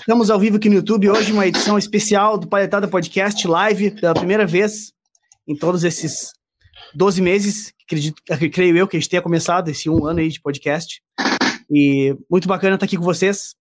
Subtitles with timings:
[0.00, 4.14] estamos ao vivo aqui no YouTube hoje, uma edição especial do Paletada Podcast Live, pela
[4.14, 4.92] primeira vez
[5.46, 6.32] em todos esses
[6.94, 10.40] 12 meses, acredito, creio eu que a gente tenha começado esse um ano aí de
[10.40, 11.02] podcast.
[11.70, 13.54] E muito bacana estar aqui com vocês.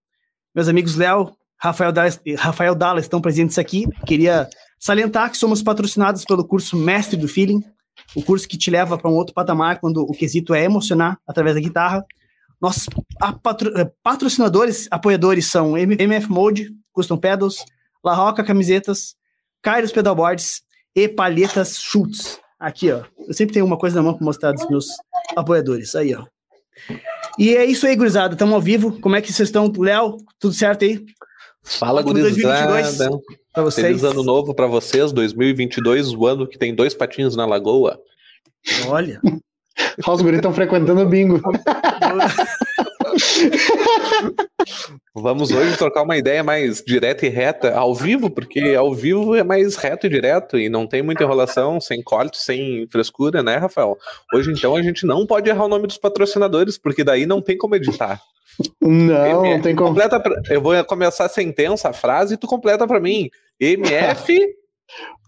[0.55, 3.85] Meus amigos Léo, Rafael Dallas, Rafael Dallas estão presentes aqui.
[4.05, 4.49] Queria
[4.79, 7.61] salientar que somos patrocinados pelo curso Mestre do Feeling,
[8.15, 11.55] o curso que te leva para um outro patamar quando o quesito é emocionar através
[11.55, 12.05] da guitarra.
[12.61, 12.87] Nossos
[13.41, 17.63] patro, eh, patrocinadores, apoiadores são MF Mode, Custom Pedals,
[18.03, 19.15] La Roca Camisetas,
[19.61, 20.61] Kairos Pedalboards
[20.95, 22.39] e Palhetas Schultz.
[22.59, 23.03] Aqui, ó.
[23.25, 24.87] Eu sempre tenho uma coisa na mão para mostrar dos meus
[25.35, 25.95] apoiadores.
[25.95, 26.25] Aí, ó.
[27.37, 28.33] E é isso aí, gurizada.
[28.33, 28.99] Estamos ao vivo.
[28.99, 29.71] Como é que vocês estão?
[29.77, 31.05] Léo, tudo certo aí?
[31.63, 33.09] Fala, gurizada.
[33.53, 33.87] Para vocês.
[33.87, 37.99] Feliz ano novo para vocês, 2022, o ano que tem dois patinhos na lagoa.
[38.87, 39.21] Olha.
[40.07, 41.41] Os guris estão frequentando o bingo.
[45.13, 49.43] Vamos hoje trocar uma ideia mais direta e reta ao vivo, porque ao vivo é
[49.43, 53.97] mais reto e direto e não tem muita enrolação, sem corte, sem frescura, né, Rafael?
[54.33, 57.57] Hoje, então, a gente não pode errar o nome dos patrocinadores, porque daí não tem
[57.57, 58.21] como editar.
[58.81, 59.89] Não, MF, não tem como.
[59.89, 63.29] Completa pra, eu vou começar a sentença, a frase, e tu completa para mim.
[63.59, 64.55] MF.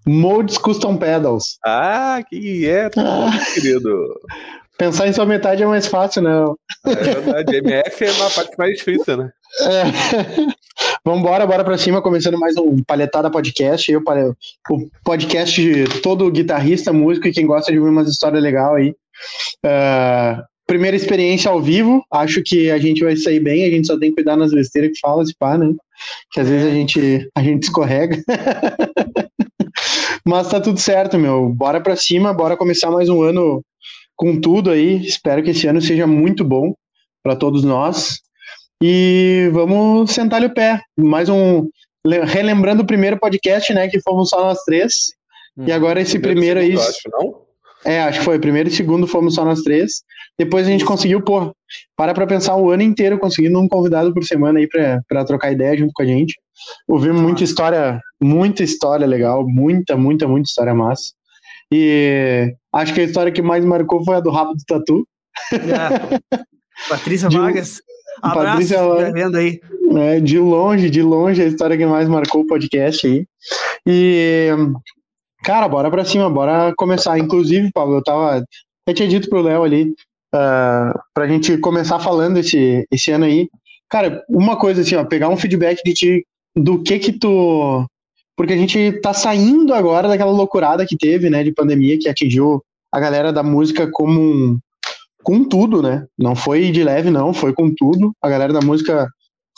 [0.07, 1.57] Modes Custom Pedals.
[1.65, 3.31] Ah, que é, ah.
[3.53, 4.19] querido.
[4.77, 6.31] Pensar em sua metade é mais fácil, né?
[6.85, 9.31] É verdade, MF é uma parte mais difícil, né?
[9.61, 10.51] É.
[11.05, 13.91] Vambora, bora pra cima, começando mais um Palhetada Podcast.
[13.91, 14.01] Eu,
[14.69, 18.95] o podcast de todo guitarrista, músico e quem gosta de ouvir umas histórias legais aí.
[19.63, 23.99] Uh, primeira experiência ao vivo, acho que a gente vai sair bem, a gente só
[23.99, 25.71] tem que cuidar nas besteiras que fala, se pá, né?
[26.31, 28.17] Que às vezes a gente, a gente escorrega.
[30.25, 31.49] Mas tá tudo certo, meu.
[31.49, 33.63] Bora pra cima, bora começar mais um ano
[34.15, 35.03] com tudo aí.
[35.05, 36.73] Espero que esse ano seja muito bom
[37.23, 38.19] para todos nós.
[38.83, 40.81] E vamos sentar-lhe o pé.
[40.97, 41.67] Mais um.
[42.05, 43.87] Relembrando o primeiro podcast, né?
[43.87, 44.93] Que fomos só nós três.
[45.57, 46.87] Hum, e agora esse primeiro, primeiro aí.
[46.87, 47.41] Acho, não?
[47.85, 48.39] É, acho que foi.
[48.39, 50.03] Primeiro e segundo fomos só nós três.
[50.37, 51.53] Depois a gente conseguiu, pô,
[51.95, 55.51] para pra pensar o ano inteiro conseguindo um convidado por semana aí pra, pra trocar
[55.51, 56.35] ideia junto com a gente.
[56.87, 61.11] Ouvimos muita história, muita história legal, muita, muita, muita história massa.
[61.71, 65.07] E acho que a história que mais marcou foi a do rabo do tatu.
[65.53, 66.37] É.
[66.89, 67.81] Patrícia de, Vargas.
[68.21, 69.59] Abraço, Patrícia, tá vendo aí.
[69.97, 73.25] É, de longe, de longe, a história que mais marcou o podcast aí.
[73.85, 74.49] E,
[75.43, 77.17] cara, bora pra cima, bora começar.
[77.17, 78.43] Inclusive, Paulo, eu tava.
[78.87, 79.93] Eu tinha dito pro Léo ali,
[80.33, 83.49] uh, pra gente começar falando esse, esse ano aí.
[83.89, 86.25] Cara, uma coisa assim, ó, pegar um feedback de ti,
[86.55, 87.85] do que que tu
[88.35, 92.63] porque a gente tá saindo agora daquela loucurada que teve, né, de pandemia, que atingiu
[92.91, 94.59] a galera da música como um,
[95.23, 96.07] com tudo, né?
[96.17, 98.11] Não foi de leve, não, foi com tudo.
[98.19, 99.07] A galera da música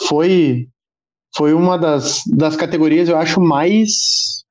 [0.06, 0.68] foi
[1.36, 4.43] foi uma das, das categorias, eu acho, mais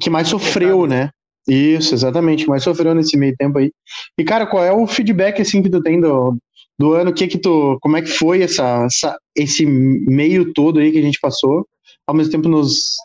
[0.00, 1.10] que mais sofreu, né?
[1.48, 3.72] Isso, exatamente, mais sofreu nesse meio tempo aí.
[4.16, 6.36] E, cara, qual é o feedback, assim, que tu tem do,
[6.78, 7.12] do ano?
[7.12, 11.02] Que que tu, como é que foi essa, essa, esse meio todo aí que a
[11.02, 11.66] gente passou?
[12.06, 12.96] Ao mesmo tempo nos,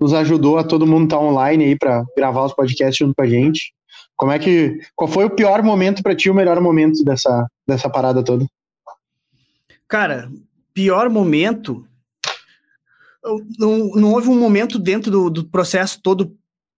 [0.00, 3.22] nos ajudou a todo mundo estar tá online aí para gravar os podcasts junto com
[3.22, 3.72] a gente.
[4.16, 4.78] Como é que.
[4.94, 8.46] Qual foi o pior momento para ti, o melhor momento dessa, dessa parada toda?
[9.88, 10.30] Cara,
[10.72, 11.84] pior momento.
[13.58, 16.36] Não, não houve um momento dentro do, do processo todo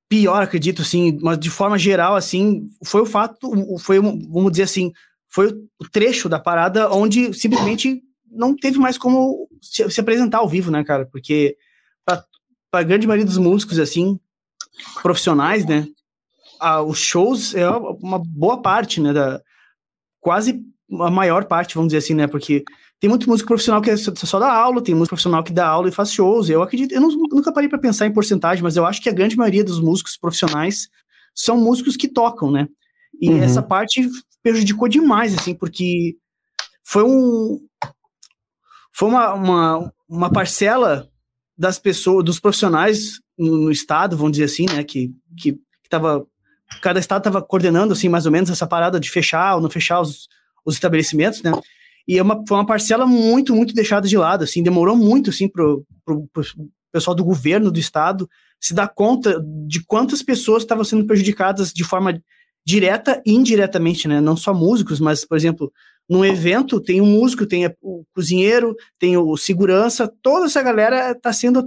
[0.08, 4.92] pior, acredito, assim, mas de forma geral, assim, foi o fato, foi, vamos dizer assim,
[5.28, 10.48] foi o trecho da parada onde simplesmente não teve mais como se, se apresentar ao
[10.48, 11.06] vivo, né, cara?
[11.06, 11.56] Porque
[12.04, 12.24] para
[12.72, 14.18] a grande maioria dos músicos, assim,
[15.02, 15.86] profissionais, né,
[16.60, 19.40] a, os shows é uma boa parte, né, da,
[20.20, 20.62] quase
[21.00, 22.64] a maior parte, vamos dizer assim, né, porque
[23.04, 25.90] tem muito músico profissional que é só, dá aula, tem músico profissional que dá aula
[25.90, 28.86] e faz shows, eu acredito, eu não, nunca parei para pensar em porcentagem, mas eu
[28.86, 30.88] acho que a grande maioria dos músicos profissionais
[31.34, 32.66] são músicos que tocam, né,
[33.20, 33.42] e uhum.
[33.42, 34.08] essa parte
[34.42, 36.16] prejudicou demais, assim, porque
[36.82, 37.60] foi um
[38.90, 41.06] foi uma, uma, uma parcela
[41.58, 46.26] das pessoas, dos profissionais no, no, estado, vamos dizer assim, né, que que, que tava,
[46.80, 50.00] cada estado estava coordenando assim mais ou menos essa parada de fechar ou não fechar
[50.00, 50.26] os,
[50.64, 51.52] os estabelecimentos, né?
[52.06, 55.48] E é uma, foi uma parcela muito, muito deixada de lado, assim, demorou muito, assim,
[55.48, 56.44] pro, pro, pro
[56.92, 58.28] pessoal do governo do estado
[58.60, 62.18] se dar conta de quantas pessoas estavam sendo prejudicadas de forma
[62.66, 64.20] direta e indiretamente, né?
[64.20, 65.70] Não só músicos, mas, por exemplo,
[66.08, 71.32] num evento tem um músico, tem o cozinheiro, tem o segurança, toda essa galera está
[71.32, 71.64] sendo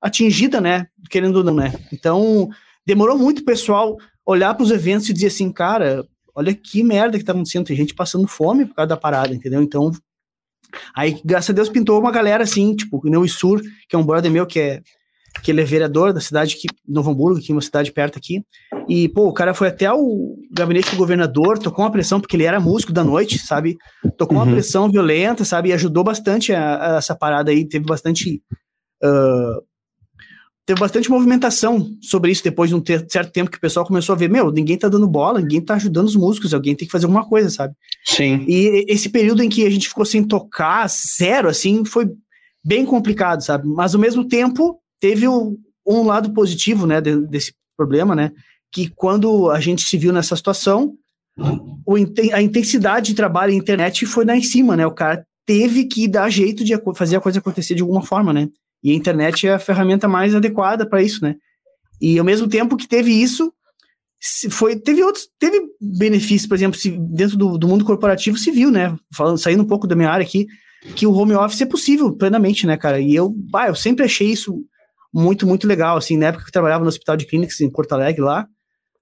[0.00, 0.86] atingida, né?
[1.10, 1.72] Querendo ou não, né?
[1.92, 2.48] Então,
[2.86, 6.04] demorou muito o pessoal olhar para os eventos e dizer assim, cara,
[6.34, 9.62] olha que merda que tá acontecendo, tem gente passando fome por causa da parada, entendeu?
[9.62, 9.90] Então,
[10.94, 14.04] Aí, graças a Deus, pintou uma galera assim, tipo, o Neu Sur, que é um
[14.04, 14.82] brother meu que é
[15.42, 18.44] que ele é vereador da cidade aqui, Novo Hamburgo, que é uma cidade perto aqui.
[18.86, 22.44] E, pô, o cara foi até o gabinete do governador, tocou uma pressão, porque ele
[22.44, 23.78] era músico da noite, sabe?
[24.18, 24.44] Tocou uhum.
[24.44, 25.70] uma pressão violenta, sabe?
[25.70, 28.42] E ajudou bastante a, a essa parada aí, teve bastante.
[29.02, 29.62] Uh,
[30.64, 34.14] teve bastante movimentação sobre isso depois de um ter, certo tempo que o pessoal começou
[34.14, 36.92] a ver, meu, ninguém tá dando bola, ninguém tá ajudando os músicos, alguém tem que
[36.92, 37.74] fazer alguma coisa, sabe?
[38.04, 38.44] Sim.
[38.46, 42.10] E esse período em que a gente ficou sem tocar, zero, assim, foi
[42.64, 43.66] bem complicado, sabe?
[43.66, 45.56] Mas ao mesmo tempo, teve um,
[45.86, 48.30] um lado positivo, né, desse problema, né,
[48.70, 50.94] que quando a gente se viu nessa situação,
[51.84, 51.96] o,
[52.32, 56.06] a intensidade de trabalho na internet foi lá em cima, né, o cara teve que
[56.06, 58.48] dar jeito de fazer a coisa acontecer de alguma forma, né,
[58.82, 61.36] e a internet é a ferramenta mais adequada para isso, né,
[62.00, 63.52] e ao mesmo tempo que teve isso,
[64.50, 68.96] foi teve outros teve benefícios por exemplo se, dentro do, do, mundo corporativo viu né?
[69.12, 70.46] Falando saindo um pouco da minha área aqui
[70.94, 73.00] que o home office é possível plenamente né cara?
[73.00, 74.64] E eu bah, eu sempre achei isso
[75.12, 77.92] muito, muito legal, assim, na época que eu trabalhava no Hospital de Clínicas em Porto
[77.92, 78.46] Alegre lá,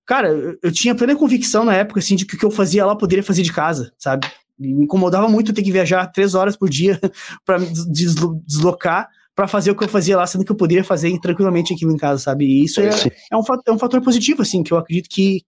[0.05, 0.29] cara,
[0.62, 2.99] eu, tinha plena convicção na época, assim, de que o que eu fazia lá eu
[2.99, 4.27] poderia fazer de casa, sabe?
[4.59, 7.00] me incomodava muito ter que viajar três horas por dia
[7.47, 9.09] para deslocar
[9.40, 11.96] para fazer o que eu fazia lá, sendo que eu poderia fazer tranquilamente aqui em
[11.96, 12.44] casa, sabe?
[12.44, 12.90] E isso é,
[13.32, 15.40] é, um, é um fator positivo, assim, que eu acredito que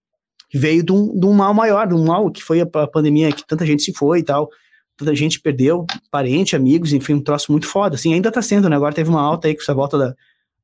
[0.51, 3.31] veio de um, de um mal maior, de um mal que foi a, a pandemia,
[3.31, 4.49] que tanta gente se foi e tal,
[4.97, 8.75] tanta gente perdeu parente, amigos, enfim, um troço muito foda, assim, ainda tá sendo, né?
[8.75, 10.15] Agora teve uma alta aí com essa volta da,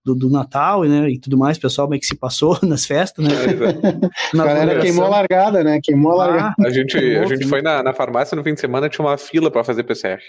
[0.03, 3.23] do, do, Natal né, e tudo mais, o pessoal meio que se passou nas festas,
[3.23, 3.31] né?
[3.31, 5.79] É, a galera queimou a largada, né?
[5.83, 6.55] Queimou a largada.
[6.59, 9.19] Ah, a gente, a gente foi na, na farmácia no fim de semana, tinha uma
[9.19, 10.19] fila para fazer PCR.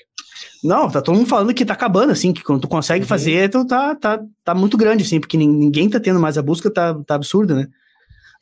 [0.62, 3.08] Não, tá todo mundo falando que tá acabando, assim, que quando tu consegue uhum.
[3.08, 6.70] fazer, tu tá, tá, tá muito grande, assim, porque ninguém tá tendo mais a busca,
[6.70, 7.66] tá, tá absurda, né?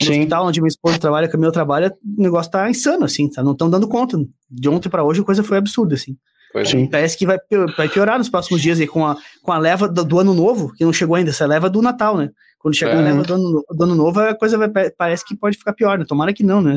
[0.00, 0.12] No Sim.
[0.12, 3.42] hospital onde minha esposa trabalha, que o meu trabalho, o negócio tá insano, assim, tá?
[3.42, 4.18] Não estão dando conta.
[4.50, 6.16] De ontem para hoje a coisa foi absurda, assim.
[6.52, 6.86] Pois Sim.
[6.86, 7.38] Parece que vai,
[7.76, 10.72] vai piorar nos próximos dias aí com a, com a leva do, do, ano novo,
[10.74, 12.30] que não chegou ainda, essa leva do Natal, né?
[12.58, 12.98] Quando chegar é.
[12.98, 15.98] a leva do ano, do ano novo, a coisa vai, parece que pode ficar pior,
[15.98, 16.04] né?
[16.06, 16.74] Tomara que não, né?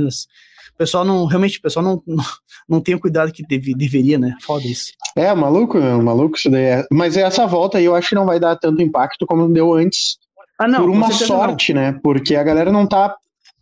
[0.74, 2.24] O pessoal não, realmente, o pessoal não, não,
[2.68, 4.36] não tem o cuidado que deve, deveria, né?
[4.42, 4.92] Foda isso.
[5.16, 6.64] É, maluco, maluco isso daí.
[6.64, 6.86] É.
[6.92, 10.18] Mas essa volta aí eu acho que não vai dar tanto impacto como deu antes.
[10.58, 11.82] Ah, não, por uma sorte, não.
[11.82, 12.00] né?
[12.04, 13.16] Porque a galera não tá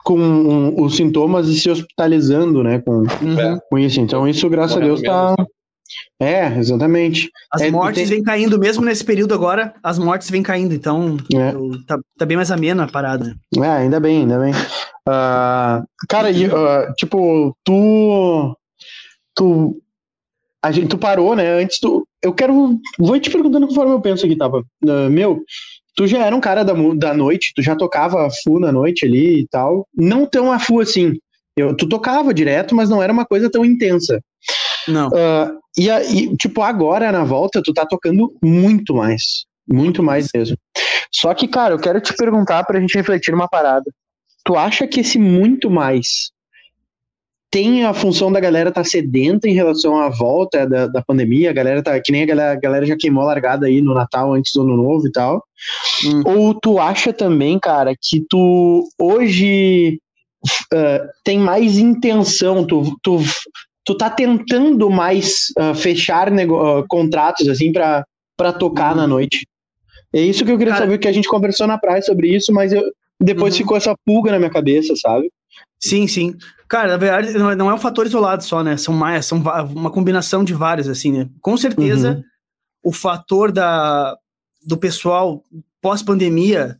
[0.03, 2.79] com os sintomas e se hospitalizando, né?
[2.79, 3.59] Com, uhum.
[3.69, 3.99] com isso.
[3.99, 5.45] Então, isso, graças Morrendo a Deus, tá,
[6.19, 7.29] é, exatamente.
[7.51, 8.17] As é, mortes tem...
[8.17, 11.53] vêm caindo, mesmo nesse período agora, as mortes vêm caindo, então é.
[11.53, 13.35] eu, tá, tá, bem mais amena a parada.
[13.57, 14.51] É, ainda bem, ainda bem.
[14.51, 18.55] Uh, cara, e, uh, tipo, tu.
[19.35, 19.81] Tu.
[20.61, 21.61] A gente, tu parou, né?
[21.61, 22.05] Antes tu.
[22.21, 22.79] Eu quero.
[22.97, 24.63] Vou te perguntando conforme eu penso aqui, tava.
[24.83, 25.41] Uh, meu,
[25.95, 29.41] tu já era um cara da, da noite, tu já tocava fu na noite ali
[29.41, 29.87] e tal.
[29.95, 31.17] Não tão a fu assim.
[31.57, 34.21] Eu, tu tocava direto, mas não era uma coisa tão intensa.
[34.87, 35.07] Não.
[35.07, 39.45] Uh, e, aí, tipo, agora na volta, tu tá tocando muito mais.
[39.67, 40.57] Muito mais mesmo.
[41.11, 43.91] Só que, cara, eu quero te perguntar pra gente refletir uma parada.
[44.43, 46.31] Tu acha que esse muito mais
[47.51, 51.53] tem a função da galera tá sedenta em relação à volta da, da pandemia, a
[51.53, 54.33] galera tá, que nem a galera, a galera já queimou a largada aí no Natal
[54.33, 55.43] antes do Ano Novo e tal.
[56.05, 56.23] Hum.
[56.25, 59.99] Ou tu acha também, cara, que tu hoje
[60.73, 63.19] uh, tem mais intenção, tu, tu
[63.89, 68.05] tu tá tentando mais uh, fechar uh, contratos assim para
[68.59, 68.97] tocar uhum.
[68.97, 69.47] na noite.
[70.13, 72.53] É isso que eu queria Cara, saber, que a gente conversou na praia sobre isso,
[72.53, 72.83] mas eu,
[73.19, 73.57] depois uhum.
[73.57, 75.31] ficou essa pulga na minha cabeça, sabe?
[75.79, 76.35] Sim, sim.
[76.67, 78.77] Cara, na verdade, não é um fator isolado só, né?
[78.77, 79.41] São mais, são
[79.75, 81.27] uma combinação de vários, assim, né?
[81.41, 82.11] Com certeza,
[82.83, 82.91] uhum.
[82.91, 84.15] o fator da,
[84.63, 85.43] do pessoal
[85.81, 86.77] pós-pandemia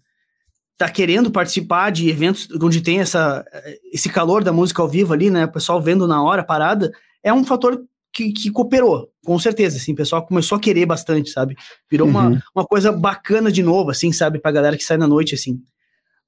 [0.79, 3.45] tá querendo participar de eventos onde tem essa,
[3.91, 5.43] esse calor da música ao vivo ali, né?
[5.43, 6.89] O pessoal vendo na hora, parada,
[7.21, 7.83] é um fator
[8.13, 11.57] que, que cooperou, com certeza, assim, o pessoal começou a querer bastante, sabe?
[11.91, 12.13] Virou uhum.
[12.13, 14.39] uma, uma coisa bacana de novo, assim, sabe?
[14.39, 15.62] Pra galera que sai na noite, assim,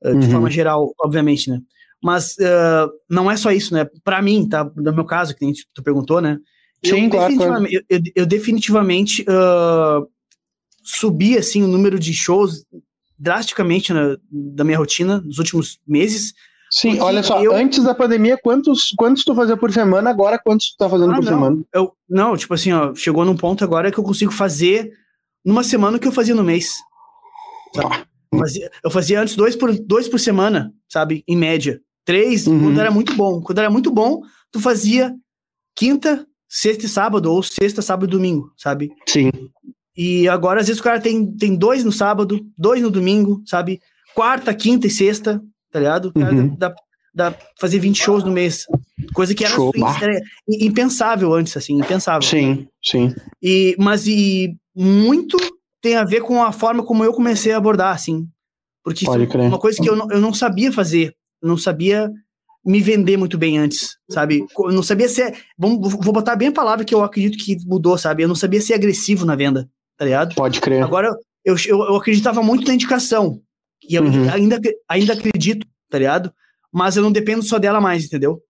[0.03, 0.31] uh, de uhum.
[0.33, 1.61] forma geral, obviamente, né?
[2.03, 3.87] Mas uh, não é só isso, né?
[4.03, 4.69] Para mim, tá?
[4.75, 6.37] No meu caso, que tu perguntou, né?
[6.85, 7.85] Sim, eu, claro, definitivamente, claro.
[7.89, 10.05] Eu, eu, eu definitivamente uh,
[10.83, 12.65] subi, assim, o número de shows
[13.21, 16.33] drasticamente na, da minha rotina nos últimos meses.
[16.71, 17.53] Sim, olha só, eu...
[17.53, 21.15] antes da pandemia, quantos, quantos tu fazia por semana, agora quantos tu tá fazendo ah,
[21.15, 21.63] por não, semana?
[21.73, 24.91] Eu, não, tipo assim, ó, chegou num ponto agora que eu consigo fazer
[25.45, 26.73] numa semana o que eu fazia no mês.
[27.77, 28.03] Ah.
[28.31, 31.79] Eu, fazia, eu fazia antes dois por, dois por semana, sabe, em média.
[32.03, 32.59] Três, uhum.
[32.59, 33.41] quando era muito bom.
[33.41, 35.13] Quando era muito bom, tu fazia
[35.75, 38.89] quinta, sexta e sábado, ou sexta, sábado e domingo, sabe?
[39.07, 39.29] Sim.
[40.03, 43.79] E agora, às vezes, o cara tem, tem dois no sábado, dois no domingo, sabe?
[44.15, 45.39] Quarta, quinta e sexta,
[45.71, 46.11] tá ligado?
[46.11, 46.55] Cara, uhum.
[46.57, 46.73] dá,
[47.13, 48.65] dá fazer 20 shows no mês.
[49.13, 49.71] Coisa que era, Show.
[50.01, 52.27] era impensável antes, assim, impensável.
[52.27, 53.13] Sim, sim.
[53.43, 55.37] E, mas e muito
[55.79, 58.27] tem a ver com a forma como eu comecei a abordar, assim.
[58.83, 59.49] Porque Pode crer.
[59.49, 61.13] uma coisa que eu não, eu não sabia fazer.
[61.43, 62.09] Eu não sabia
[62.65, 64.43] me vender muito bem antes, sabe?
[64.57, 65.37] Eu não sabia ser.
[65.55, 68.23] Vamos, vou botar bem a palavra que eu acredito que mudou, sabe?
[68.23, 69.69] Eu não sabia ser agressivo na venda,
[70.01, 70.33] tá ligado?
[70.33, 70.81] Pode crer.
[70.83, 71.15] Agora,
[71.45, 73.39] eu, eu, eu acreditava muito na indicação.
[73.87, 74.27] E eu Uhum.
[74.31, 76.33] ainda, ainda acredito, tá ligado?
[76.73, 78.41] Mas eu não dependo só dela mais, entendeu?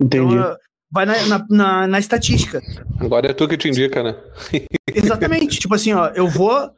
[0.00, 0.34] Entendi.
[0.34, 0.56] Então,
[0.90, 2.62] vai na, na, na, na estatística.
[2.98, 4.16] Agora é tu que te indica, né?
[4.94, 5.58] Exatamente.
[5.58, 6.70] tipo assim, ó, eu vou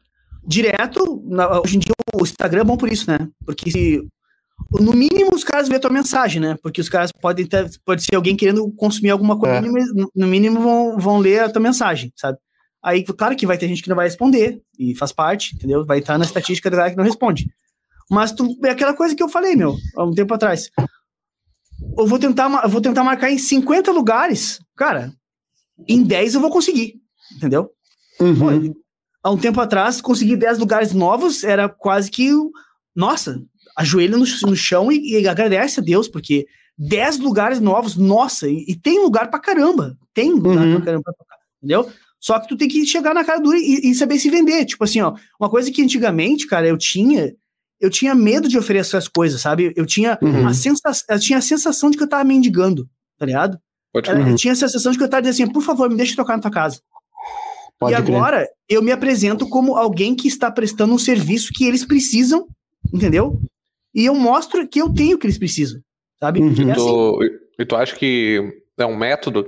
[0.45, 1.23] direto.
[1.25, 3.29] na- hoje em dia o Instagram é bom por isso, né?
[3.45, 4.03] Porque se.
[4.81, 6.57] No mínimo, os caras vêem a tua mensagem, né?
[6.63, 7.71] Porque os caras podem ter.
[7.85, 9.61] Pode ser alguém querendo consumir alguma coisa, É.
[9.61, 12.39] mas no mínimo vão, vão ler a tua mensagem, sabe?
[12.83, 15.85] Aí, claro que vai ter gente que não vai responder, e faz parte, entendeu?
[15.85, 17.51] Vai estar na estatística da galera que não responde.
[18.11, 20.71] Mas tu, é aquela coisa que eu falei, meu, há um tempo atrás.
[21.99, 25.13] Eu vou tentar, eu vou tentar marcar em 50 lugares, cara,
[25.89, 26.95] em 10 eu vou conseguir,
[27.35, 27.71] entendeu?
[28.19, 28.75] Pô, Uhum.
[29.23, 32.31] há um tempo atrás, conseguir 10 lugares novos era quase que.
[32.95, 33.43] Nossa,
[33.77, 36.47] ajoelha no, no chão e, e agradece a Deus, porque
[36.79, 39.99] 10 lugares novos, nossa, e, e tem lugar pra caramba.
[40.15, 40.77] Tem lugar Uhum.
[40.77, 41.15] pra caramba
[41.59, 41.91] entendeu?
[42.27, 44.65] Só que tu tem que chegar na cara dura e, e saber se vender.
[44.65, 47.33] Tipo assim, ó, uma coisa que antigamente, cara, eu tinha.
[47.81, 49.73] Eu tinha medo de oferecer as coisas, sabe?
[49.77, 50.49] Eu tinha, Uhum.
[50.49, 53.59] a, sensação, eu tinha a sensação de que eu tava mendigando, tá ligado?
[53.93, 54.29] Pode Uhum.
[54.31, 56.17] Eu tinha a sensação de que eu tava dizendo assim, por favor, me deixa eu
[56.17, 56.81] tocar na tua casa.
[57.79, 58.17] Pode e crer.
[58.17, 62.47] agora eu me apresento como alguém que está prestando um serviço que eles precisam,
[62.93, 63.39] entendeu?
[63.95, 65.79] E eu mostro que eu tenho o que eles precisam,
[66.19, 66.41] sabe?
[66.41, 66.49] Uhum.
[66.71, 67.19] É assim, Tu-
[67.61, 68.41] e tu acha que
[68.79, 69.47] é um método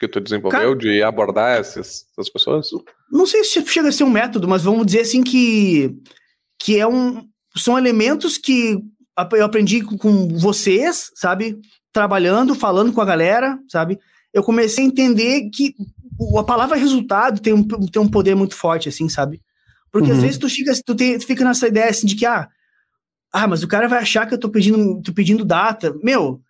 [0.00, 2.68] que tu desenvolveu Cara- de abordar essas, essas pessoas?
[3.12, 5.94] não sei se chega a ser um método, mas vamos dizer assim que,
[6.58, 7.22] que é um,
[7.56, 8.78] são elementos que
[9.34, 11.58] eu aprendi com- vocês, sabe?
[11.92, 13.98] Trabalhando, falando com a galera, sabe?
[14.32, 15.74] Eu comecei a entender que
[16.38, 19.40] a palavra resultado tem um, tem um poder muito forte, assim, sabe?
[19.92, 20.22] Porque às Uhum.
[20.22, 22.48] vezes tu, fica, tu, tem- tu fica nessa ideia assim de que, ah,
[23.32, 25.94] ah, mas o cara vai achar que eu tô pedindo, tô pedindo data.
[26.02, 26.40] Meu,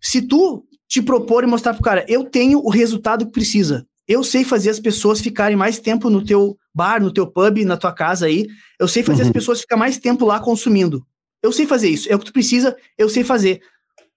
[0.00, 3.86] se tu te propor e mostrar pro cara, eu tenho o resultado que precisa.
[4.06, 7.76] Eu sei fazer as pessoas ficarem mais tempo no teu bar, no teu pub, na
[7.76, 8.46] tua casa aí.
[8.78, 9.28] Eu sei fazer Uhum.
[9.28, 11.04] as pessoas ficar mais tempo lá consumindo.
[11.42, 12.10] Eu sei fazer isso.
[12.10, 13.60] É o que tu precisa, eu sei fazer.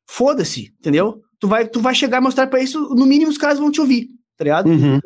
[0.08, 1.22] Foda-se, entendeu?
[1.40, 3.80] Tu vai, tu vai chegar e mostrar pra isso, no mínimo os caras vão te
[3.80, 4.70] ouvir, tá ligado?
[4.70, 5.00] Uhum.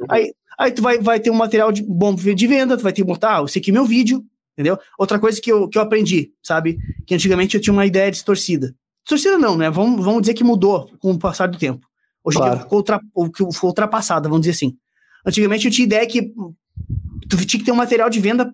[0.57, 3.07] Aí tu vai, vai ter um material de, bom de venda, tu vai ter que
[3.07, 4.77] botar, ah, esse aqui é meu vídeo, entendeu?
[4.97, 6.77] Outra coisa que eu, que eu aprendi, sabe?
[7.05, 8.75] Que antigamente eu tinha uma ideia distorcida.
[9.03, 9.69] Distorcida não, né?
[9.69, 11.85] Vamos, vamos dizer que mudou com o passar do tempo.
[12.23, 12.55] Hoje em Claro.
[12.55, 12.99] dia ficou, ultra,
[13.53, 14.77] foi ultrapassada, vamos dizer assim.
[15.25, 16.33] Antigamente eu tinha ideia que
[17.29, 18.53] tu tinha que ter um material de venda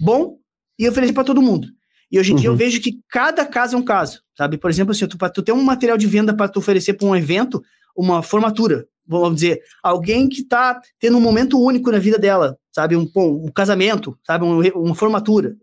[0.00, 0.38] bom
[0.78, 1.68] e oferecer para todo mundo.
[2.10, 2.58] E hoje em dia eu Uhum.
[2.58, 4.56] vejo que cada caso é um caso, sabe?
[4.58, 7.16] Por exemplo, assim, tu, tu ter um material de venda para tu oferecer para um
[7.16, 7.62] evento,
[7.96, 12.96] uma formatura, vamos dizer, alguém que tá tendo um momento único na vida dela, sabe?
[12.96, 14.44] Um, um casamento, sabe?
[14.44, 15.56] Um, uma formatura,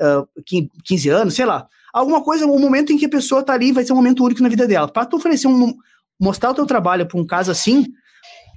[0.00, 0.28] uh,
[0.84, 1.66] 15 anos, sei lá.
[1.92, 4.42] Alguma coisa, um momento em que a pessoa tá ali vai ser um momento único
[4.42, 4.88] na vida dela.
[4.88, 5.74] Para tu oferecer um,
[6.20, 7.86] mostrar o teu trabalho para um caso assim,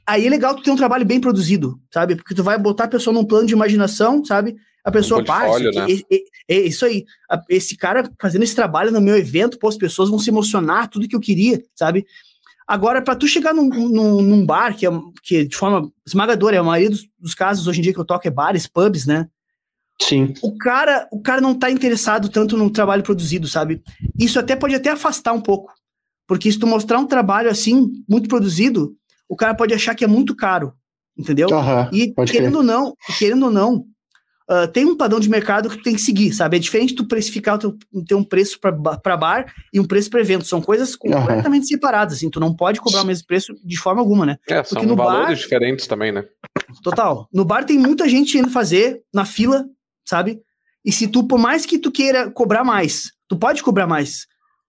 [0.06, 2.16] aí é legal tu ter um trabalho bem produzido, sabe?
[2.16, 4.56] Porque tu vai botar a pessoa num plano de imaginação, sabe?
[4.84, 5.88] A pessoa, Um pá, isso, né?
[5.90, 7.06] é, é- é isso aí.
[7.50, 11.08] Esse cara fazendo esse trabalho no meu evento, pô, as pessoas vão se emocionar, tudo
[11.08, 12.06] que eu queria, sabe?
[12.68, 14.90] Agora, para tu chegar num, num, num bar, que, é,
[15.22, 18.28] que de forma esmagadora, a maioria dos, dos casos hoje em dia que eu toco
[18.28, 19.28] é bares, pubs, né?
[20.02, 20.34] Sim.
[20.42, 23.82] o cara, o cara não tá interessado tanto no trabalho produzido, sabe?
[24.20, 25.72] Isso até pode até afastar um pouco.
[26.28, 28.96] Porque se tu mostrar um trabalho assim, muito produzido,
[29.30, 30.74] o cara pode achar que é muito caro,
[31.18, 31.48] entendeu?
[31.54, 31.90] Aham.
[31.94, 33.86] E querendo ou não, querendo ou não,
[34.50, 36.58] ah, tem um padrão de mercado que tu tem que seguir, sabe?
[36.58, 40.46] É diferente tu precificar, tu ter um preço para bar e um preço para evento.
[40.46, 42.30] São coisas completamente separadas, assim.
[42.30, 44.38] Tu não pode cobrar o mesmo preço de forma alguma, né?
[44.50, 46.26] É, são Porque no valores bar- diferentes também, né?
[46.84, 47.28] Total.
[47.34, 49.66] No bar tem muita gente indo fazer na fila,
[50.06, 50.42] sabe?
[50.84, 54.28] E se tu, por mais que tu queira cobrar mais, tu pode cobrar mais.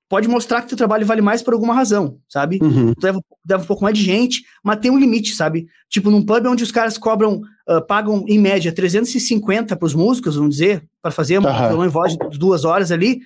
[0.08, 2.60] Pode mostrar que teu trabalho vale mais por alguma razão, sabe?
[2.62, 2.94] Uhum.
[2.94, 5.66] Tu leva, leva um pouco mais de gente, mas tem um limite, sabe?
[5.88, 10.56] Tipo, num pub onde os caras cobram, ah, pagam em média 350 pros músicos, vamos
[10.56, 11.68] dizer, para fazer um Aham.
[11.68, 13.22] violão em voz de duas horas ali,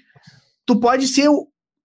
[0.65, 1.29] tu pode ser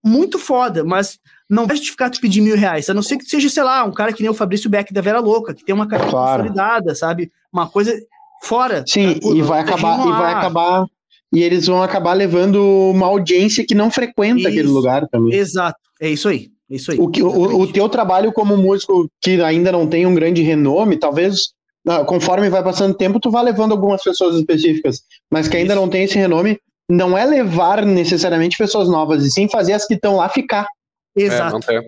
[0.04, 3.50] muito foda, mas não vai justificar tu pedir mil reais, a não ser que seja,
[3.50, 5.88] sei lá, um cara que nem o Fabrício Beck da Vera Louca, que tem uma
[5.88, 6.44] carreira Claro.
[6.44, 7.32] consolidada, sabe?
[7.52, 7.94] Uma coisa
[8.44, 8.84] fora.
[8.88, 10.38] Sim, curva, e vai acabar, e vai A.
[10.38, 10.86] acabar,
[11.34, 14.48] e eles vão acabar levando uma audiência que não frequenta Isso.
[14.50, 15.34] aquele lugar também.
[15.34, 17.00] Exato, é isso aí, é isso aí.
[17.00, 20.98] O, que, o, o teu trabalho como músico que ainda não tem um grande renome,
[20.98, 21.54] talvez
[21.88, 25.82] ah, conforme vai passando tempo, tu vai levando algumas pessoas específicas, mas que ainda Isso.
[25.82, 26.60] não tem esse renome,
[26.90, 30.68] não é levar necessariamente pessoas novas, e sim fazer as que estão lá ficar.
[31.18, 31.82] É, Exato, tem.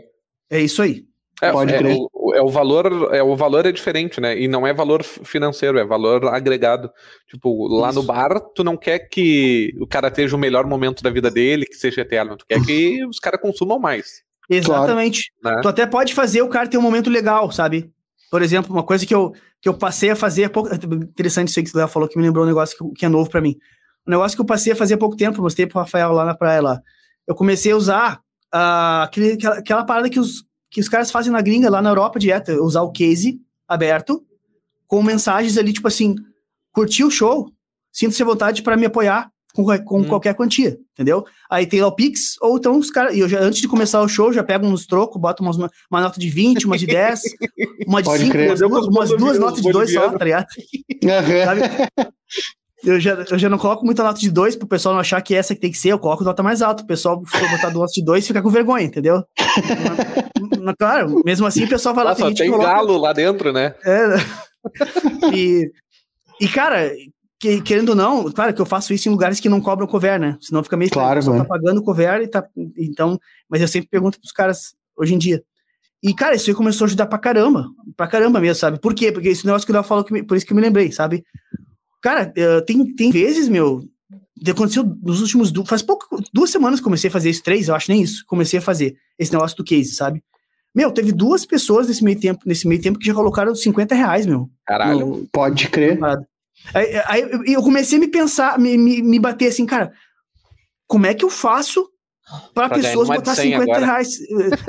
[0.51, 1.03] é isso aí.
[1.41, 1.97] É, Pode é, crer.
[2.13, 4.39] O, é o valor, é o valor é diferente, né?
[4.39, 6.89] E não é valor financeiro, é valor agregado.
[7.27, 7.99] Tipo, lá Isso.
[7.99, 11.65] no bar, tu não quer que o cara esteja o melhor momento da vida dele,
[11.65, 12.37] que seja eterno.
[12.37, 14.23] Tu quer que os caras consumam mais.
[14.49, 15.31] Exatamente.
[15.41, 15.61] Claro, né?
[15.61, 17.91] Tu até pode fazer o cara ter um momento legal, sabe?
[18.31, 20.73] Por exemplo, uma coisa que eu, que eu passei a fazer há pouco.
[20.73, 23.09] Interessante isso aí que o Léo falou, que me lembrou um negócio que, que, é
[23.09, 23.55] novo para mim.
[24.07, 26.35] Um negócio que eu passei a fazer há pouco tempo, mostrei pro Rafael lá na
[26.35, 26.79] praia lá.
[27.27, 28.19] Eu comecei a usar
[28.53, 31.89] uh, aquele, aquela, aquela parada que os, que os caras fazem na gringa lá na
[31.89, 34.23] Europa dieta, usar o case aberto,
[34.87, 36.15] com mensagens ali, tipo assim,
[36.71, 37.51] curtiu o show,
[37.91, 40.03] sinto-se à vontade para me apoiar com, com hum.
[40.03, 41.25] qualquer quantia, entendeu?
[41.49, 43.17] Aí tem lá o Pix, ou então os caras.
[43.17, 46.01] Eu já, antes de começar o show, já pego uns trocos, boto umas, uma, uma
[46.01, 47.21] nota de 20, uma de 10,
[47.87, 50.45] uma de 5, umas duas, umas duas notas de 2 só, tá ligado?
[51.03, 52.05] Uhum.
[52.85, 55.33] Eu já, eu já não coloco muita nota de 2 pro pessoal não achar que
[55.33, 56.83] essa que tem que ser, eu coloco nota mais alta.
[56.83, 59.23] O pessoal, se for botar nota de 2, fica com vergonha, entendeu?
[60.61, 62.11] mas, claro, mesmo assim o pessoal vai lá.
[62.11, 62.69] Nossa, tem, tem coloca...
[62.69, 63.73] galo lá dentro, né?
[63.83, 64.15] É.
[65.33, 65.71] E,
[66.39, 66.91] e cara,
[67.39, 70.19] que, querendo ou não, claro que eu faço isso em lugares que não cobram cover,
[70.19, 70.37] né?
[70.39, 71.41] Senão fica meio claro, estranho.
[71.41, 72.43] tá pagando cover e tá.
[72.77, 75.43] Então, mas eu sempre pergunto pros caras hoje em dia.
[76.01, 77.65] E, cara, isso aí começou a ajudar pra caramba.
[77.97, 78.79] Pra caramba mesmo, sabe?
[78.79, 79.11] Por quê?
[79.11, 80.91] Porque esse negócio que o Léo falou, que me, por isso que eu me lembrei,
[80.91, 81.25] sabe?
[82.05, 83.83] Cara, uh, tem, tem vezes, meu,
[84.47, 85.51] aconteceu nos últimos.
[85.65, 88.23] Faz pouco, duas semanas que comecei a fazer isso, três, eu acho nem isso.
[88.27, 90.23] Comecei a fazer esse negócio do case, sabe?
[90.75, 94.27] Meu, teve duas pessoas nesse meio tempo, nesse meio tempo que já colocaram 50 reais,
[94.27, 94.47] meu.
[94.67, 94.99] Caralho.
[94.99, 95.97] No, pode crer.
[96.75, 99.91] Aí, aí, eu comecei a me pensar, me, me, me bater assim, cara,
[100.85, 101.89] como é que eu faço
[102.53, 103.83] para pessoas botar 50 agora.
[103.83, 104.19] reais?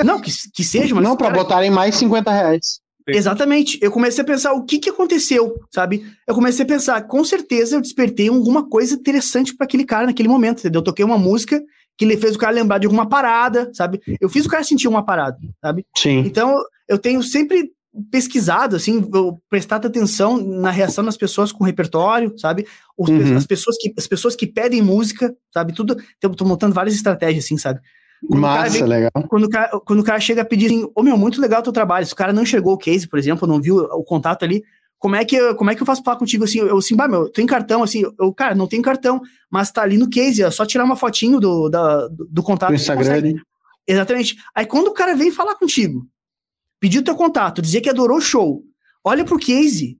[0.03, 1.05] Não, que, que seja, mas.
[1.05, 2.81] Não, para botarem mais 50 reais.
[3.07, 3.79] Exatamente.
[3.81, 6.05] Eu comecei a pensar o que, que aconteceu, sabe?
[6.27, 10.29] Eu comecei a pensar, com certeza eu despertei alguma coisa interessante para aquele cara naquele
[10.29, 10.81] momento, entendeu?
[10.81, 11.63] Eu toquei uma música
[11.97, 14.01] que fez o cara lembrar de alguma parada, sabe?
[14.21, 15.87] Eu fiz o cara sentir uma parada, sabe?
[15.97, 16.19] Sim.
[16.19, 17.71] Então, eu tenho sempre
[18.11, 19.03] pesquisado, assim,
[19.49, 22.67] prestado atenção na reação das pessoas com repertório, sabe?
[22.97, 23.37] Os, uhum.
[23.37, 25.73] As, pessoas que, as pessoas que pedem música, sabe?
[25.73, 25.97] Tudo.
[26.21, 27.81] Tô montando várias estratégias, assim, sabe?
[28.27, 29.11] Quando Massa, vem, legal.
[29.29, 31.61] Quando o, cara, quando o cara chega a pedir assim, ô oh, meu, muito legal
[31.61, 32.07] o teu trabalho.
[32.07, 34.65] Se o cara não enxergou o case, por exemplo, não viu o contato ali,
[34.99, 36.59] como é que, como é que eu faço falar contigo assim?
[36.59, 39.99] Eu assim, bah, meu, tem cartão, assim, eu, cara, não tem cartão, mas tá ali
[39.99, 42.71] no case, é só tirar uma fotinho do, da, do, do contato.
[42.71, 43.35] Do Instagram.
[43.87, 44.37] Exatamente.
[44.55, 46.07] Aí quando o cara vem falar contigo,
[46.81, 48.65] pedir o teu contato, dizer que adorou o show,
[49.05, 49.99] olha pro case,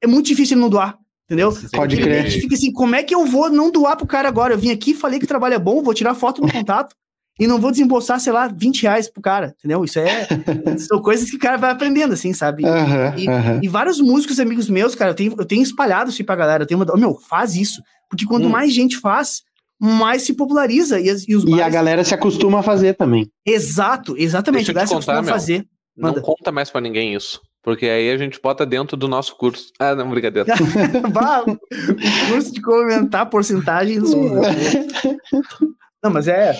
[0.00, 0.96] é muito difícil ele não doar.
[1.24, 1.52] Entendeu?
[1.72, 2.30] Pode crer.
[2.30, 4.54] Fica assim, como é que eu vou não doar pro cara agora?
[4.54, 6.96] Eu vim aqui, falei que o trabalho é bom, vou tirar foto do contato
[7.38, 9.84] e não vou desembolsar, sei lá, 20 reais pro cara, entendeu?
[9.84, 10.26] Isso é.
[10.78, 12.64] são coisas que o cara vai aprendendo, assim, sabe?
[12.64, 13.60] Uhum, e, uhum.
[13.62, 16.64] e, vários músicos amigos meus, cara, eu tenho, eu tenho espalhado isso pra galera.
[16.64, 17.80] Eu tenho uma, meu, faz isso.
[18.08, 18.50] Porque quanto hum.
[18.50, 19.42] mais gente faz,
[19.78, 20.98] mais se populariza.
[20.98, 23.30] E, e, os e a galera se acostuma a fazer também.
[23.46, 24.66] Exato, exatamente.
[24.66, 25.66] Deixa a galera contar, se acostuma a fazer.
[25.96, 26.16] Manda.
[26.16, 27.40] Não conta mais para ninguém isso.
[27.62, 29.70] Porque aí a gente bota dentro do nosso curso.
[29.78, 30.48] Ah, não, brincadeira.
[30.56, 34.14] o curso de comentar porcentagem dos
[36.02, 36.56] Não, mas é.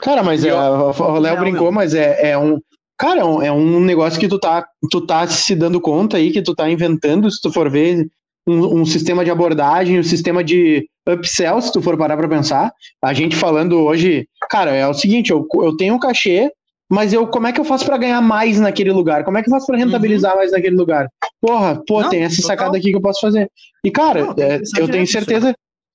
[0.00, 2.58] Cara, mas é, o Léo brincou, mas é, é um.
[2.98, 6.30] Cara, é um, é um negócio que tu tá, tu tá se dando conta aí,
[6.30, 8.06] que tu tá inventando, se tu for ver
[8.46, 12.72] um, um sistema de abordagem, um sistema de upsell, se tu for parar pra pensar.
[13.02, 16.50] A gente falando hoje, cara, é o seguinte, eu, eu tenho um cachê,
[16.90, 19.24] mas eu como é que eu faço para ganhar mais naquele lugar?
[19.24, 20.38] Como é que eu faço para rentabilizar uhum.
[20.38, 21.08] mais naquele lugar?
[21.40, 22.48] Porra, pô, não, tem essa total.
[22.48, 23.50] sacada aqui que eu posso fazer.
[23.84, 25.54] E cara, não, é, eu tenho certeza,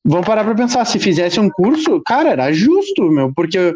[0.09, 3.75] Vamos parar para pensar, se fizesse um curso, cara, era justo, meu, porque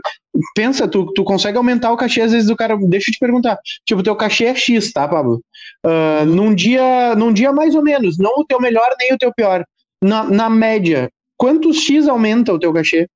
[0.56, 3.60] pensa, tu, tu consegue aumentar o cachê, às vezes o cara, deixa eu te perguntar,
[3.86, 5.44] tipo, teu cachê é X, tá, Pablo?
[5.86, 9.34] Uh, num dia, num dia mais ou menos, não o teu melhor nem o teu
[9.34, 9.66] pior,
[10.02, 13.10] na, na média, quantos X aumenta o teu cachê?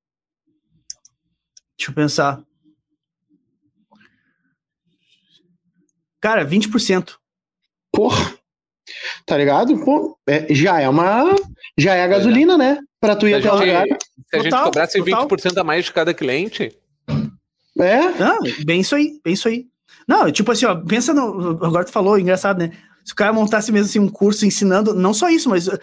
[1.77, 2.43] Deixa eu pensar.
[6.19, 7.15] Cara, 20%.
[7.93, 8.35] Porra.
[9.25, 9.77] Tá ligado?
[9.83, 11.33] Pô, é, já é uma.
[11.77, 12.57] Já é a gasolina, é.
[12.57, 12.79] né?
[13.05, 13.85] Pra tu ir até o lugar.
[14.29, 15.27] Se a gente cobrasse total.
[15.27, 16.75] 20% a mais de cada cliente.
[17.77, 18.09] É?
[18.19, 19.65] Não, bem isso aí, bem isso aí.
[20.07, 21.63] Não, tipo assim, ó, pensa no.
[21.63, 22.71] Agora tu falou, engraçado, né?
[23.03, 25.77] Se o cara montasse mesmo assim um curso ensinando, não só isso, mas uh,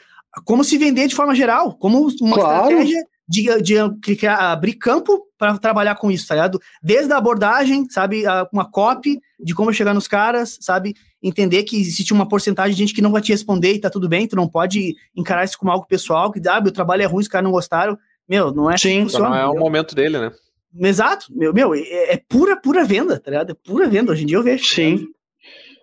[0.45, 2.71] como se vender de forma geral, como uma claro.
[2.71, 3.79] estratégia de, de,
[4.19, 6.61] de abrir campo para trabalhar com isso, tá ligado?
[6.83, 10.95] Desde a abordagem, sabe, uma copy de como chegar nos caras, sabe?
[11.23, 14.09] Entender que existe uma porcentagem de gente que não vai te responder e tá tudo
[14.09, 17.23] bem, tu não pode encarar isso como algo pessoal, que ah, meu trabalho é ruim,
[17.23, 17.97] os caras não gostaram.
[18.29, 20.33] Meu, não é assim Sim, assim funciona, não é o momento dele, né?
[20.81, 23.51] Exato, meu, meu, é, é, pura, pura venda, tá ligado?
[23.51, 24.65] É pura venda, hoje em dia eu vejo.
[24.65, 24.99] Sim.
[24.99, 25.05] Tá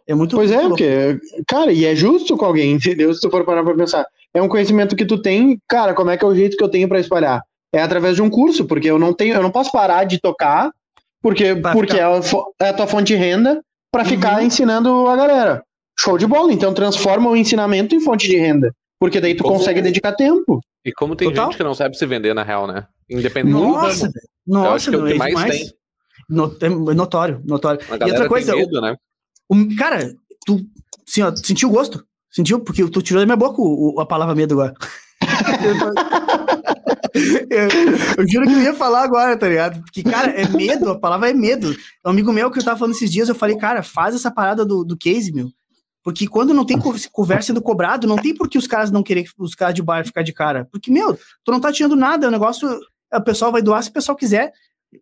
[0.07, 0.77] é muito Pois muito é, louco.
[0.77, 3.13] porque, cara, e é justo com alguém, entendeu?
[3.13, 4.05] Se tu for parar pra pensar.
[4.33, 6.69] É um conhecimento que tu tem, cara, como é que é o jeito que eu
[6.69, 7.41] tenho para espalhar?
[7.71, 10.71] É através de um curso, porque eu não tenho, eu não posso parar de tocar
[11.21, 12.19] Porque, porque é, a,
[12.61, 14.45] é a tua fonte de renda para ficar uhum.
[14.45, 15.63] ensinando a galera.
[15.99, 16.53] Show de bola.
[16.53, 18.73] Então transforma o ensinamento em fonte de renda.
[18.99, 19.57] Porque daí tu como...
[19.57, 20.59] consegue dedicar tempo.
[20.83, 21.45] E como tem Total?
[21.45, 22.85] gente que não sabe se vender na real, né?
[23.09, 24.13] Independente Nossa, do
[24.45, 25.57] Nossa, que é o que mais demais.
[25.57, 25.79] tem.
[26.61, 27.81] É notório, notório.
[27.89, 28.95] E outra coisa, medo, né?
[29.49, 30.13] o, cara,
[30.45, 30.61] tu
[31.07, 32.05] assim, ó, sentiu o gosto?
[32.31, 32.59] Sentiu?
[32.59, 34.75] Porque tu tirou da minha boca o, o, a palavra medo agora.
[37.13, 37.67] eu,
[38.17, 39.81] eu, juro que eu ia falar agora, tá ligado?
[39.81, 41.75] Porque, cara, é medo, a palavra é medo.
[42.05, 44.65] Um amigo meu que eu tava falando esses dias, eu falei, cara, faz essa parada
[44.65, 45.49] do, do case, meu.
[46.03, 46.79] Porque quando não tem
[47.11, 50.05] conversa sendo cobrado, não tem por que os caras não querer os caras de bar
[50.05, 50.67] ficar de cara.
[50.71, 52.67] Porque, meu, tu não tá tirando nada, o negócio,
[53.13, 54.51] o pessoal vai doar se o pessoal quiser.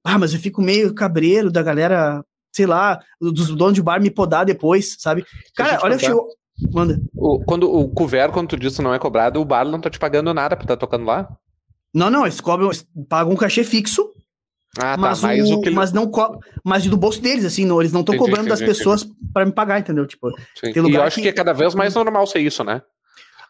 [0.04, 4.12] Ah, mas eu fico meio cabreiro da galera, sei lá, dos donos de bar me
[4.12, 5.24] podar depois, sabe?
[5.56, 6.28] Cara, olha, chegou,
[6.72, 7.00] Manda.
[7.16, 10.00] O, quando o couvert, quando tu disse não é cobrado, o bar não tá te
[10.00, 11.28] pagando nada pra estar tá tocando lá?
[11.94, 12.70] Não, não, eles cobram,
[13.10, 14.08] pagam um cachê fixo.
[14.78, 15.70] Ah, tá, mas, mas, o, que...
[15.70, 16.40] mas não co...
[16.64, 18.78] mas do bolso deles, assim, não, eles não estão cobrando entendi, das entendi.
[18.78, 20.06] pessoas para me pagar, entendeu?
[20.06, 20.30] Tipo,
[20.64, 21.24] e eu acho que...
[21.24, 22.82] que é cada vez mais normal ser isso, né?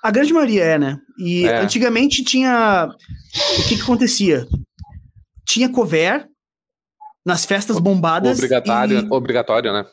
[0.02, 0.98] A grande maioria é, né?
[1.18, 1.60] E é.
[1.60, 2.88] antigamente tinha.
[2.88, 4.48] O que que acontecia?
[5.46, 6.28] Tinha cover
[7.26, 8.38] nas festas bombadas.
[8.38, 9.08] Obrigatório, e...
[9.10, 9.86] obrigatório, né?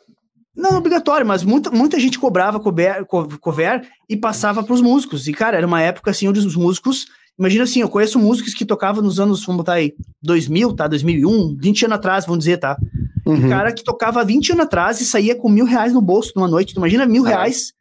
[0.54, 3.04] Não obrigatório, mas muita, muita gente cobrava cover,
[3.40, 5.26] cover e passava para os músicos.
[5.26, 7.06] E, cara, era uma época assim onde os músicos.
[7.38, 9.92] Imagina assim, eu conheço músicos que tocavam nos anos, vamos botar aí,
[10.22, 10.86] 2000, tá?
[10.86, 12.78] 2001, 20 anos atrás, vamos dizer, tá?
[13.26, 13.48] Uhum.
[13.48, 16.74] Cara que tocava 20 anos atrás e saía com mil reais no bolso numa noite.
[16.74, 17.72] Tu imagina mil reais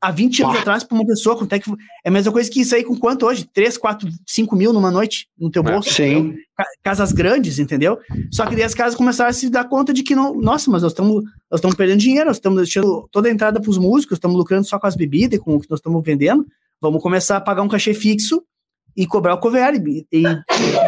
[0.00, 0.60] há 20 anos Pá.
[0.60, 1.70] atrás para uma pessoa, quanto é que.
[2.04, 3.48] É a mesma coisa que sair com quanto hoje?
[3.52, 5.92] 3, 4, 5 mil numa noite no teu é, bolso?
[5.92, 6.34] Sim.
[6.82, 7.98] Casas grandes, entendeu?
[8.32, 10.34] Só que daí as casas começaram a se dar conta de que não.
[10.34, 13.70] Nossa, mas nós estamos nós estamos perdendo dinheiro, nós estamos deixando toda a entrada para
[13.70, 16.46] os músicos, estamos lucrando só com as bebidas e com o que nós estamos vendendo.
[16.80, 18.42] Vamos começar a pagar um cachê fixo
[18.96, 19.74] e cobrar o cover.
[19.86, 20.22] E, e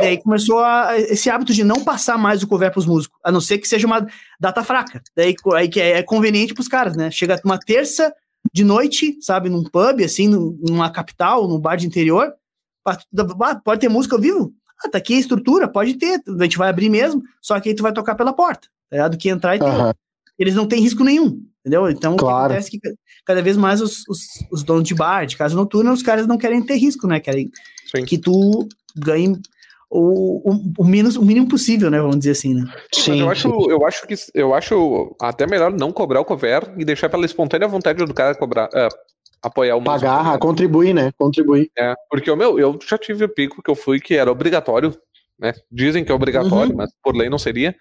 [0.00, 3.30] daí começou a, esse hábito de não passar mais o cover para os músicos, a
[3.30, 4.06] não ser que seja uma
[4.40, 5.02] data fraca.
[5.14, 7.10] Daí aí que é, é conveniente para os caras, né?
[7.10, 8.12] Chega uma terça
[8.52, 12.32] de noite, sabe, num pub, assim, numa capital, num bar de interior,
[13.64, 14.52] pode ter música ao vivo?
[14.82, 17.74] Ah, tá aqui a estrutura, pode ter, a gente vai abrir mesmo, só que aí
[17.74, 19.18] tu vai tocar pela porta, tá ligado?
[19.18, 19.92] Que entrar e uhum.
[20.38, 21.90] Eles não têm risco nenhum, entendeu?
[21.90, 22.44] Então, claro.
[22.44, 22.94] o que acontece é que
[23.24, 24.20] cada vez mais os, os,
[24.52, 27.18] os, donos de bar, de casa noturna, os caras não querem ter risco, né?
[27.18, 27.50] Querem
[27.94, 28.04] Sim.
[28.04, 29.40] que tu ganhe
[29.90, 31.98] o, o, o, menos, o mínimo possível, né?
[32.00, 32.64] Vamos dizer assim, né?
[32.92, 36.74] Sim, Mas eu acho, eu acho que eu acho até melhor não cobrar o cover
[36.76, 38.68] e deixar pela espontânea vontade do cara cobrar.
[38.68, 38.88] Uh,
[39.42, 41.12] apoiar o Pagar, contribuir, né?
[41.16, 41.70] Contribuir.
[41.78, 44.94] É, porque o meu, eu já tive o pico que eu fui que era obrigatório,
[45.38, 45.52] né?
[45.70, 46.76] Dizem que é obrigatório, uhum.
[46.76, 47.74] mas por lei não seria.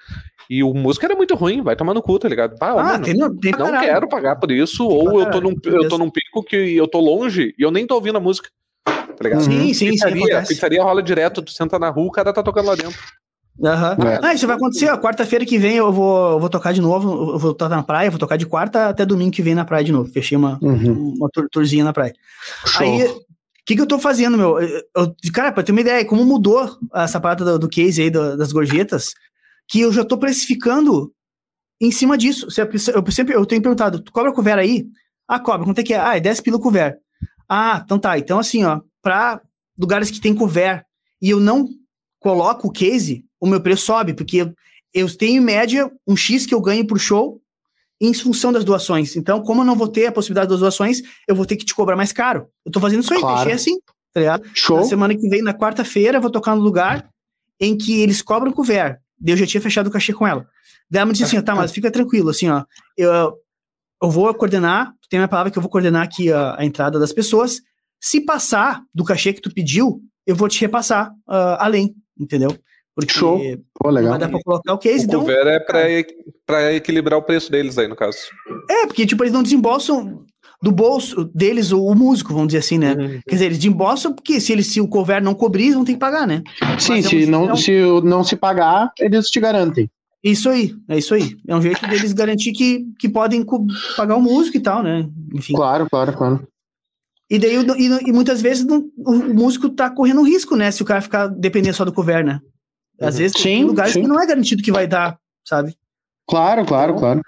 [0.49, 2.55] E o músico era muito ruim, vai tomar no cu, tá ligado?
[2.61, 5.89] ah, mano, tem, tem não quero pagar por isso, tem ou eu tô, num, eu
[5.89, 8.49] tô num pico que eu tô longe e eu nem tô ouvindo a música
[9.17, 9.43] tá ligado?
[9.43, 10.53] Sim, sim, pizzaria, sim.
[10.53, 12.97] Pizzaria rola direto, tu senta na rua, o cara tá tocando lá dentro.
[13.59, 14.07] Uhum.
[14.07, 14.19] É.
[14.21, 17.39] Ah, isso vai acontecer, quarta-feira que vem eu vou, eu vou tocar de novo, eu
[17.39, 19.91] vou estar na praia, vou tocar de quarta até domingo que vem na praia de
[19.91, 20.11] novo.
[20.11, 21.15] Fechei uma, uhum.
[21.17, 22.13] uma tour, tourzinha na praia.
[22.67, 22.85] Show.
[22.85, 23.25] Aí, o
[23.65, 24.59] que, que eu tô fazendo, meu?
[24.61, 28.09] Eu, eu, cara, pra ter uma ideia, como mudou essa parada do, do case aí
[28.11, 29.13] do, das gorjetas,
[29.67, 31.11] que eu já tô precificando
[31.81, 32.45] em cima disso.
[32.45, 34.85] Eu sempre eu tenho perguntado, tu cobra couvert aí?
[35.27, 35.99] Ah, cobra, quanto é que é?
[35.99, 36.95] Ah, é 10 pila couvert.
[37.49, 38.17] Ah, então tá.
[38.17, 39.41] Então, assim, ó, para
[39.79, 40.83] lugares que tem cover
[41.21, 41.69] e eu não
[42.19, 44.51] coloco o case, o meu preço sobe, porque
[44.93, 47.41] eu tenho em média um X que eu ganho por show
[48.01, 49.15] em função das doações.
[49.15, 51.73] Então, como eu não vou ter a possibilidade das doações, eu vou ter que te
[51.73, 52.49] cobrar mais caro.
[52.65, 53.37] Eu tô fazendo isso aí, claro.
[53.37, 53.79] deixei assim,
[54.13, 54.43] tá ligado?
[54.53, 54.79] Show.
[54.79, 57.09] Na semana que vem, na quarta-feira, eu vou tocar no lugar
[57.61, 58.99] em que eles cobram cover.
[59.25, 60.45] Eu já tinha fechado o cachê com ela.
[60.91, 62.65] Daí ela me disse assim, tá, mas fica tranquilo, assim, ó,
[62.97, 63.33] eu,
[64.03, 67.13] eu vou coordenar, tem minha palavra que eu vou coordenar aqui a, a entrada das
[67.13, 67.61] pessoas,
[67.99, 72.55] se passar do cachê que tu pediu, eu vou te repassar uh, além, entendeu?
[72.93, 73.39] Porque Show.
[73.75, 74.11] Pô, legal.
[74.11, 75.05] vai dar pra colocar o case.
[75.05, 75.79] O então, cover é pra,
[76.45, 78.17] pra equilibrar o preço deles aí, no caso.
[78.69, 80.25] É, porque, tipo, eles não desembolsam
[80.61, 82.95] do bolso deles o, o músico, vamos dizer assim, né?
[82.95, 83.21] Uhum.
[83.27, 85.93] Quer dizer, eles desembolsam porque se, eles, se o cover não cobrir, eles vão ter
[85.93, 86.41] que pagar, né?
[86.79, 87.55] Sim, Mas se, é um, não, é um...
[87.55, 87.71] se
[88.03, 89.87] não se pagar, eles te garantem.
[90.23, 91.37] Isso aí, é isso aí.
[91.47, 93.45] É um jeito deles garantir que, que podem
[93.95, 95.07] pagar o músico e tal, né?
[95.33, 95.53] Enfim.
[95.53, 96.47] Claro, claro, claro.
[97.29, 100.71] E daí, e, e muitas vezes não, o músico tá correndo um risco, né?
[100.71, 102.39] Se o cara ficar dependendo só do cover, né?
[102.99, 103.19] Às uhum.
[103.19, 104.01] vezes sim, tem lugares sim.
[104.01, 105.75] que não é garantido que vai dar, sabe?
[106.27, 107.21] Claro, claro, então, claro.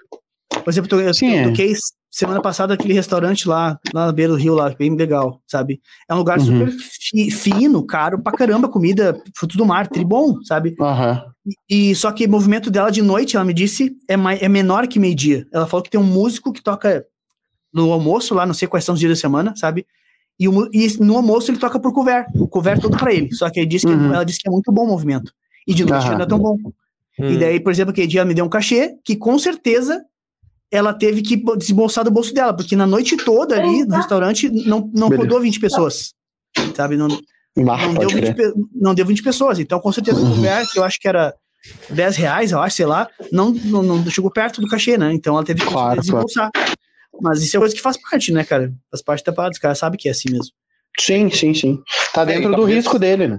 [0.64, 1.76] Por exemplo, eu, sim, eu toquei é.
[2.10, 5.80] semana passada aquele restaurante lá, lá na beira do rio, lá, bem legal, sabe?
[6.08, 6.44] É um lugar uhum.
[6.44, 10.74] super fi, fino, caro pra caramba, comida, fruto do mar, tribom, sabe?
[10.78, 11.30] Uhum.
[11.68, 14.48] E, e, só que o movimento dela de noite, ela me disse, é, mais, é
[14.48, 15.46] menor que meio-dia.
[15.52, 17.06] Ela falou que tem um músico que toca
[17.72, 19.86] no almoço lá, não sei quais são os dias da semana, sabe?
[20.38, 23.32] E, o, e no almoço ele toca por couvert, o couvert todo para ele.
[23.34, 24.14] Só que ele disse que, uhum.
[24.14, 25.32] ela disse que é muito bom o movimento.
[25.66, 26.12] E de noite uhum.
[26.12, 26.56] ainda é tão bom.
[27.18, 30.02] E daí, por exemplo, aquele dia ela me deu um cachê que com certeza
[30.70, 34.48] ela teve que bo- desembolsar do bolso dela, porque na noite toda ali no restaurante
[34.48, 35.28] não, não Beleza.
[35.28, 36.14] rodou 20 pessoas.
[36.74, 36.96] Sabe?
[36.96, 38.34] Não, não, deu 20, crer.
[38.34, 39.58] pe- não deu 20 pessoas.
[39.58, 41.34] Então, com certeza, o couvert, que eu acho que era
[41.90, 45.12] 10 reais, eu acho, sei lá, não, não, não chegou perto do cachê, né?
[45.12, 46.50] Então ela teve que Claro, desembolsar.
[47.20, 48.72] Mas isso é coisa que faz parte, né, cara?
[48.90, 50.52] Faz parte da parada, os caras sabem que é assim mesmo.
[50.98, 51.82] Sim, sim, sim.
[52.12, 53.38] Tá É, dentro e do talvez- risco dele, né?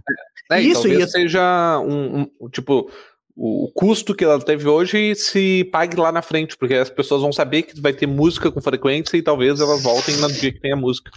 [0.54, 2.90] E Isso, talvez e seja um, um- tipo
[3.36, 7.32] o custo que ela teve hoje se pague lá na frente, porque as pessoas vão
[7.32, 10.74] saber que vai ter música com frequência e talvez elas voltem no dia que tem
[10.74, 11.10] a música.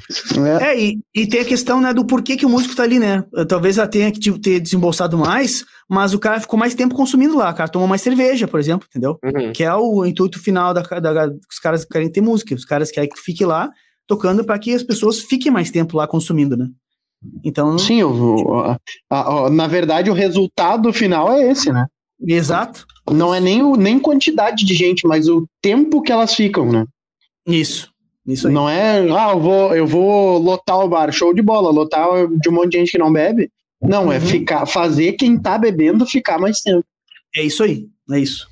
[0.60, 0.64] É.
[0.72, 3.24] É, e, e tem a questão, né, do porquê que o músico tá ali, né?
[3.48, 7.36] Talvez ela tenha que tipo, ter desembolsado mais, mas o cara ficou mais tempo consumindo
[7.36, 7.68] lá, cara.
[7.68, 9.18] Tomou mais cerveja, por exemplo, entendeu?
[9.24, 9.52] Uhum.
[9.52, 13.08] Que é o intuito final da, da, os caras querem ter música, os caras querem
[13.08, 13.70] que tu fique lá
[14.06, 16.68] tocando para que as pessoas fiquem mais tempo lá consumindo, né?
[17.42, 18.02] Então, Sim,
[19.10, 21.86] a- na verdade, o resultado final é esse, né?
[22.26, 22.86] Exato.
[23.10, 26.86] Não é nem, o- nem quantidade de gente, mas o tempo que elas ficam, né?
[27.46, 27.90] Isso.
[28.26, 28.54] Isso aí.
[28.54, 32.08] Não é, ah, eu vou, eu vou lotar o bar, show de bola, lotar
[32.40, 33.50] de um monte de gente que não bebe.
[33.82, 34.22] Não, é Uhum.
[34.24, 36.84] ficar, fazer quem tá bebendo ficar mais tempo.
[37.36, 37.86] É isso aí.
[38.10, 38.48] É isso.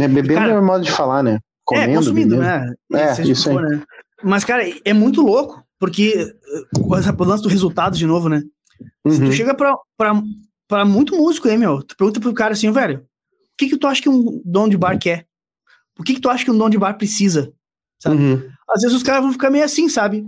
[0.00, 1.38] É, bebendo Cara, é o modo de falar, né?
[1.64, 2.42] Comendo, é, consumindo, bebendo.
[2.42, 2.74] né?
[2.94, 3.82] É, isso for, né?
[4.22, 6.32] Mas, cara, é muito louco, porque
[6.80, 8.42] uh, essa- o lance do resultado de novo, né?
[9.08, 9.26] Se Uhum.
[9.26, 10.20] tu chega pra, pra,
[10.68, 13.86] pra muito músico aí, meu, tu pergunta pro cara assim, velho, o que que tu
[13.86, 15.26] acha que um dono de bar quer?
[15.98, 17.52] O que que tu acha que um dono de bar precisa?
[18.00, 18.16] sabe?
[18.16, 18.42] Uhum.
[18.68, 20.24] Às vezes os caras vão ficar meio assim, sabe?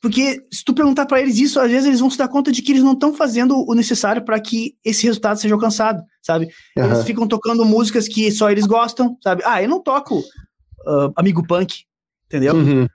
[0.00, 2.60] Porque se tu perguntar pra eles isso, às vezes eles vão se dar conta de
[2.60, 6.48] que eles não estão fazendo o necessário pra que esse resultado seja alcançado, sabe?
[6.76, 7.04] Eles Aham.
[7.04, 9.42] ficam tocando músicas que só eles gostam, sabe?
[9.46, 10.22] Ah, eu não toco
[10.86, 11.84] ah, Amigo Punk,
[12.26, 12.54] entendeu?
[12.54, 12.86] Uhum.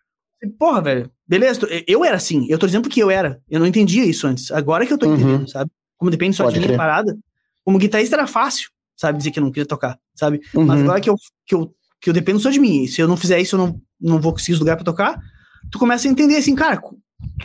[0.58, 4.06] Porra, velho, beleza, eu era assim, eu tô dizendo porque eu era, eu não entendia
[4.06, 5.14] isso antes, agora que eu tô Uhum.
[5.16, 5.72] entendendo, sabe?
[6.00, 7.16] Como depende só Pode de mim a parada,
[7.64, 10.42] como guitarrista era fácil, sabe, dizer que eu não queria tocar, sabe?
[10.56, 10.66] Uhum.
[10.66, 13.18] Mas agora que eu, que eu, que eu dependo só de mim, se eu não
[13.18, 15.22] fizer isso, eu não, não vou conseguir lugar pra tocar,
[15.70, 16.82] tu começa a entender assim, cara,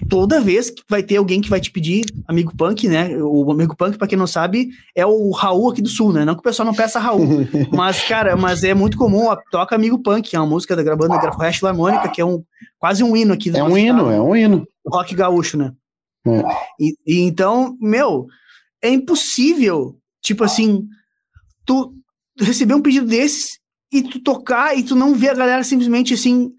[0.09, 3.17] toda vez que vai ter alguém que vai te pedir amigo punk, né?
[3.19, 6.25] O amigo punk, pra quem não sabe, é o Raul aqui do sul, né?
[6.25, 7.27] Não que o pessoal não peça Raul,
[7.73, 10.97] mas, cara, mas é muito comum, ó, toca Amigo Punk, que é uma música da
[10.97, 12.43] banda Grafo Hash Harmônica, que é um,
[12.79, 14.67] quase um hino aqui É um hino, estado, é um hino.
[14.87, 15.73] rock gaúcho, né?
[16.27, 16.43] É.
[16.81, 18.27] E, e então, meu,
[18.85, 20.87] é impossível, tipo assim,
[21.66, 21.94] tu
[22.38, 23.59] receber um pedido desses
[23.92, 26.53] e tu tocar e tu não ver a galera simplesmente assim,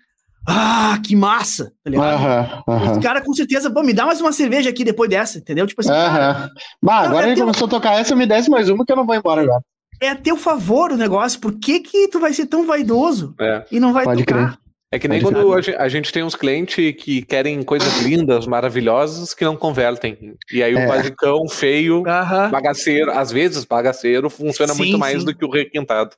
[0.47, 2.13] ah, que massa, tá ligado?
[2.15, 2.91] Aham, aham.
[2.93, 5.67] Os caras com certeza, pô, me dá mais uma cerveja aqui depois dessa, entendeu?
[5.67, 6.49] Tipo assim, cara, Aham.
[6.81, 8.91] Bah, Não, agora é ele teu- começou a tocar essa, me desce mais uma que
[8.91, 9.61] eu não vou embora agora.
[10.01, 13.65] é a teu favor o negócio, por que que tu vai ser tão vaidoso É.
[13.71, 14.57] e não vai Pode tocar?
[14.95, 18.47] É que nem quando a gen- a gente tem uns clientes que querem coisas lindas,
[18.47, 20.35] maravilhosas, que não convertem.
[20.51, 20.85] E aí É.
[20.85, 22.49] o basicão, feio, Aham.
[22.49, 25.25] bagaceiro, às vezes bagaceiro, funciona Sim, muito mais sim.
[25.25, 26.11] do que o requintado.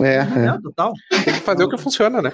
[0.00, 0.58] É, é.
[0.62, 0.92] Total.
[1.24, 2.32] Tem que fazer o que funciona, né?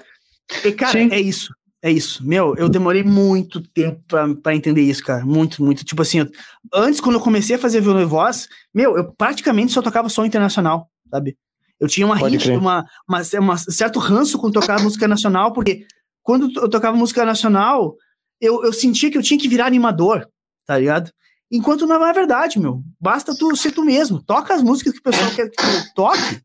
[0.64, 1.08] E, cara, Sim.
[1.12, 1.52] é isso.
[1.82, 2.26] É isso.
[2.26, 5.24] Meu, eu demorei muito tempo pra, pra entender isso, cara.
[5.24, 5.82] Muito, muito.
[5.84, 6.28] Tipo assim, eu-
[6.74, 10.24] antes, quando eu comecei a fazer violão e voz, meu, eu praticamente só tocava som
[10.24, 11.36] internacional, sabe?
[11.80, 12.58] Eu tinha uma crer.
[12.58, 15.86] uma, uma, uma certo ranço com tocar música nacional, porque
[16.22, 17.94] quando eu tocava música nacional,
[18.40, 20.26] eu, eu sentia que eu tinha que virar animador,
[20.66, 21.10] tá ligado?
[21.50, 22.82] Enquanto não é verdade, meu.
[23.00, 24.22] Basta tu ser tu mesmo.
[24.22, 26.40] Toca as músicas que o pessoal quer que tu toque.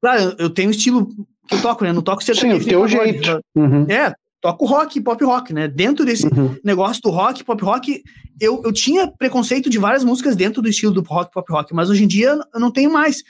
[0.00, 1.06] Claro, eu- eu tenho estilo
[1.48, 1.92] que eu toco, né?
[1.92, 2.56] Não toco Sim, sertanejo.
[2.56, 3.40] o nem teu jeito.
[3.54, 3.86] Uhum.
[3.88, 5.68] É, toco rock, pop rock, né?
[5.68, 6.56] Dentro desse Uhum.
[6.64, 8.02] negócio do rock, pop rock,
[8.40, 11.88] eu, eu tinha preconceito de várias músicas dentro do estilo do rock, pop rock, mas
[11.90, 13.22] hoje em dia eu não tenho mais.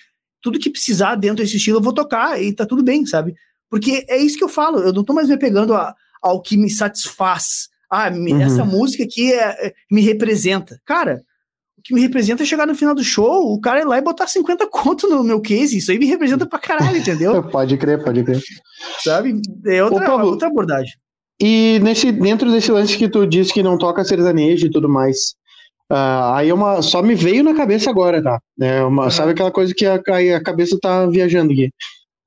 [0.42, 3.34] Tudo que precisar dentro desse estilo eu vou tocar e tá tudo bem, sabe?
[3.70, 6.56] Porque é isso que eu falo, eu não tô mais me pegando a- ao que
[6.56, 7.68] me satisfaz.
[7.90, 8.40] Ah, me- Uhum.
[8.42, 10.80] essa música aqui é- é- me representa.
[10.84, 11.22] Cara,
[11.78, 14.02] o que me representa é chegar no final do show, o cara ir lá e
[14.02, 17.32] botar 50 conto no meu case, isso aí me representa pra caralho, entendeu?
[17.50, 18.40] Pode crer, pode crer.
[19.04, 19.40] sabe?
[19.66, 20.94] É outra, Ô, Pablo, outra abordagem.
[21.40, 25.34] E nesse, dentro desse lance que tu disse que não toca sertanejo e tudo mais,
[25.90, 28.40] ah, aí é uma, só me veio na cabeça agora, tá?
[28.60, 29.10] É uma, Uhum.
[29.10, 31.70] Sabe aquela coisa que a, a cabeça tá viajando aqui.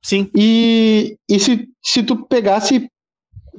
[0.03, 0.29] Sim.
[0.35, 2.89] E, e se, se tu pegasse,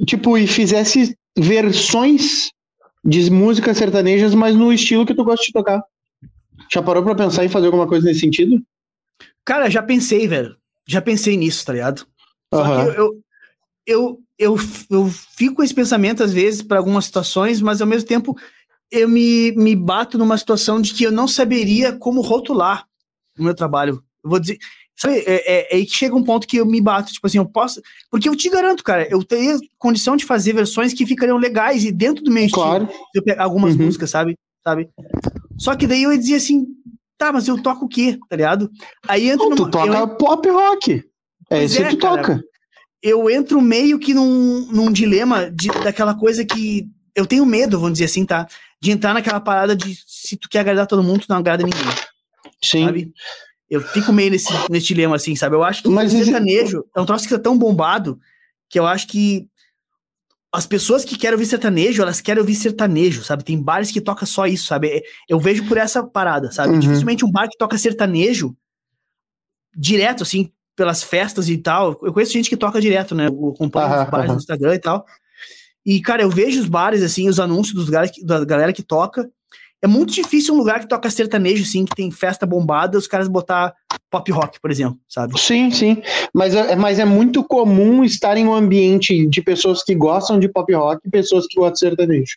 [0.07, 2.51] tipo, e fizesse versões
[3.05, 5.83] de músicas sertanejas, mas no estilo que tu gosta de tocar.
[6.73, 8.63] Já parou pra pensar em fazer alguma coisa nesse sentido?
[9.45, 10.57] Cara, já pensei, velho.
[10.87, 12.07] Já pensei nisso, tá ligado?
[12.53, 12.85] Só Aham.
[12.85, 13.23] que eu, eu,
[13.87, 14.57] eu, eu,
[14.91, 18.37] eu fico com esse pensamento, às vezes, para algumas situações, mas ao mesmo tempo
[18.91, 22.87] eu me, me bato numa situação de que eu não saberia como rotular
[23.39, 24.03] o meu trabalho.
[24.25, 24.59] Eu vou dizer.
[24.97, 25.33] Sabe, é,
[25.71, 27.81] é, é aí que chega um ponto que eu me bato, tipo assim, eu posso.
[28.11, 31.91] Porque eu te garanto, cara, eu teria condição de fazer versões que ficariam legais e
[31.93, 32.87] dentro do meu estilo Claro.
[32.87, 33.87] se eu pegar algumas Uhum.
[33.87, 34.37] músicas, sabe?
[34.63, 34.91] sabe?
[35.57, 36.67] Só que daí eu ia dizer assim,
[37.17, 38.19] Tá, mas eu toco o quê?
[38.31, 38.71] Tá ligado?
[39.07, 41.05] Aí entra Não, tu toca eu- pop rock.
[41.51, 42.17] É isso é, que tu cara.
[42.23, 42.45] toca.
[43.03, 47.95] eu entro meio que num, num dilema de, daquela coisa que eu tenho medo, vamos
[47.95, 48.47] dizer assim, tá?
[48.81, 51.95] De entrar naquela parada de se tu quer agradar todo mundo, tu não agrada ninguém,
[52.63, 52.85] Sim.
[52.87, 53.13] sabe?
[53.69, 55.55] Eu fico meio nesse, nesse dilema, assim, sabe?
[55.55, 58.19] Eu acho que Mas o sertanejo é um troço que tá tão bombado
[58.69, 59.49] que eu acho que
[60.53, 63.45] as pessoas que querem ouvir sertanejo, elas querem ouvir sertanejo, sabe?
[63.45, 65.03] Tem bares que toca só isso, sabe?
[65.29, 66.75] Eu vejo por essa parada, sabe?
[66.75, 66.81] Uhum.
[66.81, 68.57] Dificilmente um bar que toca sertanejo
[69.77, 71.99] direto, assim, pelas festas e tal.
[72.03, 73.29] Eu conheço gente que toca direto, né?
[73.29, 75.07] Eu acompanho Aham, os bares no Instagram e tal.
[75.85, 77.91] E, cara, eu vejo os bares, assim, os anúncios dos
[78.23, 79.31] da galera que toca.
[79.83, 83.29] É muito difícil um lugar que toca sertanejo, assim, que tem festa bombada, os caras
[83.29, 83.75] botar
[84.11, 85.39] pop rock, por exemplo, sabe?
[85.41, 86.03] Sim, sim.
[86.35, 90.49] Mas é, mas é muito comum estar em um ambiente de pessoas que gostam de
[90.49, 92.37] pop rock e pessoas que gostam de sertanejo.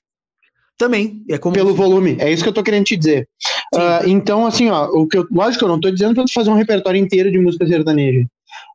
[0.77, 1.21] Também.
[1.29, 1.53] É como.
[1.53, 2.15] Pelo volume.
[2.19, 3.27] É isso que eu tô querendo te dizer.
[3.75, 6.33] Ah, então, assim, ó, o que eu, lógico que eu não tô dizendo pra tu
[6.33, 8.25] fazer um repertório inteiro de música sertaneja.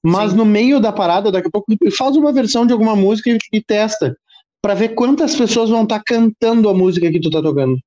[0.02, 0.37] Mas Sim.
[0.37, 3.62] no meio da parada, daqui a pouco, faz uma versão de alguma música e, e
[3.62, 4.16] testa.
[4.62, 7.79] Pra ver quantas pessoas vão estar cantando a música que tu tá tocando.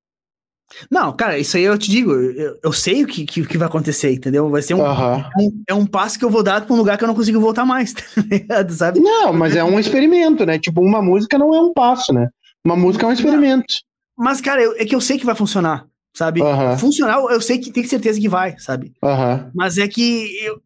[0.90, 3.68] Não, cara, isso aí eu te digo, eu, eu sei o que, que, que vai
[3.68, 4.48] acontecer, entendeu?
[4.48, 5.28] Vai ser um, Aham.
[5.38, 7.38] um- é um passo que eu vou dar pra um lugar que eu não consigo
[7.38, 8.72] voltar mais, tá ligado?
[8.72, 8.98] Sabe?
[9.00, 10.58] Não, mas é um experimento, né?
[10.58, 12.28] Tipo, uma música não é um passo, né?
[12.64, 13.74] Uma música é um experimento.
[14.16, 16.40] Mas, cara, eu- é que eu sei que vai funcionar, sabe?
[16.40, 16.78] Aham.
[16.78, 18.94] Funcional, eu sei que tem certeza que vai, sabe?
[19.02, 19.50] Aham.
[19.54, 20.58] Mas é que eu-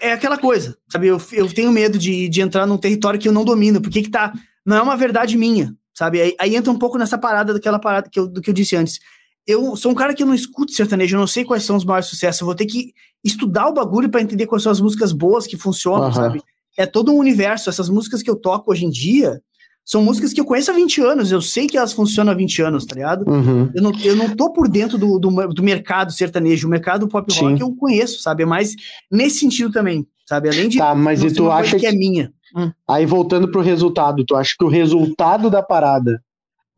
[0.00, 1.08] é aquela coisa, sabe?
[1.08, 4.10] Eu, eu tenho medo de, de entrar num território que eu não domino, porque que
[4.10, 4.32] tá.
[4.64, 6.20] Não é uma verdade minha, sabe?
[6.20, 8.76] Aí, aí entra um pouco nessa parada daquela parada que eu, do que eu disse
[8.76, 8.98] antes.
[9.46, 11.84] Eu sou um cara que eu não escuto sertanejo, eu não sei quais são os
[11.84, 12.40] maiores sucessos.
[12.40, 15.56] Eu vou ter que estudar o bagulho pra entender quais são as músicas boas que
[15.56, 16.12] funcionam, Aham.
[16.12, 16.42] sabe?
[16.78, 17.68] É todo um universo.
[17.68, 19.40] Essas músicas que eu toco hoje em dia
[19.84, 21.30] são músicas que eu conheço há 20 anos.
[21.30, 23.28] Eu sei que elas funcionam há 20 anos, tá ligado?
[23.30, 23.70] Uhum.
[23.74, 27.30] Eu não, eu não tô por dentro do, do, do mercado sertanejo, o mercado pop
[27.34, 27.62] rock Sim.
[27.62, 28.44] eu conheço, sabe?
[28.44, 28.74] É mais
[29.10, 30.48] nesse sentido também, sabe?
[30.48, 32.30] Além de Tá, mas e tu acha que é que.
[32.54, 32.76] Minha.
[32.88, 36.22] Aí voltando pro resultado, tu acha que o resultado da parada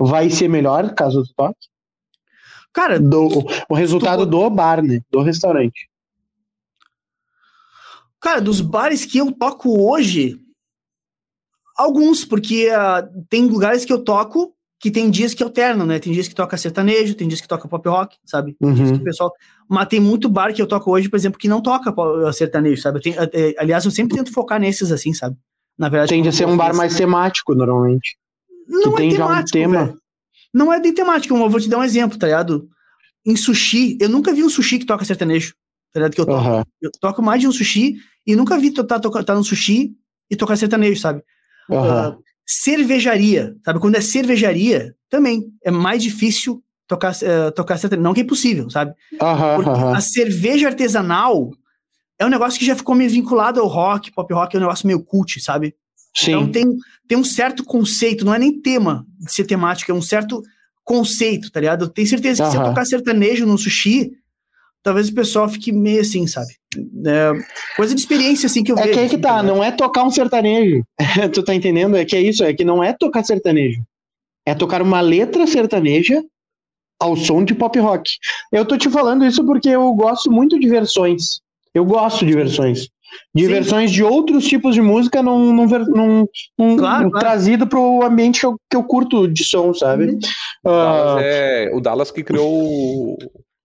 [0.00, 1.66] vai ser melhor caso tu toque?
[2.72, 3.28] Cara, Do,
[3.68, 5.00] o resultado do bar, né?
[5.10, 5.88] Do restaurante.
[8.20, 10.38] cara, dos bares que eu toco hoje,
[11.76, 15.98] alguns, porque ah, tem lugares que eu toco que tem dias que alternam, né?
[15.98, 18.54] Tem dias que toca sertanejo, tem dias que toca pop rock, sabe?
[18.60, 19.00] Tem dias que Uhum.
[19.00, 19.32] o pessoal.
[19.68, 21.94] Mas tem muito bar que eu toco hoje, por exemplo, que não toca
[22.32, 22.98] sertanejo, sabe?
[22.98, 25.34] Eu tenho- eh, aliás, eu sempre tento focar nesses assim, sabe?
[25.78, 26.10] Na verdade.
[26.10, 28.16] Tende a ser um bar mais temático, normalmente.
[28.68, 29.84] Não que é tem já um temático, tema.
[29.86, 29.98] velho.
[30.54, 32.68] Não é bem temático, eu vou te dar um exemplo, tá ligado?
[33.26, 35.54] Em sushi, eu nunca vi um sushi que toca sertanejo,
[35.92, 36.14] tá ligado?
[36.14, 36.38] Que eu toco.
[36.38, 36.64] Aham.
[36.80, 39.92] Eu toco mais de um sushi e nunca vi tá, toca- tá no sushi
[40.30, 41.22] e tocar sertanejo, sabe?
[41.70, 42.16] Aham.
[42.16, 43.80] Ah, cervejaria, sabe?
[43.80, 48.02] Quando é cervejaria, também é mais difícil tocar, eh, tocar sertanejo.
[48.04, 48.92] Não que é impossível, sabe?
[49.10, 49.94] Porque Aham.
[49.96, 51.50] a cerveja artesanal
[52.18, 54.86] é um negócio que já ficou meio vinculado ao rock, pop rock, é um negócio
[54.86, 55.74] meio cult, sabe?
[56.22, 56.50] Então Sim.
[56.50, 56.76] tem,
[57.06, 60.42] tem um certo conceito, não é nem tema de ser temático, é um certo
[60.82, 61.84] conceito, tá ligado?
[61.84, 64.12] Eu tenho certeza que se eu tocar sertanejo no sushi,
[64.82, 66.54] talvez o pessoal fique meio assim, sabe?
[67.04, 67.32] É,
[67.76, 68.94] coisa de experiência, assim, que eu É vejo.
[68.94, 69.46] que aí que assim, tá, ligado?
[69.46, 70.82] não é tocar um sertanejo.
[71.34, 71.96] tu tá entendendo?
[71.96, 73.82] É que é isso, é que não é tocar sertanejo.
[74.46, 76.22] É tocar uma letra sertaneja
[77.00, 78.12] ao som de pop rock.
[78.52, 81.40] Eu tô te falando isso porque eu gosto muito de versões.
[81.76, 82.88] Eu gosto de versões.
[83.34, 83.48] De Sim.
[83.48, 86.26] versões de outros tipos de música num, num, num-
[86.58, 87.18] num- Claro, num- claro.
[87.20, 90.06] trazido pro ambiente que eu, que eu curto de som, sabe?
[90.06, 90.18] Uhum.
[90.64, 93.16] Dallas é o Dallas que criou o,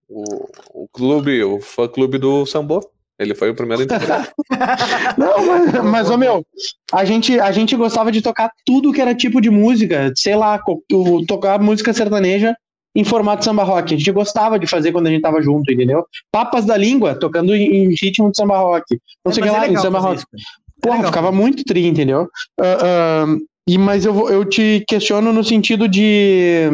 [0.10, 2.82] o, o clube, o fã clube do Sambo.
[3.18, 3.86] Ele foi o primeiro.
[5.18, 6.44] Não, mas, mas ô, meu,
[6.92, 10.60] a gente, a gente gostava de tocar tudo que era tipo de música, sei lá,
[10.92, 12.56] o- tocar música sertaneja
[12.96, 13.94] em formato samba rock.
[13.94, 16.06] A gente gostava de fazer quando a gente tava junto, entendeu?
[16.32, 19.00] Papas da língua, tocando em, ritmo de samba rock.
[19.26, 20.16] Não É, sei o que mas é lá, em samba rock.
[20.18, 20.26] isso.
[20.34, 21.12] É Porra, legal.
[21.12, 22.28] ficava muito tri, entendeu?
[22.60, 23.38] Ah, ah,
[23.68, 26.70] e, mas eu, eu te questiono no sentido de.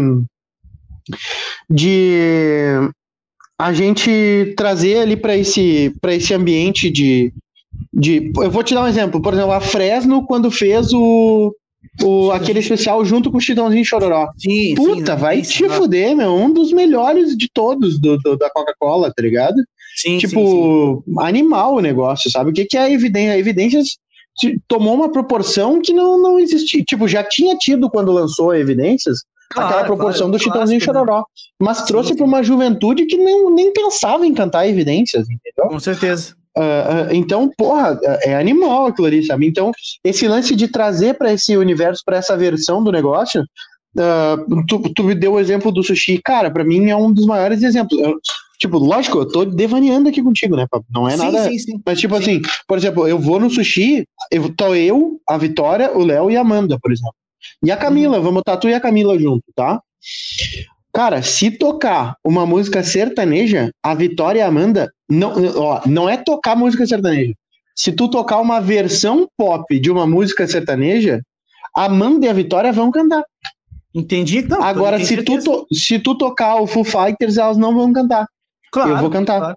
[1.70, 2.74] de
[3.60, 7.34] a gente trazer ali para esse, pra esse ambiente de,
[7.94, 8.32] de.
[8.38, 9.22] Eu vou te dar um exemplo.
[9.22, 11.54] Por exemplo, a Fresno, quando fez o.
[12.04, 14.30] o aquele especial junto com o Chitãozinho Chororó.
[14.38, 16.34] Sim, Puta, sim, vai sim, te fuder, meu.
[16.34, 19.56] Um dos melhores de todos do, do- da Coca-Cola, tá ligado?
[19.96, 20.28] Sim, sim, sim.
[20.28, 22.52] tipo, animal o negócio, sabe?
[22.52, 23.34] O que, que é a evidência?
[23.34, 23.82] A evidência
[24.68, 26.84] tomou uma proporção que não, não existia.
[26.84, 29.20] Tipo, já tinha tido quando lançou a Evidências,
[29.50, 31.00] Claro, aquela proporção claro, do Chitãozinho clássico, né?
[31.00, 31.26] Chororó.
[31.60, 32.16] Mas trouxe sim.
[32.18, 35.72] para uma juventude que nem, nem pensava em cantar Evidências, entendeu?
[35.72, 36.36] Com certeza.
[36.60, 39.46] Ah, ah, então, porra, é animal aquilo ali, sabe?
[39.48, 39.72] Então,
[40.04, 43.44] esse lance de trazer para esse universo, para essa versão do negócio,
[44.00, 44.38] ah,
[44.68, 46.20] tu, tu me deu o exemplo do sushi.
[46.24, 48.00] Cara, para mim é um dos maiores exemplos.
[48.00, 48.16] Eu-
[48.60, 50.88] Tipo, lógico, eu tô devaneando aqui contigo, né, Pablo?
[50.92, 51.44] Não é sim, nada.
[51.44, 51.80] sim, sim.
[51.86, 52.22] Mas, tipo Sim.
[52.24, 56.36] assim, por exemplo, eu vou no sushi, eu tô eu, a Vitória, o Léo e
[56.36, 57.14] a Amanda, por exemplo.
[57.64, 57.80] E a Uhum.
[57.82, 59.80] Camila, vamos botar tu e a Camila junto, tá?
[60.92, 66.18] Cara, se tocar uma música sertaneja, a Vitória e a Amanda, não, ó, não é
[66.18, 67.34] tocar música sertaneja.
[67.76, 71.22] Se tu tocar uma versão pop de uma música sertaneja,
[71.76, 73.24] a Amanda e a Vitória vão cantar.
[73.94, 74.42] Entendi.
[74.44, 78.28] Não, Agora, se tu, to- se tu tocar o Foo Fighters, elas não vão cantar.
[78.72, 79.40] Claro, eu vou cantar.
[79.40, 79.56] claro.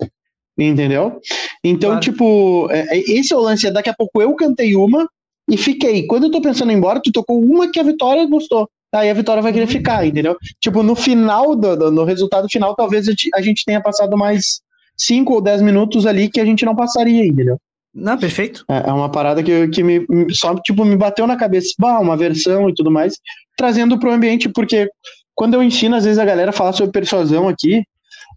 [0.58, 1.20] Entendeu?
[1.64, 2.00] Então, Claro.
[2.04, 3.66] tipo, é- é- esse é o lance.
[3.66, 5.08] é Daqui a pouco eu cantei uma
[5.48, 6.06] e fiquei.
[6.06, 8.68] Quando eu tô pensando em ir embora, tu tocou uma que a Vitória gostou.
[8.92, 9.70] Aí a Vitória vai querer Uhum.
[9.70, 10.36] ficar, entendeu?
[10.60, 14.60] Tipo, no final, do, do- no resultado final, talvez a gente tenha passado mais
[15.00, 17.56] 5 ou 10 minutos ali que a gente não passaria, entendeu?
[17.94, 18.64] Não, perfeito.
[18.68, 21.70] É é uma parada que, que me, só, tipo, me bateu na cabeça.
[21.78, 23.14] Bah, uma versão e tudo mais,
[23.56, 24.88] trazendo pro ambiente, porque
[25.34, 27.82] quando eu ensino, às vezes, a galera falar sobre persuasão aqui,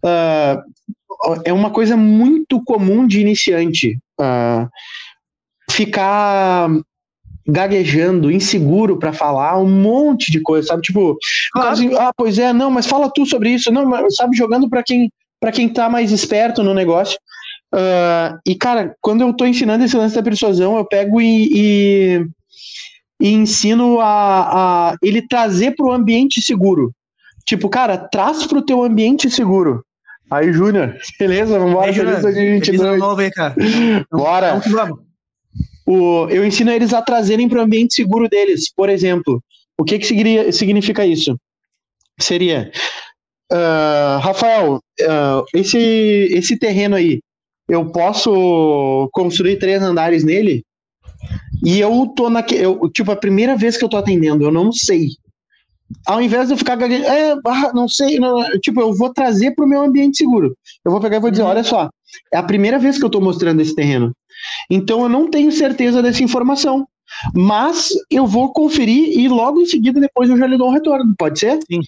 [0.04, 0.60] ah,
[1.44, 3.98] é uma coisa muito comum de iniciante.
[4.20, 4.68] ah,
[5.70, 6.68] ficar
[7.46, 10.82] gaguejando, inseguro pra falar um monte de coisa, sabe?
[10.82, 11.16] Tipo,
[11.52, 11.68] Claro.
[11.70, 14.82] assim, ah, pois é, não, mas fala tu sobre isso, não, mas, sabe, jogando pra
[14.82, 15.10] quem
[15.44, 17.18] para quem tá mais esperto no negócio.
[17.70, 22.26] Ah, e, cara, quando eu tô ensinando esse lance da persuasão, eu pego e, e,
[23.20, 26.94] e ensino a, a ele trazer pro ambiente seguro.
[27.44, 29.84] Tipo, cara, traz pro teu ambiente seguro.
[30.30, 31.58] Aí, Júnior, beleza?
[31.58, 33.00] Vambora, Aí, feliz Júnior, feliz ano 2022.
[33.00, 33.54] novo aí, cara.
[34.10, 34.50] Bora!
[34.52, 34.98] Vamos vamos.
[35.84, 38.72] o, eu ensino eles a trazerem para o ambiente seguro deles.
[38.74, 39.44] Por exemplo,
[39.76, 40.06] o que, que
[40.52, 41.38] significa isso?
[42.18, 42.70] Seria,
[43.54, 47.20] ah, Rafael, ah, esse, esse terreno aí,
[47.68, 50.64] eu posso construir três andares nele?
[51.64, 52.64] E eu tô naquele.
[52.64, 55.08] Eu, tipo, a primeira vez que eu tô atendendo, eu não sei.
[56.06, 59.54] Ao invés de eu ficar gaguejando, é, ah, não sei, não, tipo, eu vou trazer
[59.54, 60.56] para o meu ambiente seguro.
[60.84, 61.48] Eu vou pegar e vou dizer: Uhum.
[61.48, 61.88] olha só,
[62.32, 64.12] é a primeira vez que eu tô mostrando esse terreno.
[64.70, 66.86] Então eu não tenho certeza dessa informação.
[67.34, 71.14] Mas eu vou conferir e logo em seguida depois eu já lhe dou um retorno,
[71.18, 71.58] pode ser?
[71.70, 71.80] Sim.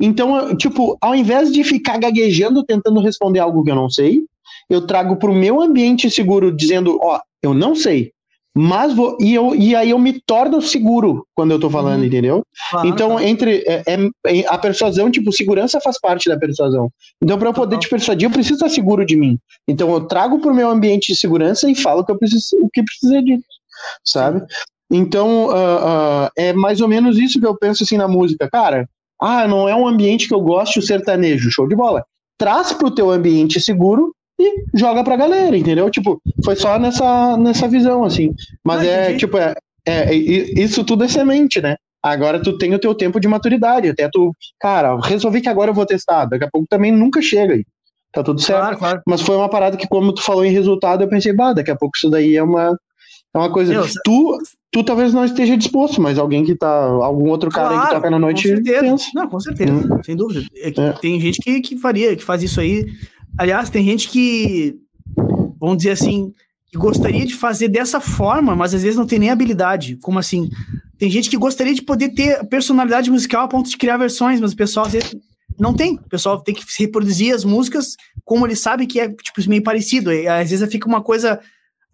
[0.00, 4.22] Então, eu, tipo, ao invés de ficar gaguejando tentando responder algo que eu não sei,
[4.68, 8.12] eu trago para o meu ambiente seguro dizendo, ó, eu não sei,
[8.56, 12.06] mas vou e, eu, e aí eu me torno seguro quando eu tô falando, Uhum.
[12.06, 12.42] entendeu?
[12.70, 13.24] Claro, Então, claro.
[13.26, 16.88] entre é, é- é- a persuasão, tipo, segurança faz parte da persuasão.
[17.22, 17.80] Então, para eu poder Total.
[17.80, 19.38] te persuadir, eu preciso estar seguro de mim.
[19.66, 22.70] Então, eu trago para o meu ambiente de segurança e falo que eu preciso, o
[22.72, 23.40] que precisa de,
[24.04, 24.40] sabe?
[24.96, 28.88] Então, ah, ah, é mais ou menos isso que eu penso assim na música, cara.
[29.20, 32.04] Ah, não é um ambiente que eu gosto o sertanejo, show de bola.
[32.38, 35.90] Traz pro teu ambiente seguro e joga pra galera, entendeu?
[35.90, 38.30] Tipo, foi só nessa, nessa visão, assim.
[38.64, 39.18] Mas Ah, é, entendi.
[39.18, 39.54] tipo, é,
[39.86, 41.76] é, i- isso tudo é semente, né?
[42.02, 45.74] Agora tu tem o teu tempo de maturidade, até tu, cara, resolvi que agora eu
[45.74, 47.64] vou testar, daqui a pouco também nunca chega aí.
[48.12, 48.60] Tá tudo certo.
[48.60, 49.02] Claro, claro.
[49.06, 51.76] Mas foi uma parada que, como tu falou em resultado, eu pensei, bah, daqui a
[51.76, 52.76] pouco isso daí é uma,
[53.34, 53.72] é uma coisa.
[53.72, 54.38] Meu, tu,
[54.74, 56.68] tu talvez não esteja disposto, mas alguém que tá.
[56.84, 58.80] Algum outro cara aí que Claro, toca na noite com certeza.
[58.80, 59.06] pensa.
[59.14, 60.00] Não, com certeza, Hum.
[60.04, 60.44] sem dúvida.
[60.56, 60.92] É que É.
[60.94, 62.84] Tem gente que, que faria, que faz isso aí.
[63.38, 64.74] Aliás, tem gente que,
[65.60, 66.32] vamos dizer assim,
[66.66, 69.96] que gostaria de fazer dessa forma, mas às vezes não tem nem habilidade.
[70.02, 70.50] Como assim?
[70.98, 74.52] Tem gente que gostaria de poder ter personalidade musical a ponto de criar versões, mas
[74.52, 75.14] o pessoal às vezes
[75.58, 75.94] não tem.
[75.94, 80.12] O pessoal tem que reproduzir as músicas como ele sabe que é tipo, meio parecido.
[80.12, 81.38] E, às vezes fica uma coisa.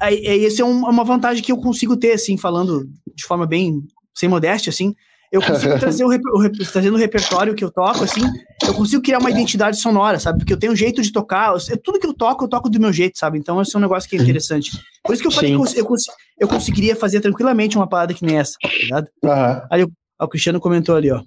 [0.01, 3.47] Aí, aí, esse é um- uma vantagem que eu consigo ter, assim, falando de forma
[3.47, 3.83] bem
[4.15, 4.95] sem modéstia, assim.
[5.31, 8.21] Eu consigo trazer o, o trazendo o repertório que eu toco, assim,
[8.67, 10.39] eu consigo criar uma identidade sonora, sabe?
[10.39, 12.81] Porque eu tenho um jeito de tocar, eu- tudo que eu toco, eu toco do
[12.81, 13.39] meu jeito, sabe?
[13.39, 14.71] Então esse é um negócio que é interessante.
[15.05, 15.63] Por isso que eu falei Sim.
[15.63, 15.97] que eu, eu,
[16.41, 19.09] eu conseguiria fazer tranquilamente uma parada que nem essa, tá ligado?
[19.25, 19.63] Aham.
[19.71, 21.23] Aí o, ó, o Cristiano comentou ali, ó.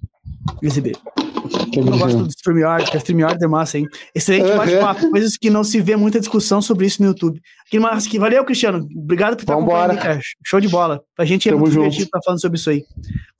[0.61, 0.97] Receber.
[1.71, 3.87] Que Eu gosto do StreamYard, que a StreamYard é massa, hein?
[4.13, 4.57] Excelente Uhum.
[4.57, 7.39] bate-papo, coisas que não se vê muita discussão sobre isso no YouTube.
[7.69, 8.87] Que massa, que valeu, Cristiano.
[8.95, 10.19] Obrigado por estar acompanhando cara.
[10.45, 11.01] Show de bola.
[11.15, 11.83] Pra gente é Tamo muito junto.
[11.83, 12.83] divertido estar falando sobre isso aí.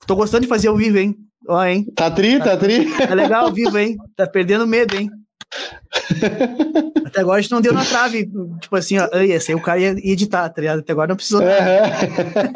[0.06, 1.16] Tô gostando de fazer ao vivo, hein?
[1.48, 1.86] Ó, hein?
[1.94, 2.86] Tá tri, tá tri.
[2.96, 3.96] Tá legal ao vivo, hein?
[4.16, 5.10] Tá perdendo medo, hein?
[7.06, 8.28] Até agora a gente não deu na trave.
[8.60, 10.80] Tipo assim, ó, esse aí o cara ia editar, tá ligado?
[10.80, 11.42] Até agora não precisou.
[11.42, 12.52] Aham.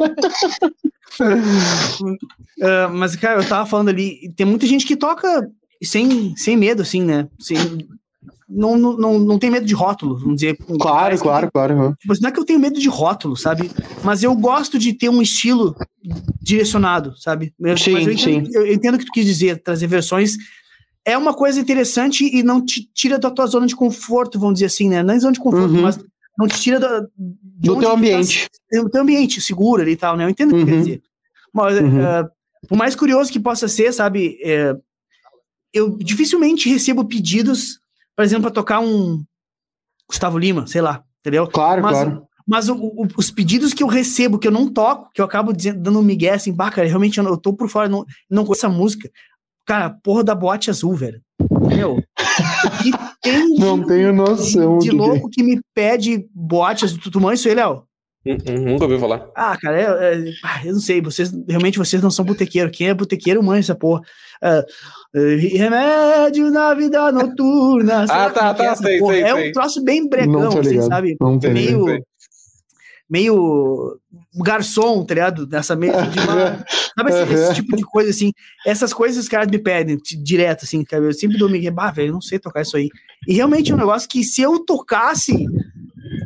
[2.61, 5.49] Ah, mas, cara, eu tava falando ali, tem muita gente que toca
[5.81, 7.27] sem, sem medo, assim, né?
[7.39, 7.57] Sem,
[8.49, 10.57] não, não, não, tem medo de rótulo, vamos dizer.
[10.57, 11.95] Claro, Parece que claro, claro.
[11.99, 13.71] Tipo, não é que eu tenho medo de rótulo, sabe?
[14.03, 15.73] Mas eu gosto de ter um estilo
[16.41, 17.53] direcionado, sabe?
[17.59, 18.51] Eu, Sim, eu entendo, sim.
[18.53, 20.35] eu entendo o que tu quis dizer, trazer versões.
[21.05, 24.65] É uma coisa interessante e não te tira da tua zona de conforto, vamos dizer
[24.65, 25.01] assim, né?
[25.01, 25.81] Não é zona de conforto, Uhum.
[25.83, 25.97] mas
[26.39, 28.47] não te tira da, de Do teu tu tá- ambiente.
[28.71, 30.23] do teu ambiente, seguro ali e tal, né?
[30.25, 30.79] Eu entendo o que quer Uhum.
[30.79, 31.01] dizer.
[31.53, 32.01] Mas, Uhum.
[32.01, 32.27] eh,
[32.67, 34.39] por mais curioso que possa ser, sabe?
[34.43, 34.75] eh,
[35.73, 37.79] eu dificilmente recebo pedidos
[38.15, 39.23] por exemplo, pra tocar um
[40.07, 41.47] Gustavo Lima, sei lá, entendeu?
[41.47, 42.27] Claro, Mas, claro.
[42.45, 45.53] mas o- o- os pedidos que eu recebo, que eu não toco, que eu acabo
[45.53, 48.05] dizendo, dando um migué assim, bah, cara, realmente eu, não- eu tô por fora, não,
[48.29, 49.09] não conheço essa música.
[49.65, 51.21] Cara, porra da boate azul, velho.
[51.75, 51.95] Meu,
[52.81, 52.91] que
[53.21, 56.99] tem de- Não tenho noção de do que- louco que me pede boate azul.
[57.01, 57.83] Tu, tu manja isso aí, Léo?
[58.25, 59.27] Nunca ouviu falar.
[59.35, 62.69] Ah, cara, é- é- ah, eu não sei, vocês realmente vocês não são botequeiro.
[62.69, 64.01] Quem é botequeiro manja essa porra.
[64.43, 64.65] Eh,
[65.53, 68.05] remédio na vida noturna.
[68.09, 69.49] Ah, tá, que é tá, essa sei, sei, É sei.
[69.49, 71.15] um troço bem bregão, assim, sabe?
[71.19, 71.85] Não tô Meio-.
[73.09, 73.97] Meio
[74.35, 75.47] garçom, tá ligado?
[75.47, 76.63] Nessa mesa de bar.
[76.95, 78.31] Sabe esse, esse tipo de coisa, assim?
[78.65, 81.03] Essas coisas os caras me pedem di- direto, assim, cara.
[81.03, 82.89] Eu sempre dou migué, bah, velho, não sei tocar isso aí.
[83.27, 85.45] E realmente é um negócio que se eu tocasse,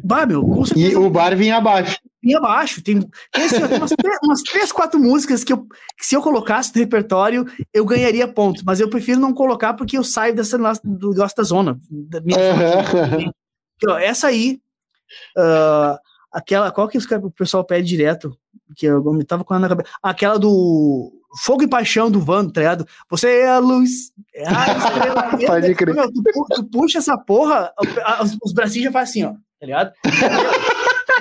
[0.04, 1.98] bah, meu, com E certeza o bar vinha abaixo.
[2.22, 2.82] vinha abaixo.
[2.84, 5.60] Tem, tem, assim, tem umas, três, umas três, quatro músicas que, eu,
[5.98, 8.62] que se eu colocasse no repertório, eu ganharia ponto.
[8.66, 11.78] Mas eu prefiro não colocar porque eu saio dessa nossa- do da zona.
[11.90, 12.38] Da minha
[13.88, 14.60] ó, essa aí,
[15.38, 15.98] ah,
[16.34, 18.36] aquela, qual que o pessoal pede direto?
[18.76, 19.90] Que eu me tava com ela na cabeça.
[20.02, 21.12] Aquela do
[21.44, 22.88] Fogo e Paixão do Vando, tá ligado?
[23.10, 25.38] Você é a luz, é a estrela.
[25.48, 25.96] Pode crer.
[25.96, 26.24] Meu, tu,
[26.56, 27.72] tu puxa essa porra,
[28.22, 29.94] os, os bracinhos já fazem assim, ó, tá ligado?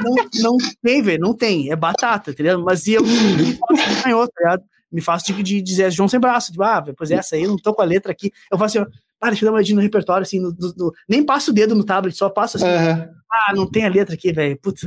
[0.03, 1.71] Não, não tem, velho, não tem.
[1.71, 2.63] É batata, tá ligado?
[2.65, 4.65] Mas eu me faço de canhoto, tá ligado?
[4.91, 7.73] Me faço de, de dizer João sem braço, tipo, ah, pois essa aí, não tô
[7.75, 8.31] com a letra aqui.
[8.51, 10.75] Eu faço assim, ó, ah, deixa eu dar uma olhadinha no repertório, assim, no- no-
[10.77, 13.09] no- nem passo o dedo no tablet, só passo assim, Aham.
[13.33, 14.59] Ah, não tem a letra aqui, velho.
[14.61, 14.87] Putz,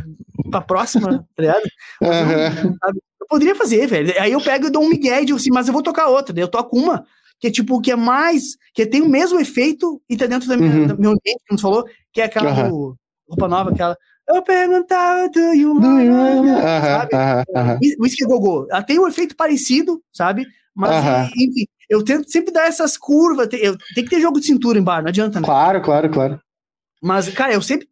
[0.52, 1.64] pra próxima, tá ligado?
[2.02, 2.94] Aham.
[3.22, 4.14] Eu poderia fazer, velho.
[4.20, 6.32] Aí eu pego e dou um migué e digo assim, mas eu vou tocar outra.
[6.34, 7.04] Daí eu toco uma
[7.40, 10.56] que é tipo, que é mais, que tem o mesmo efeito e tá dentro da
[10.56, 10.88] minha, Uhum.
[10.88, 12.96] do meu ambiente, como você falou, que é aquela do
[13.28, 13.98] Roupa Nova, aquela.
[14.28, 17.10] Eu perguntava, do you sabe?
[18.00, 18.68] Whisky Gogô.
[18.72, 20.46] Ela tem um efeito parecido, sabe?
[20.76, 20.92] Mas,
[21.36, 23.48] enfim, eu tento sempre dar essas curvas.
[23.48, 25.46] tem- Eu, tem que ter jogo de cintura em bar, não adianta, né?
[25.46, 26.40] Claro, claro, claro.
[27.06, 27.88] Mas, cara, eu sempre.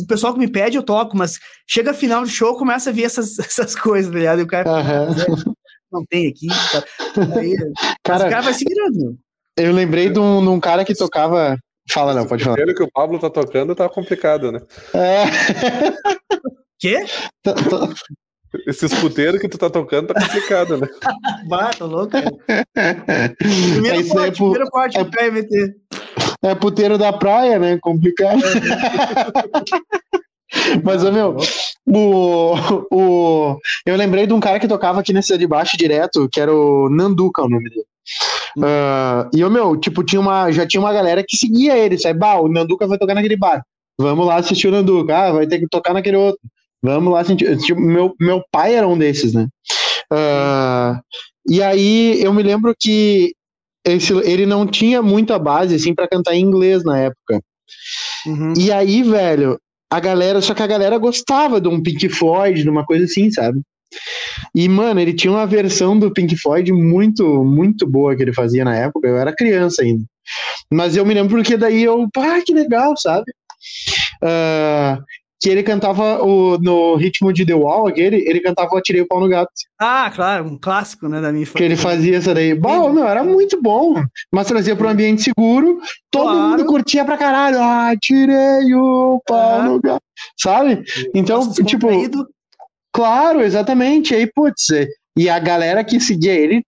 [0.00, 1.36] O pessoal que me pede, eu toco, mas
[1.66, 4.38] chega final do show, começa a vir essas, essas coisas, tá ligado?
[4.38, 5.08] E o cara Aham.
[5.90, 6.46] não tem aqui.
[6.46, 6.84] Tá?
[7.40, 7.72] Aí, o
[8.04, 8.96] Cara, cara vai se virando.
[8.96, 9.16] meu.
[9.58, 11.58] eu lembrei de um, de um cara que tocava.
[11.90, 12.54] Fala, não, pode falar.
[12.56, 14.60] Pelo que o Pablo tá tocando, tá complicado, né?
[14.94, 15.24] É,
[16.78, 17.04] Quê?
[18.66, 20.88] Esses puteiros que tu tá tocando tá complicado, né?
[21.48, 22.16] Bah, tá louco.
[22.16, 24.50] É Primeiro aí, corte, pô.
[24.50, 25.76] primeiro corte é- vai meter.
[26.42, 27.78] É puteiro da praia, né?
[27.80, 28.40] Complicado.
[30.84, 31.36] Mas, ô, meu,
[31.86, 32.54] o,
[32.90, 36.54] o, eu lembrei de um cara que tocava aqui nesse de baixo direto, que era
[36.54, 37.84] o Nanduca, o nome dele.
[38.62, 42.18] Ah, e o meu, tipo, tinha uma, já tinha uma galera que seguia ele, sabe?
[42.18, 43.62] Bah, o Nanduca vai tocar naquele bar.
[43.98, 45.16] Vamos lá assistir o Nanduca.
[45.16, 46.40] Ah, vai ter que tocar naquele outro.
[46.86, 47.56] Vamos lá assistir.
[47.58, 49.48] Tipo, meu, meu pai era um desses, né?
[50.10, 51.00] Ah,
[51.48, 53.32] e aí eu me lembro que
[53.84, 57.40] esse, ele não tinha muita base, assim, pra cantar em inglês na época.
[58.24, 58.52] Uhum.
[58.56, 59.58] E aí, velho,
[59.90, 63.30] a galera, só que a galera gostava de um Pink Floyd, de uma coisa assim,
[63.32, 63.60] sabe?
[64.54, 68.64] E, mano, ele tinha uma versão do Pink Floyd muito, muito boa que ele fazia
[68.64, 69.08] na época.
[69.08, 70.04] Eu era criança ainda.
[70.72, 73.32] Mas eu me lembro porque daí eu, pá, que legal, sabe?
[74.22, 75.00] Ah,
[75.40, 79.06] que ele cantava o, no ritmo de The Wall, aquele, ele cantava o Atirei o
[79.06, 79.50] Pau no Gato.
[79.78, 82.54] Ah, claro, um clássico, né, da minha Que ele fazia essa daí.
[82.54, 84.02] Bom, meu, era muito bom.
[84.32, 85.78] Mas trazia para um ambiente seguro,
[86.10, 86.38] todo Claro.
[86.48, 87.58] mundo curtia pra caralho.
[87.60, 89.64] Ah, tirei o pau Aham.
[89.64, 90.02] no gato.
[90.40, 90.82] Sabe?
[91.14, 91.86] Então, tipo,
[92.92, 94.14] claro, exatamente.
[94.14, 94.68] Aí, putz,
[95.16, 96.62] e a galera que seguia ele,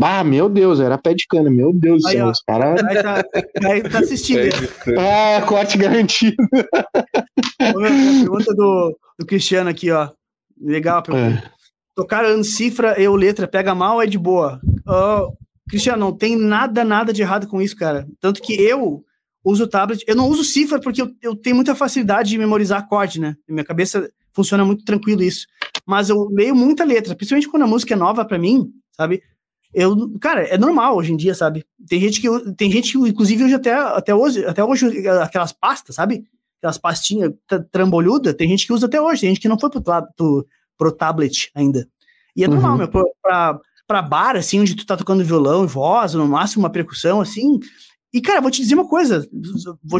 [0.00, 2.28] ah, meu Deus, era pé de cana, meu Deus do céu.
[2.28, 2.82] Os caras.
[2.84, 3.24] Aí tá,
[3.64, 4.40] aí tá assistindo.
[4.40, 6.36] É, Ah, corte garantido.
[7.58, 10.10] Pergunta do, do Cristiano aqui, ó.
[10.60, 11.44] Legal a pergunta.
[11.46, 11.54] É.
[11.94, 14.60] Tocar cifra, eu letra, pega mal é de boa.
[15.68, 18.06] Cristiano, não tem nada, nada de errado com isso, cara.
[18.20, 19.04] Tanto que eu
[19.44, 22.80] uso o tablet, eu não uso cifra porque eu, eu tenho muita facilidade de memorizar
[22.80, 23.36] acorde, né?
[23.48, 25.46] Minha cabeça funciona muito tranquilo isso.
[25.86, 29.22] Mas eu leio muita letra, principalmente quando a música é nova pra mim, sabe?
[29.74, 31.64] Eu, cara, é normal hoje em dia, sabe?
[31.88, 35.96] Tem gente que tem gente que inclusive hoje até até hoje, até hoje aquelas pastas,
[35.96, 36.24] sabe?
[36.58, 39.68] Aquelas pastinhas tra- trambolhuda, tem gente que usa até hoje, tem gente que não foi
[39.70, 40.46] pro, pro,
[40.78, 41.86] pro tablet ainda.
[42.36, 42.78] E é normal, Uhum.
[42.78, 46.62] meu, pra, pra, pra bar, assim, onde tu tá tocando violão e voz, no máximo
[46.64, 47.58] uma percussão, assim.
[48.12, 49.22] E, cara, vou te dizer uma coisa,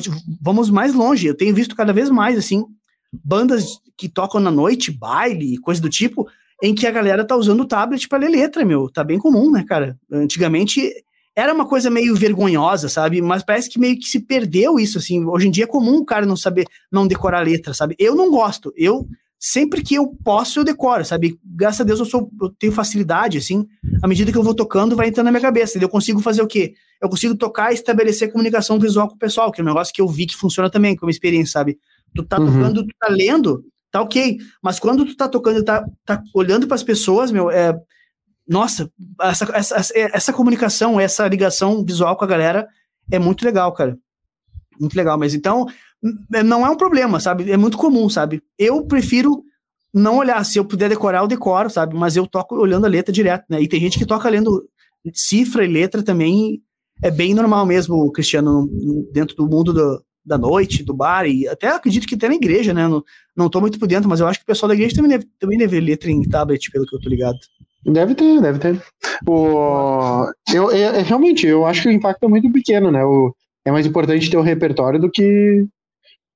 [0.00, 0.10] te-
[0.40, 2.64] vamos mais longe, eu tenho visto cada vez mais, assim,
[3.12, 6.26] bandas que tocam na noite, baile, coisa do tipo,
[6.64, 8.88] em que a galera tá usando o tablet pra ler letra, meu.
[8.88, 9.98] Tá bem comum, né, cara?
[10.10, 10.90] Antigamente
[11.36, 13.20] era uma coisa meio vergonhosa, sabe?
[13.20, 15.26] Mas parece que meio que se perdeu isso, assim.
[15.26, 17.94] Hoje em dia é comum o cara não saber, não decorar letra, sabe?
[17.98, 18.72] Eu não gosto.
[18.74, 19.06] Eu,
[19.38, 21.38] sempre que eu posso, eu decoro, sabe?
[21.44, 23.66] Graças a Deus eu, sou, eu tenho facilidade, assim,
[24.02, 25.78] à medida que eu vou tocando, vai entrando na minha cabeça.
[25.78, 26.72] Eu consigo fazer o quê?
[26.98, 30.00] Eu consigo tocar e estabelecer comunicação visual com o pessoal, que é um negócio que
[30.00, 31.78] eu vi que funciona também, como experiência, sabe?
[32.14, 32.46] Tu tá uhum.
[32.46, 33.62] tocando, tu tá lendo,
[33.94, 34.38] tá ok.
[34.60, 37.78] Mas quando tu tá tocando e tá, tá olhando para as pessoas, meu, é.
[38.46, 38.90] Nossa,
[39.22, 42.66] essa, essa, essa comunicação, essa ligação visual com a galera
[43.10, 43.96] é muito legal, cara.
[44.78, 45.16] Muito legal.
[45.16, 45.66] Mas então,
[46.44, 47.50] não é um problema, sabe?
[47.50, 48.42] É muito comum, sabe?
[48.58, 49.42] Eu prefiro
[49.94, 50.44] não olhar.
[50.44, 51.94] Se eu puder decorar, eu decoro, sabe?
[51.94, 53.62] Mas eu toco olhando a letra direto, né?
[53.62, 54.68] E tem gente que toca lendo
[55.14, 56.60] cifra e letra também.
[57.02, 58.68] É bem normal mesmo, Cristiano,
[59.12, 62.72] dentro do mundo do, da noite, do bar, e até acredito que até na igreja,
[62.72, 62.88] né?
[62.88, 63.04] Não,
[63.36, 65.26] não tô muito por dentro, mas eu acho que o pessoal da igreja também deve,
[65.38, 67.38] também deve ler letra em tablet, pelo que eu tô ligado.
[67.84, 68.82] Deve ter, deve ter.
[69.28, 73.04] O, eu, eu, realmente, eu acho que o impacto é muito pequeno, né?
[73.04, 75.66] O, é mais importante ter o repertório do que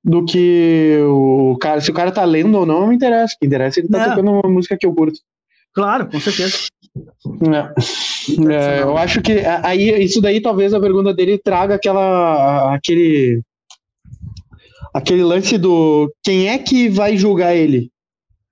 [0.03, 1.81] do que o cara.
[1.81, 3.33] Se o cara tá lendo ou não, não me interessa.
[3.35, 4.09] O que interessa é ele tá é.
[4.09, 5.19] tocando uma música que eu curto.
[5.73, 6.57] Claro, com certeza.
[7.47, 7.99] É.
[8.53, 9.33] É, eu acho que
[9.63, 13.41] aí isso daí talvez a pergunta dele traga aquela aquele
[14.93, 17.89] aquele lance do quem é que vai julgar ele?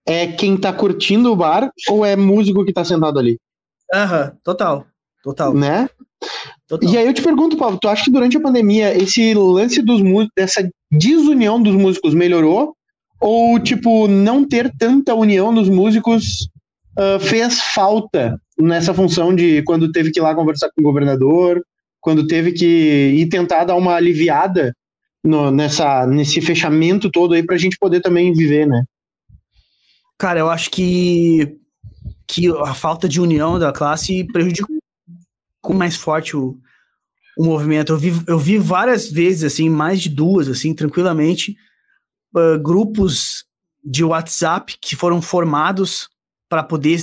[0.05, 3.37] É quem tá curtindo o bar ou é músico que tá sentado ali?
[3.93, 4.85] Aham, total.
[5.23, 5.53] Total.
[5.53, 5.89] Né?
[6.67, 6.89] Total.
[6.89, 10.01] E aí eu te pergunto, Paulo, tu acha que durante a pandemia esse lance dos
[10.01, 12.73] músicos, dessa desunião dos músicos melhorou?
[13.19, 16.49] Ou, tipo, não ter tanta união dos músicos
[16.97, 21.63] uh, fez falta nessa função de quando teve que ir lá conversar com o governador,
[21.99, 22.65] quando teve que
[23.15, 24.73] ir tentar dar uma aliviada
[25.27, 28.83] no, nessa, nesse fechamento todo aí pra gente poder também viver, né?
[30.17, 31.57] Cara, eu acho que,
[32.25, 34.75] que a falta de união da classe prejudicou
[35.69, 36.57] mais forte o,
[37.37, 37.93] o movimento.
[37.93, 41.55] Eu vi, eu vi várias vezes, assim, mais de duas, assim, tranquilamente,
[42.35, 43.45] uh, grupos
[43.83, 46.09] de WhatsApp que foram formados
[46.49, 46.99] para poder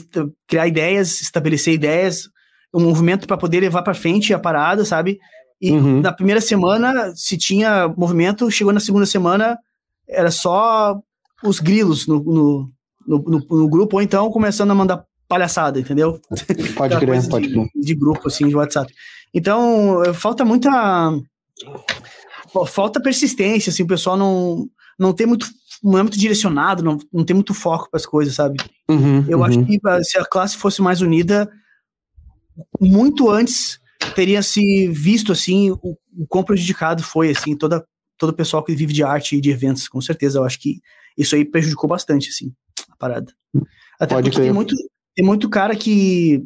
[0.48, 2.28] criar ideias, estabelecer ideias,
[2.72, 5.20] um movimento para poder levar para frente a parada, sabe?
[5.64, 6.02] E uhum.
[6.02, 9.58] na primeira semana, se tinha movimento, chegou na segunda semana,
[10.06, 11.00] era só
[11.42, 12.70] os grilos no, no,
[13.06, 16.20] no, no, no grupo, ou então começando a mandar palhaçada, entendeu?
[16.76, 17.66] Pode crer, pode crer.
[17.74, 18.92] De grupo, assim, de WhatsApp.
[19.32, 20.70] Então, falta muita.
[22.66, 25.46] Falta persistência, assim, o pessoal não, não tem muito.
[25.82, 28.58] Não é muito direcionado, não, não tem muito foco para as coisas, sabe?
[28.86, 29.44] Uhum, Eu uhum.
[29.44, 31.50] acho que se a classe fosse mais unida,
[32.78, 33.82] muito antes
[34.14, 37.84] teria se visto, assim, o, o quão prejudicado foi, assim, toda,
[38.18, 40.38] todo o pessoal que vive de arte e de eventos, com certeza.
[40.38, 40.80] Eu acho que
[41.16, 42.52] isso aí prejudicou bastante, assim,
[42.90, 43.32] a parada.
[43.98, 44.46] Até Pode porque crer.
[44.46, 44.74] tem muito,
[45.14, 46.42] tem muito cara que,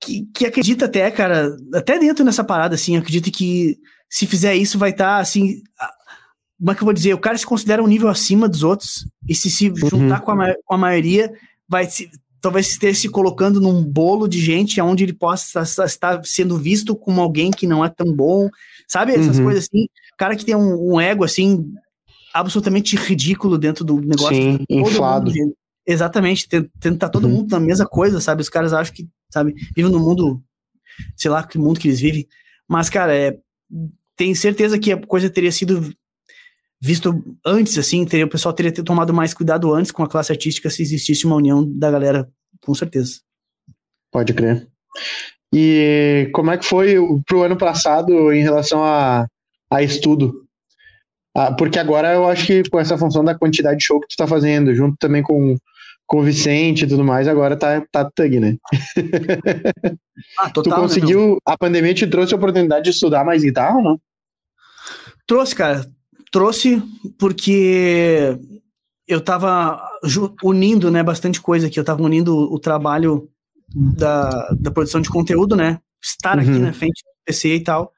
[0.00, 3.78] que, que acredita até, cara, até dentro nessa parada, assim, acredita que
[4.08, 5.62] se fizer isso vai estar, tá, assim,
[6.58, 7.14] como é que eu vou dizer?
[7.14, 9.88] O cara se considera um nível acima dos outros e se se uhum.
[9.88, 11.32] juntar com, a, com a maioria,
[11.68, 12.10] vai se,
[12.44, 17.22] talvez esteja se colocando num bolo de gente onde ele possa estar sendo visto como
[17.22, 18.50] alguém que não é tão bom,
[18.86, 19.12] sabe?
[19.12, 19.44] Essas uhum.
[19.44, 19.86] coisas assim.
[20.18, 21.72] Cara que tem um, um, ego, assim,
[22.34, 24.36] absolutamente ridículo dentro do negócio.
[24.36, 25.32] Sim, inflado.
[25.34, 26.46] Mundo, Exatamente,
[26.78, 27.30] tentar todo uhum.
[27.30, 28.42] mundo na mesma coisa, sabe?
[28.42, 30.42] Os caras acham que, sabe, vivem no mundo,
[31.16, 32.28] sei lá que mundo que eles vivem.
[32.68, 33.38] Mas, cara, é,
[34.16, 35.94] tenho certeza que a coisa teria sido
[36.78, 40.68] visto antes, assim, teria, o pessoal teria tomado mais cuidado antes com a classe artística
[40.68, 42.28] se existisse uma união da galera,
[42.64, 43.20] com certeza.
[44.10, 44.68] Pode crer.
[45.52, 46.96] E como é que foi
[47.26, 49.26] pro ano passado em relação a,
[49.70, 50.44] a estudo?
[51.36, 54.16] Ah, porque agora eu acho que com essa função da quantidade de show que tu
[54.16, 55.56] tá fazendo, junto também com
[56.06, 58.56] com o Vicente e tudo mais, agora tá, tá thug, né?
[60.38, 63.42] Ah, total, tu né, conseguiu, né, a pandemia te trouxe a oportunidade de estudar mais
[63.42, 64.00] guitarra ou não?
[65.26, 65.84] Trouxe, cara.
[66.30, 66.80] Trouxe
[67.18, 68.38] porque
[69.06, 69.80] eu tava
[70.42, 71.78] unindo, né, bastante coisa aqui.
[71.78, 73.28] Eu tava unindo o trabalho
[73.74, 75.78] da, da produção de conteúdo, né?
[76.02, 76.60] Estar aqui uhum.
[76.60, 77.92] na frente do PC e tal.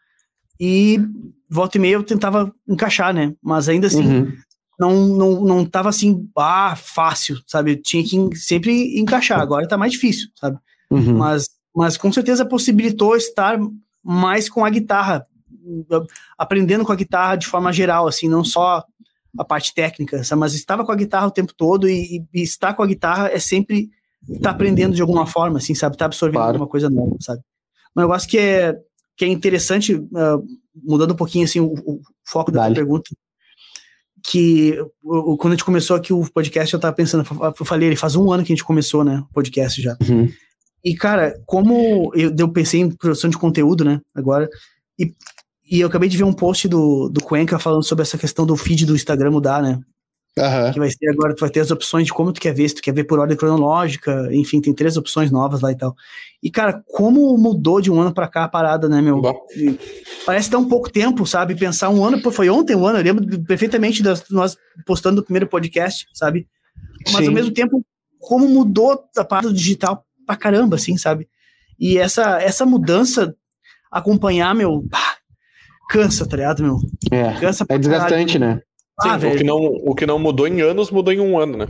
[0.58, 1.00] E
[1.48, 3.34] volta e meia eu tentava encaixar, né?
[3.42, 4.32] Mas ainda assim, uhum
[4.78, 7.76] não, não, não tava assim, ah, fácil, sabe?
[7.76, 10.58] Tinha que sempre encaixar, agora tá mais difícil, sabe?
[10.90, 11.16] Uhum.
[11.16, 13.58] Mas, mas com certeza possibilitou estar
[14.04, 15.26] mais com a guitarra,
[16.38, 18.84] aprendendo com a guitarra de forma geral, assim, não só
[19.38, 20.40] a parte técnica, sabe?
[20.40, 23.38] mas estava com a guitarra o tempo todo e, e estar com a guitarra é
[23.38, 23.90] sempre
[24.28, 25.96] estar tá aprendendo de alguma forma, assim, sabe?
[25.96, 26.52] Tá absorvendo claro.
[26.52, 27.40] alguma coisa nova, sabe?
[27.96, 28.74] Um negócio que é,
[29.16, 33.10] que é interessante, uh, mudando um pouquinho, assim, o, o foco da pergunta,
[34.26, 38.16] que quando a gente começou aqui o podcast, eu tava pensando, eu falei, ele faz
[38.16, 39.96] um ano que a gente começou, né, o podcast já.
[40.08, 40.28] Uhum.
[40.84, 44.48] E, cara, como eu, eu pensei em produção de conteúdo, né, agora,
[44.98, 45.14] e,
[45.70, 48.56] e eu acabei de ver um post do, do Cuenca falando sobre essa questão do
[48.56, 49.80] feed do Instagram mudar, né,
[50.38, 50.70] Aham.
[50.70, 52.74] Que vai ser agora, tu vai ter as opções de como tu quer ver, se
[52.74, 55.96] tu quer ver por ordem cronológica, enfim, tem três opções novas lá e tal.
[56.42, 59.18] E, cara, como mudou de um ano pra cá a parada, né, meu?
[59.22, 59.34] Bom.
[60.26, 61.54] Parece tão pouco tempo, sabe?
[61.54, 65.24] Pensar um ano, pô, foi ontem um ano, eu lembro perfeitamente das, nós postando o
[65.24, 66.46] primeiro podcast, sabe?
[67.06, 67.28] Mas Sim.
[67.28, 67.82] ao mesmo tempo,
[68.20, 71.26] como mudou a parte do digital pra caramba, assim, sabe?
[71.80, 73.34] E essa, essa mudança,
[73.90, 74.84] acompanhar, meu,
[75.88, 76.78] cansa, tá ligado, meu?
[77.10, 77.32] É.
[77.40, 78.60] Cansa É desgastante, né?
[79.02, 81.58] Sim, Ah, o, que não, o que não mudou em anos, mudou em um ano,
[81.58, 81.66] né?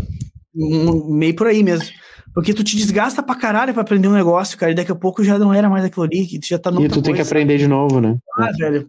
[0.54, 1.86] Um- meio por aí mesmo.
[2.32, 5.24] Porque tu te desgasta pra caralho pra aprender um negócio, cara, e daqui a pouco
[5.24, 7.20] já não era mais aquilo ali, que tu já tá E noutra tu tem que
[7.22, 8.16] aprender de novo, né?
[8.38, 8.86] Ah, velho.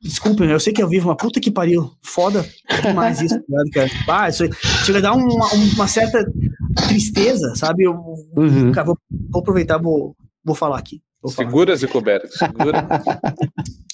[0.00, 1.90] Desculpem, eu sei que ao vivo, mas puta que pariu.
[2.02, 2.46] Foda
[2.82, 3.90] demais isso, tá ligado, cara?
[4.08, 4.50] Ah, isso aí
[4.84, 6.24] chega a dar uma, uma certa
[6.86, 7.84] tristeza, sabe?
[7.84, 7.94] Eu
[8.36, 8.70] Uhum.
[8.72, 8.98] cara, vou,
[9.30, 10.14] vou aproveitar, vou,
[10.44, 11.00] vou falar aqui.
[11.28, 12.86] Segura, Zicoberto, segura.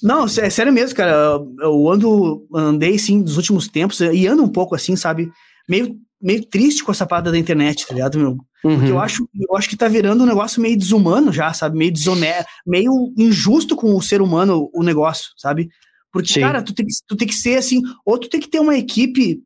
[0.03, 1.39] Não, é sério mesmo, cara.
[1.61, 5.31] Eu ando, andei, sim, dos últimos tempos, e ando um pouco assim, sabe?
[5.69, 8.37] Meio, meio triste com essa parada da internet, tá ligado, meu?
[8.63, 9.01] Porque eu Uhum.
[9.01, 11.77] acho, eu acho que tá virando um negócio meio desumano já, sabe?
[11.77, 15.69] Meio desonesto, meio injusto com o ser humano o negócio, sabe?
[16.13, 16.41] Porque, Sim.
[16.41, 18.77] cara, tu tem, que, tu tem que ser assim, ou tu tem que ter uma
[18.77, 19.41] equipe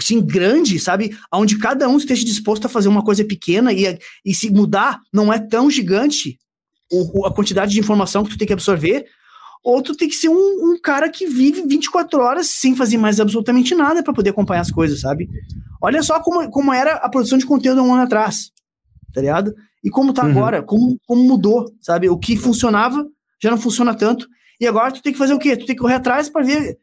[0.00, 1.16] assim, grande, sabe?
[1.32, 5.32] Onde cada um esteja disposto a fazer uma coisa pequena e, e se mudar não
[5.32, 6.38] é tão gigante
[6.90, 9.06] o, a quantidade de informação que tu tem que absorver,
[9.62, 13.20] ou tu tem que ser um, um cara que vive 24 horas sem fazer mais
[13.20, 15.28] absolutamente nada para poder acompanhar as coisas, sabe?
[15.82, 18.50] Olha só como, como era a produção de conteúdo há um ano atrás,
[19.12, 19.54] tá ligado?
[19.84, 20.30] E como tá Uhum.
[20.30, 22.08] agora, como, como mudou, sabe?
[22.08, 23.06] O que funcionava
[23.42, 24.26] já não funciona tanto.
[24.60, 25.56] E agora tu tem que fazer o quê?
[25.56, 26.76] Tu tem que correr atrás para ver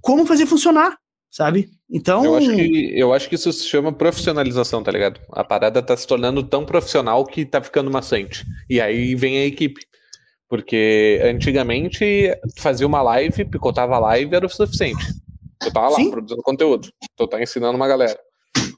[0.00, 0.96] como fazer funcionar,
[1.34, 1.68] sabe?
[1.90, 5.20] Então, Eu acho, que, eu acho que isso se chama profissionalização, tá ligado?
[5.32, 8.44] A parada tá se tornando tão profissional que tá ficando maçante.
[8.70, 9.80] E aí vem a equipe.
[10.48, 15.04] Porque antigamente fazia uma live, picotava a live, era o suficiente.
[15.58, 16.10] Tu tava lá Sim.
[16.10, 16.88] produzindo conteúdo.
[17.16, 18.16] Tu tá ensinando uma galera.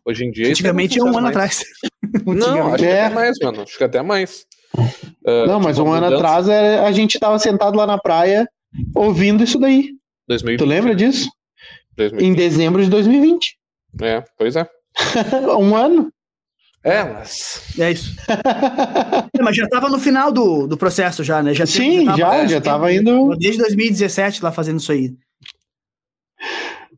[0.04, 0.48] Hoje em dia.
[0.48, 1.36] antigamente é um ano mais.
[1.36, 1.62] atrás.
[2.24, 3.04] Não, acho que É.
[3.04, 3.62] até mais, mano.
[3.62, 4.44] Acho que até mais.
[5.26, 7.98] Ah, Não, mas tipo, um ano mudança- atrás é, a gente tava sentado lá na
[7.98, 8.48] praia
[8.94, 9.90] ouvindo isso daí.
[10.28, 11.28] 2020, Tu lembra disso?
[11.96, 12.26] 2020.
[12.28, 13.56] Em dezembro de 2020.
[14.02, 14.68] É, pois é.
[15.58, 16.12] um ano.
[16.84, 17.62] É, mas.
[17.78, 18.14] É isso.
[19.36, 21.52] É, mas já tava no final do, do processo já, né?
[21.52, 23.34] Já Sim, já, já tava indo.
[23.36, 25.12] Desde 2017 lá fazendo isso aí.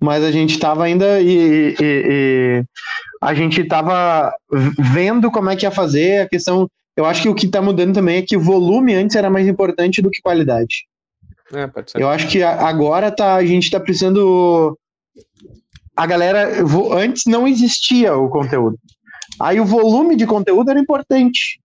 [0.01, 2.64] Mas a gente tava ainda e, e- e
[3.20, 4.32] a gente tava
[4.92, 6.68] vendo como é que ia fazer a questão.
[6.96, 9.46] Eu acho que o que tá mudando também é que o volume antes era mais
[9.49, 10.84] importante do que qualidade.
[11.53, 12.01] É, pode ser.
[12.01, 14.78] Eu acho que agora tá, a gente tá precisando.
[15.99, 16.62] A galera.
[16.92, 18.78] Antes não existia o conteúdo.
[19.40, 21.61] Aí o volume de conteúdo era importante.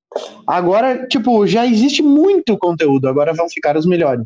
[0.48, 4.26] Agora, tipo, já existe muito conteúdo, agora vão ficar os melhores.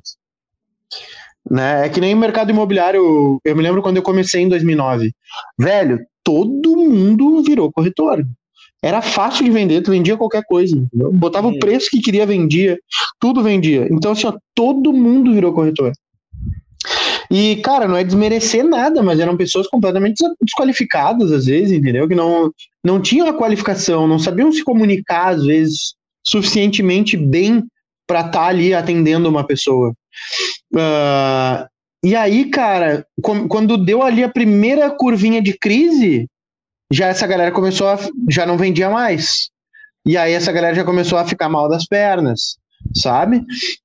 [1.49, 1.85] Né?
[1.85, 3.39] É que nem o mercado imobiliário.
[3.43, 5.11] Eu me lembro quando eu comecei em 2009.
[5.57, 8.25] Velho, todo mundo virou corretor.
[8.83, 10.75] Era fácil de vender, tu vendia qualquer coisa.
[10.75, 11.11] entendeu?
[11.11, 11.51] Botava Hum.
[11.51, 12.77] o preço que queria, vendia.
[13.19, 13.87] Tudo vendia.
[13.91, 15.91] Então, assim, ó, todo mundo virou corretor.
[17.31, 22.07] E, cara, não é desmerecer nada, mas eram pessoas completamente des- desqualificadas, às vezes, entendeu?
[22.07, 22.51] Que não,
[22.83, 25.93] não tinham a qualificação, não sabiam se comunicar, às vezes,
[26.25, 27.63] suficientemente bem
[28.07, 29.93] para estar ali atendendo uma pessoa.
[30.75, 31.67] Ah,
[32.03, 36.27] e aí, cara, com- quando deu ali a primeira curvinha de crise,
[36.91, 37.97] já essa galera começou a.
[38.29, 39.49] já não vendia mais.
[40.05, 42.57] E aí essa galera já começou a ficar mal das pernas,
[42.95, 43.43] sabe?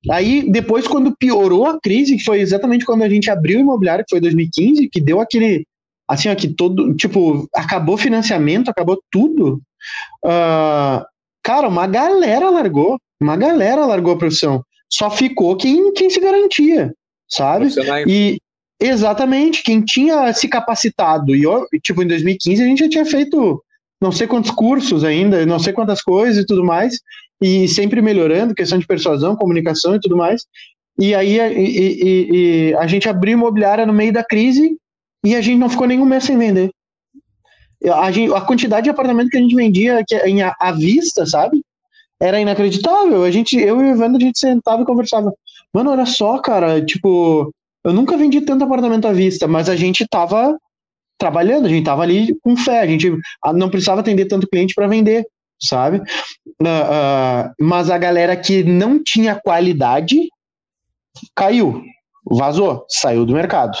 [0.09, 4.03] Aí depois, quando piorou a crise, que foi exatamente quando a gente abriu o imobiliário,
[4.05, 5.65] que foi 2015, que deu aquele.
[6.07, 6.93] Assim, ó, que todo.
[6.95, 9.61] Tipo, acabou financiamento, acabou tudo.
[10.25, 11.05] ah,
[11.43, 12.99] cara, uma galera largou.
[13.21, 14.63] Uma galera largou a profissão.
[14.89, 16.93] Só ficou quem, quem se garantia,
[17.29, 17.69] sabe?
[18.07, 18.37] E
[18.79, 23.63] exatamente, quem tinha se capacitado, e eu, tipo, em 2015 a gente já tinha feito
[24.03, 26.99] não sei quantos cursos ainda, não sei quantas coisas e tudo mais,
[27.43, 30.45] e sempre melhorando, questão de persuasão, comunicação e tudo mais.
[30.99, 34.77] E aí a- e, e- a gente abriu imobiliária no meio da crise
[35.25, 36.71] e a gente não ficou nenhum mês sem vender.
[37.93, 41.61] A, gente- a quantidade de apartamento que a gente vendia que, em, à vista, sabe?
[42.21, 43.23] Era inacreditável.
[43.23, 45.33] A gente, eu e o Evandro, a gente sentava e conversava.
[45.73, 47.51] Mano, olha só, cara, tipo,
[47.83, 50.57] eu nunca vendi tanto apartamento à vista, mas a gente tava
[51.17, 53.11] trabalhando, a gente tava ali com fé, a gente
[53.43, 55.25] ah, não precisava atender tanto cliente para vender,
[55.63, 56.01] sabe?
[56.61, 60.29] Ah, ah, mas a galera que não tinha qualidade
[61.35, 61.83] caiu,
[62.25, 63.77] vazou, saiu do mercado,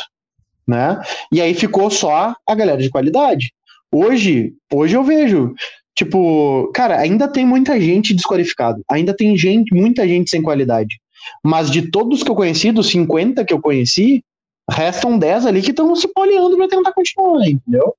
[0.67, 1.01] né?
[1.31, 3.51] E aí ficou só a galera de qualidade.
[3.91, 5.53] Hoje, hoje eu vejo,
[5.95, 10.99] tipo, cara, ainda tem muita gente desqualificada, ainda tem gente, muita gente sem qualidade.
[11.43, 14.23] Mas de todos que eu conheci, dos 50 que eu conheci,
[14.69, 17.93] Restam 10 ali que estão se poliando para tentar continuar, entendeu?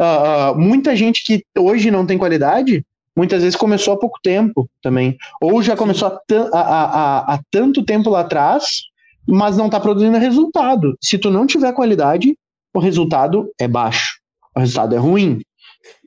[0.00, 2.84] Uh, uh, muita gente que hoje não tem qualidade,
[3.18, 5.16] muitas vezes começou há pouco tempo também.
[5.42, 6.20] Ou já começou
[6.54, 8.84] há, tanto tempo lá atrás,
[9.26, 10.96] mas não está produzindo resultado.
[11.02, 12.38] Se tu não tiver qualidade,
[12.72, 14.20] o resultado é baixo.
[14.54, 15.40] O resultado é ruim.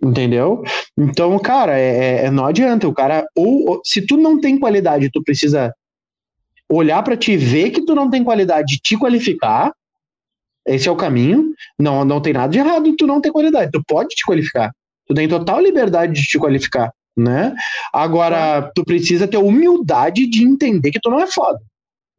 [0.02, 0.64] Entendeu?
[0.98, 2.88] Então, cara, é, é, é não adianta.
[2.88, 5.74] O cara, ou, ou, se tu não tem qualidade, tu precisa
[6.70, 9.74] olhar para te ver que tu não tem qualidade, te qualificar.
[10.66, 11.54] Esse é o caminho.
[11.78, 13.70] Não, não tem nada de errado tu não ter qualidade.
[13.70, 14.72] Tu pode te qualificar.
[15.12, 16.90] Tu tem total liberdade de te qualificar,
[17.22, 17.54] né?
[17.94, 21.60] Agora, tu precisa ter humildade de entender que tu não é foda.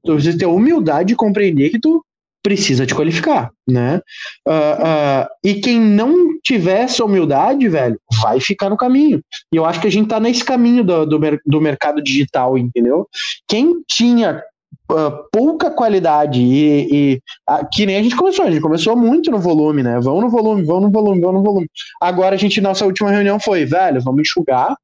[0.05, 2.05] Tu precisa ter humildade de compreender que tu
[2.42, 4.00] precisa te qualificar, né?
[4.46, 9.22] Uh, uh, e quem não tiver essa humildade, velho, vai ficar no caminho.
[9.53, 13.07] E eu acho que a gente tá nesse caminho do, do, do mercado digital, entendeu?
[13.46, 14.42] Quem tinha
[14.90, 17.20] uh, pouca qualidade e, e
[17.72, 20.00] que nem a gente começou, a gente começou muito no volume, né?
[20.00, 21.68] Vamos no volume, vamos no volume, vamos no volume.
[22.00, 24.74] Agora a gente, nossa última reunião foi, velho, vamos enxugar,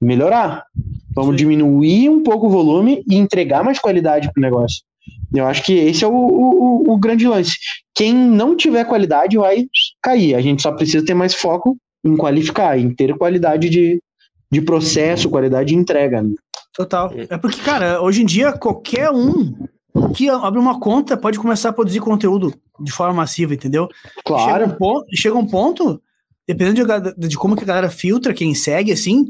[0.00, 0.64] melhorar.
[1.14, 1.38] Vamos Sim.
[1.38, 4.82] diminuir um pouco o volume e entregar mais qualidade pro negócio.
[5.32, 7.56] Eu acho que esse é o, o, o, grande lance.
[7.94, 9.66] Quem não tiver qualidade vai
[10.02, 10.34] cair.
[10.34, 14.02] A gente só precisa ter mais foco em qualificar, em ter qualidade de,
[14.50, 16.22] de processo, qualidade de entrega.
[16.22, 16.34] Né?
[16.74, 17.12] Total.
[17.28, 19.54] É porque, cara, hoje em dia, qualquer um
[20.14, 23.88] que abre uma conta pode começar a produzir conteúdo de forma massiva, entendeu?
[24.24, 24.64] Claro.
[24.64, 26.02] Chega um ponto, chega um ponto
[26.46, 29.26] dependendo de, de, como que a galera filtra quem segue, assim,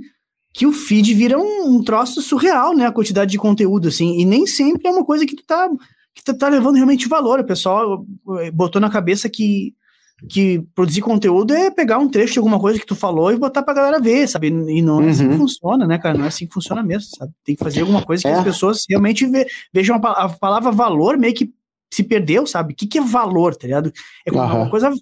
[0.53, 2.87] que o feed vira um, um, troço surreal, né?
[2.87, 5.69] A quantidade de conteúdo, assim, e nem sempre é uma coisa que tu tá,
[6.15, 7.41] que tu tá levando realmente valor.
[7.41, 8.05] O pessoal
[8.41, 9.75] eh, botou na cabeça que,
[10.29, 13.63] que produzir conteúdo é pegar um trecho de alguma coisa que tu falou e botar
[13.63, 14.49] pra galera ver, sabe?
[14.49, 15.39] E não é assim que uhum.
[15.39, 16.19] funciona, né, cara?
[16.19, 17.33] Não é assim que funciona mesmo, sabe?
[17.45, 18.33] Tem que fazer alguma coisa que é.
[18.33, 21.53] as pessoas realmente ve, vejam a, a, palavra valor meio que
[21.93, 22.73] se perdeu, sabe?
[22.73, 23.93] O que, que é valor, tá ligado?
[24.27, 24.63] É uhum.
[24.63, 24.93] uma coisa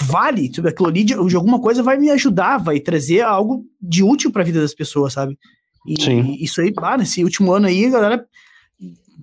[0.00, 4.02] vale, tipo, aquilo ali de, de, alguma coisa vai me ajudar, vai trazer algo de
[4.02, 5.38] útil para a vida das pessoas, sabe?
[5.86, 6.20] E, Sim.
[6.20, 8.26] E isso aí, ah, nesse último ano aí, a galera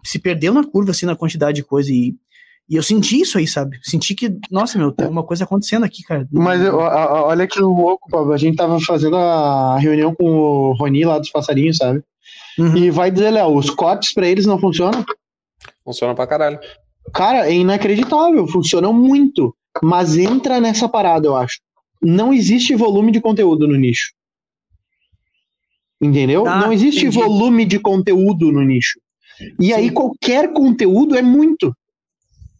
[0.03, 2.15] se perdeu na curva, assim, na quantidade de coisa e,
[2.69, 3.77] e eu senti isso aí, sabe?
[3.83, 6.27] Senti que, nossa, meu, tem uma coisa acontecendo aqui, cara.
[6.31, 8.33] Mas eu, olha que louco, Pablo.
[8.33, 12.03] A gente tava fazendo a reunião com o Roni lá dos passarinhos, sabe?
[12.57, 12.75] Uhum.
[12.75, 15.05] E vai dizer, Léo, os cortes pra eles não funcionam?
[15.83, 16.59] Funciona pra caralho.
[17.13, 19.55] Cara, é inacreditável, funcionam muito.
[19.83, 21.59] Mas entra nessa parada, eu acho.
[22.01, 24.11] Não existe volume de conteúdo no nicho.
[26.01, 26.45] Entendeu?
[26.47, 27.17] Ah, não existe entendi.
[27.17, 28.99] volume de conteúdo no nicho.
[29.59, 29.73] E Sim.
[29.73, 31.75] aí qualquer conteúdo é muito.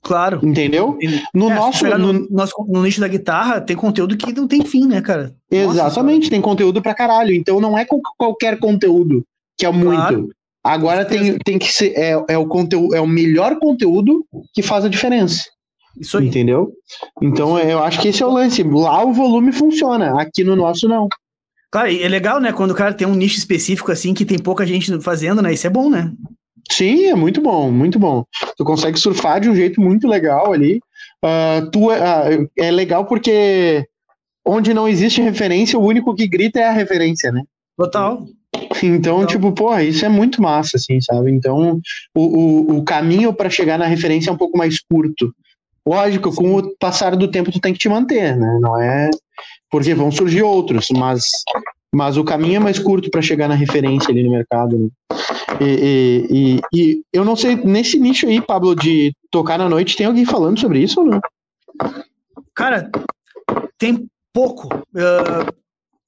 [0.01, 0.39] Claro.
[0.43, 0.97] Entendeu?
[1.33, 2.29] No é, nosso no, no,
[2.67, 5.35] no, nicho da guitarra tem conteúdo que não tem fim, né, cara?
[5.49, 7.33] Exatamente, Nossa, tem conteúdo pra caralho.
[7.33, 7.85] Então não é
[8.17, 9.25] qualquer conteúdo
[9.57, 9.95] que é muito.
[9.95, 10.29] Claro.
[10.63, 14.85] Agora tem, tem que ser é, é o conteúdo é o melhor conteúdo que faz
[14.85, 15.43] a diferença.
[15.99, 16.27] Isso aí.
[16.27, 16.71] Entendeu?
[17.21, 18.63] Então eu acho que esse é o lance.
[18.63, 21.07] Lá o volume funciona, aqui no nosso não.
[21.71, 22.51] Claro, é legal, né?
[22.51, 25.53] Quando o cara tem um nicho específico assim que tem pouca gente fazendo, né?
[25.53, 26.11] Isso é bom, né?
[26.71, 28.23] Sim, é muito bom, muito bom.
[28.57, 30.79] Tu consegue surfar de um jeito muito legal ali.
[31.23, 33.85] Uh, tu, uh, é legal porque
[34.45, 37.41] onde não existe referência, o único que grita é a referência, né?
[37.77, 38.25] Total.
[38.83, 41.31] Então, então, tipo, porra, isso é muito massa, assim, sabe?
[41.31, 41.79] Então,
[42.15, 45.33] o, o, o caminho para chegar na referência é um pouco mais curto.
[45.87, 46.37] Lógico, Sim.
[46.37, 48.57] com o passar do tempo tu tem que te manter, né?
[48.59, 49.09] Não é
[49.69, 51.29] porque vão surgir outros, mas
[51.93, 54.77] mas o caminho é mais curto para chegar na referência ali no mercado.
[54.77, 54.89] Né?
[55.61, 59.95] E, e, e, e, eu não sei, nesse nicho aí, Pablo, de tocar na noite,
[59.95, 61.21] tem alguém falando sobre isso ou não?
[62.53, 62.91] Cara,
[63.77, 64.67] tem pouco.
[64.93, 65.53] Uh,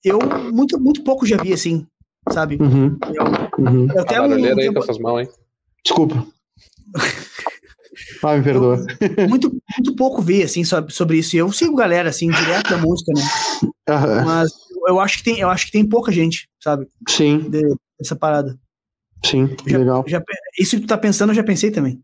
[0.04, 0.20] eu
[0.52, 1.88] muito, muito pouco já vi assim,
[2.30, 2.58] sabe?
[2.60, 2.98] Uhum.
[3.14, 3.88] Eu, uhum.
[3.90, 4.60] eu até um, um tempo...
[4.60, 5.30] aí com essas mãos, hein?
[5.86, 6.28] Desculpa.
[8.24, 8.86] Ah, me perdoa.
[9.18, 11.36] Eu, muito, muito pouco vi, assim, sobre, isso.
[11.36, 13.24] Eu sigo galera, assim, direto da música, né?
[13.90, 14.26] Uhum.
[14.26, 14.52] Mas
[14.88, 16.88] eu acho, que tem, eu acho que tem pouca gente, sabe?
[17.08, 17.50] Sim.
[17.50, 17.62] De,
[18.00, 18.56] dessa parada.
[19.26, 20.04] Sim, já, legal.
[20.08, 20.22] Já,
[20.60, 22.02] isso que tu tá pensando, eu já pensei também.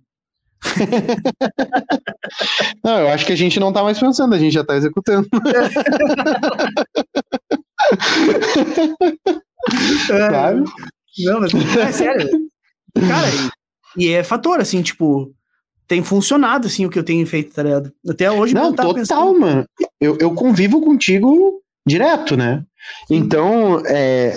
[2.84, 5.28] não, eu acho que a gente não tá mais pensando, a gente já tá executando.
[10.10, 10.64] é, Sabe?
[11.20, 12.28] Não, mas é sério.
[12.96, 13.28] Cara,
[13.98, 15.32] e, e é fator, assim, tipo,
[15.88, 17.92] tem funcionado, assim, o que eu tenho feito, tá ligado?
[18.08, 19.40] Até hoje, não, total, pensando...
[19.40, 19.66] mano.
[20.00, 22.64] Eu, eu convivo contigo direto, né?
[23.10, 24.36] Então, é...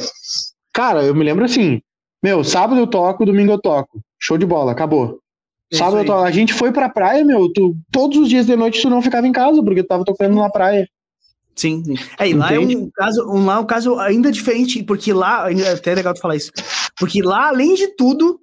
[0.73, 1.81] cara, eu me lembro assim,
[2.23, 4.01] meu, sábado eu toco, domingo eu toco.
[4.19, 5.21] Show de bola, acabou.
[5.73, 6.25] É sábado eu toco.
[6.25, 9.27] A gente foi pra praia, meu, tu, todos os dias de noite tu não ficava
[9.27, 10.89] em casa, porque tu tava tocando na praia.
[11.55, 11.83] Sim.
[12.19, 15.51] É, e lá é um caso, um, lá é um caso ainda diferente, porque lá,
[15.51, 16.53] é até é legal tu falar isso,
[16.99, 18.39] porque lá, além de tudo,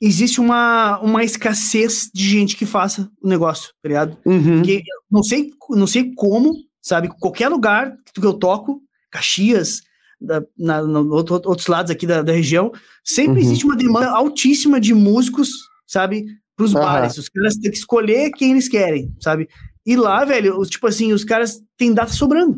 [0.00, 4.16] existe uma, uma escassez de gente que faça o negócio, tá ligado?
[4.24, 4.58] Uhum.
[4.58, 7.08] Porque não sei, não sei como, sabe?
[7.20, 9.82] Qualquer lugar que eu toco, Caxias,
[10.20, 12.72] da, na, no, outro, outros lados aqui da, da região,
[13.04, 13.46] sempre Uhum.
[13.46, 15.50] existe uma demanda altíssima de músicos,
[15.86, 16.26] sabe?
[16.56, 16.84] Pros Aham.
[16.84, 17.18] bares.
[17.18, 19.48] Os caras têm que escolher quem eles querem, sabe?
[19.84, 22.56] E lá, velho, os- tipo assim, os caras têm data sobrando.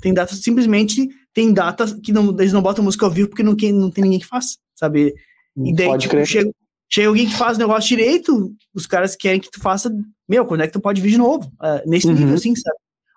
[0.00, 3.54] Tem data, simplesmente, tem data que não, eles não botam música ao vivo porque não,
[3.72, 5.14] não tem ninguém que faça, sabe?
[5.56, 6.26] E daí, Pode tipo, crer.
[6.26, 6.50] chega,
[6.94, 9.90] chega alguém que faz o negócio direito, os caras querem que tu faça.
[10.28, 11.50] Meu, quando é que tu pode vir de novo?
[11.60, 12.14] Ah, nesse Uhum.
[12.14, 12.76] nível, assim, sabe?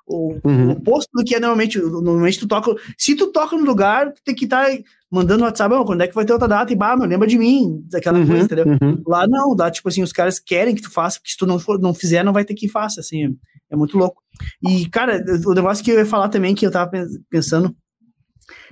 [0.09, 0.69] O, Uhum.
[0.69, 1.77] o oposto do que é normalmente.
[1.79, 2.73] Normalmente tu toca.
[2.97, 4.65] Se tu toca no lugar, tu tem que estar
[5.11, 6.71] mandando WhatsApp, "Ô, quando é que vai ter outra data?
[6.71, 8.65] E bah, meu, lembra de mim, daquela Uhum, coisa, entendeu?
[8.81, 9.03] uhum.
[9.05, 11.59] Lá não, lá, tipo assim, os caras querem que tu faça, porque se tu não,
[11.59, 13.35] for, não fizer, não vai ter que faça, assim,
[13.69, 14.21] é, muito louco.
[14.63, 17.75] E, cara, o negócio que eu ia falar também, que eu tava pen- pensando,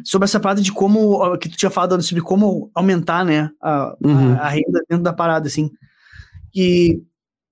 [0.03, 3.97] sobre essa parada de como, que tu tinha falado sobre como aumentar, né, a, a-
[4.03, 4.33] Uhum.
[4.37, 5.69] a, renda dentro da parada, assim.
[6.53, 7.01] E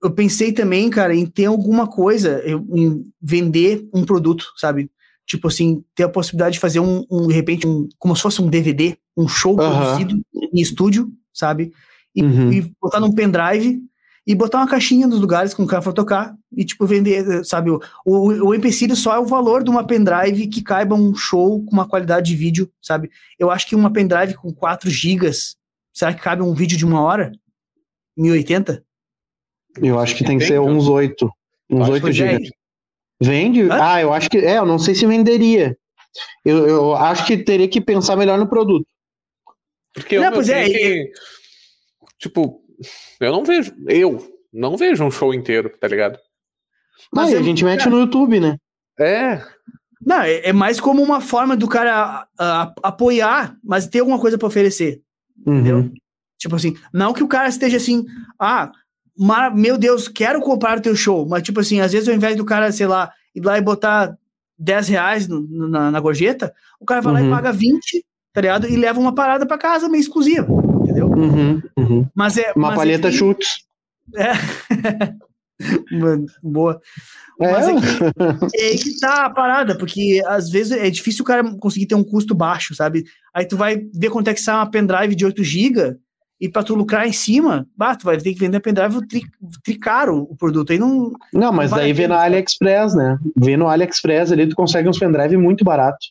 [0.01, 4.89] eu pensei também, cara, em ter alguma coisa, eu- em vender um produto, sabe?
[5.25, 8.41] Tipo assim, ter a possibilidade de fazer um, um, de repente, um, como se fosse
[8.41, 9.77] um DVD, um show Aham.
[9.79, 10.21] produzido
[10.53, 11.71] em estúdio, sabe?
[12.15, 12.51] E, Uhum.
[12.51, 13.81] e botar num pendrive
[14.25, 17.69] e botar uma caixinha nos lugares com o cara for tocar e, tipo, vender, sabe?
[17.71, 21.63] O, o, o empecilho só é o valor de uma pendrive que caiba um show
[21.65, 23.09] com uma qualidade de vídeo, sabe?
[23.37, 25.55] Eu acho que uma pendrive com 4 gigas,
[25.93, 27.31] será que cabe um vídeo de uma hora?
[28.15, 28.83] 1080?
[29.81, 31.29] Eu acho que tem que ser uns 8.
[31.69, 32.49] Uns Acho 8 que GB.
[33.21, 33.71] vende.
[33.71, 34.37] Ah, eu acho que.
[34.37, 35.75] É, eu não sei se venderia.
[36.45, 38.85] Eu, eu acho que teria que pensar melhor no produto.
[39.93, 41.11] Porque Não, eu, pois eu é, que-
[42.19, 42.62] Tipo,
[43.19, 43.73] eu não vejo.
[43.87, 46.17] Eu não vejo um show inteiro, tá ligado?
[47.11, 48.57] Mas Mas é- a gente mete no YouTube, né?
[48.99, 49.41] É.
[50.05, 54.19] Não, é, é mais como uma forma do cara a- a- apoiar, mas ter alguma
[54.19, 55.01] coisa pra oferecer.
[55.39, 55.77] Entendeu?
[55.77, 55.93] Uhum.
[56.37, 58.05] Tipo assim, não que o cara esteja assim,
[58.39, 58.71] ah,
[59.17, 62.35] mara- meu Deus, quero comprar o teu show, mas tipo assim, às vezes ao invés
[62.35, 64.15] do cara, sei lá, ir lá e botar
[64.59, 67.27] 10 reais no- na, na gorjeta, o cara vai lá Uhum.
[67.27, 68.67] e paga 20, tá ligado?
[68.67, 70.47] E leva uma parada pra casa meio exclusiva,
[70.93, 71.07] entendeu?
[71.09, 71.61] Uhum.
[71.77, 72.07] Uhum.
[72.15, 72.51] Mas é.
[72.55, 73.49] Uma mas palheta é que- chutes.
[76.41, 76.79] Boa.
[77.39, 77.51] É.
[77.51, 81.25] Mas é que, é aí que tá a parada, porque às vezes é difícil o
[81.25, 83.03] cara conseguir ter um custo baixo, sabe?
[83.33, 85.95] Aí tu vai ver quanto é que sai uma pendrive de 8 GB
[86.41, 89.21] e pra tu lucrar em cima, bah, tu vai ter que vender a pendrive tri,
[89.63, 90.71] tricaro o produto.
[90.71, 91.13] Aí não.
[91.33, 93.17] Não, mas Vale daí vê no AliExpress, né?
[93.37, 96.05] Vê no AliExpress ali, tu consegue uns pendrive muito barato.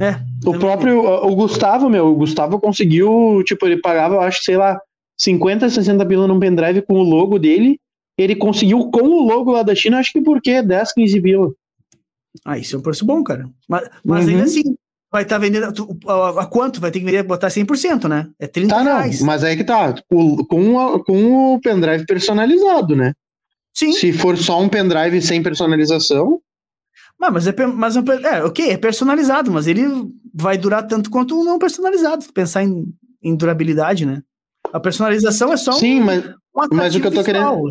[0.00, 0.16] É.
[0.44, 4.56] O próprio, o o Gustavo, meu, o Gustavo conseguiu, tipo, ele pagava, eu acho, sei
[4.56, 4.78] lá,
[5.16, 7.78] 50, 60 pila num pendrive com o logo dele.
[8.18, 10.62] Ele conseguiu com o logo lá da China, acho que por quê?
[10.62, 11.50] 10, 15 pila.
[12.44, 13.48] Ah, isso é um preço bom, cara.
[13.68, 14.30] Mas, mas Uhum.
[14.32, 14.62] ainda assim,
[15.12, 15.72] vai estar vendendo.
[15.72, 16.80] tu- A, a quanto?
[16.80, 18.28] Vai ter que vender, botar 100%, né?
[18.38, 19.20] É 30 Tá, não, reais.
[19.22, 23.12] mas aí que tá, o- com, a- com o pendrive personalizado, né?
[23.76, 26.40] Sim, Se for só um pendrive sem personalização,
[27.18, 29.82] mas, mas, é, mas é, um é, ok, é personalizado, mas ele
[30.34, 32.24] vai durar tanto quanto um não personalizado.
[32.32, 32.84] Pensar em,
[33.22, 34.22] em durabilidade, né?
[34.72, 36.34] A personalização é só um, sim, mas um
[36.72, 37.68] mas o que eu tô visual.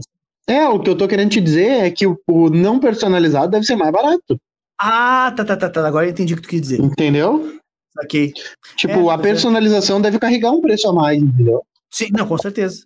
[0.48, 3.66] é, o que eu tô querendo te dizer é que o, o não personalizado deve
[3.66, 4.40] ser mais barato,
[4.80, 5.88] Ah, tá, tá, tá, tá.
[5.88, 6.80] Agora eu entendi o que tu quis dizer.
[6.82, 7.58] entendeu?
[8.04, 8.34] Ok.
[8.76, 11.62] Tipo, É, a é- personalização deve carregar um preço a mais, entendeu?
[11.92, 12.86] Sim, não, com certeza.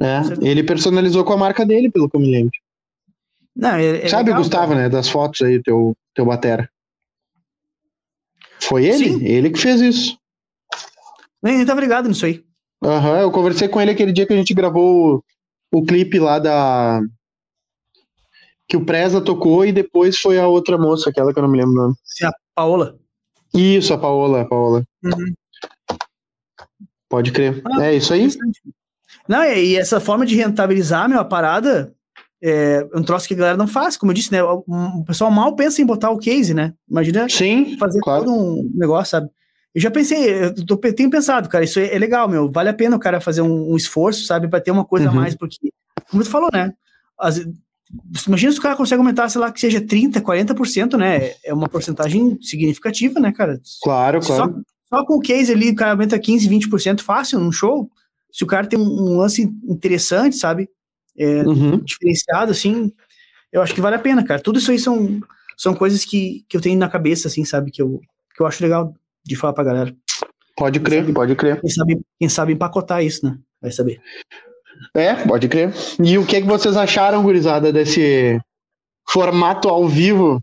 [0.00, 0.48] É, Com certeza.
[0.50, 2.52] ele personalizou com a marca dele, pelo que eu me lembro.
[3.58, 4.82] Não, é, é Sabe legal, o Gustavo, cara.
[4.82, 4.88] né?
[4.88, 6.70] Das fotos aí, teu, teu batera.
[8.60, 9.08] Foi ele?
[9.08, 9.24] Sim.
[9.24, 10.16] Ele que fez isso.
[11.42, 12.44] Nem, nem tava ligado nisso aí.
[12.82, 15.24] Aham, eu conversei com ele aquele dia que a gente gravou
[15.72, 17.00] o, o clipe lá da.
[18.68, 21.58] Que o Preza tocou e depois foi a outra moça, aquela que eu não me
[21.58, 21.94] lembro o nome.
[22.04, 22.96] Sim, a Paola.
[23.52, 24.84] Isso, a Paola, a Paola.
[25.02, 25.34] Uhum.
[27.08, 27.60] Pode crer.
[27.72, 28.28] Ah, é isso aí?
[29.26, 31.92] Não, e, e essa forma de rentabilizar, meu, a parada
[32.42, 34.42] é um troço que a galera não faz, como eu disse, né?
[34.42, 34.64] O,
[35.06, 36.72] pessoal mal pensa em botar o case, né?
[36.88, 38.24] Imagina Sim, fazer claro.
[38.24, 39.28] todo um negócio, sabe?
[39.74, 42.50] Eu já pensei, eu tô- tenho pensado, cara, isso é, é legal, meu.
[42.50, 45.10] Vale a pena o cara fazer um, um esforço, sabe, pra ter uma coisa a
[45.10, 45.16] Uhum.
[45.16, 45.70] mais, porque,
[46.10, 46.72] como tu falou, né?
[47.18, 47.44] As-
[48.26, 51.32] imagina se o cara consegue aumentar, sei lá, que seja 30%, 40%, né?
[51.44, 53.60] É uma porcentagem significativa, né, cara?
[53.82, 54.62] Claro, Só, claro.
[54.88, 57.90] só com o case ali, o cara aumenta 15%, 20% fácil num show.
[58.32, 60.68] Se o cara tem um, um lance interessante, sabe?
[61.18, 61.78] É, Uhum.
[61.78, 62.92] diferenciado, assim,
[63.52, 64.40] eu acho que vale a pena, cara.
[64.40, 65.20] Tudo isso aí são,
[65.56, 67.70] são coisas que, que eu tenho na cabeça, assim, sabe?
[67.70, 68.00] Que eu,
[68.36, 68.94] que eu acho legal
[69.24, 69.94] de falar pra galera.
[70.56, 71.60] Pode crer, pode crer.
[71.60, 73.38] Quem sabe, quem sabe empacotar isso, né?
[73.60, 74.00] Vai saber.
[74.94, 75.72] É, pode crer.
[76.02, 78.40] E o que, é que vocês acharam, gurizada, desse
[79.08, 80.40] formato ao vivo?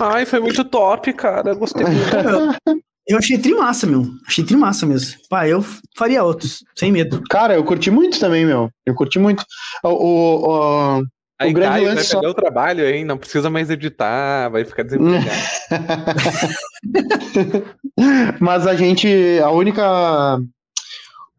[0.00, 1.54] Ai, foi muito top, cara.
[1.54, 1.96] Gostei muito.
[3.08, 4.04] Eu achei trimassa, meu.
[4.26, 5.16] Achei trimassa mesmo.
[5.30, 5.64] Pá, eu
[5.96, 7.22] faria outros, sem medo.
[7.30, 8.68] Cara, eu curti muito também, meu.
[8.84, 9.44] Eu curti muito.
[9.84, 11.02] O, o, o,
[11.38, 12.18] Aí o grande cai, vai lance só.
[12.20, 13.04] perder o trabalho, hein?
[13.04, 15.30] Não precisa mais editar, vai ficar desempregado.
[18.40, 19.08] Mas a gente,
[19.42, 20.38] a única,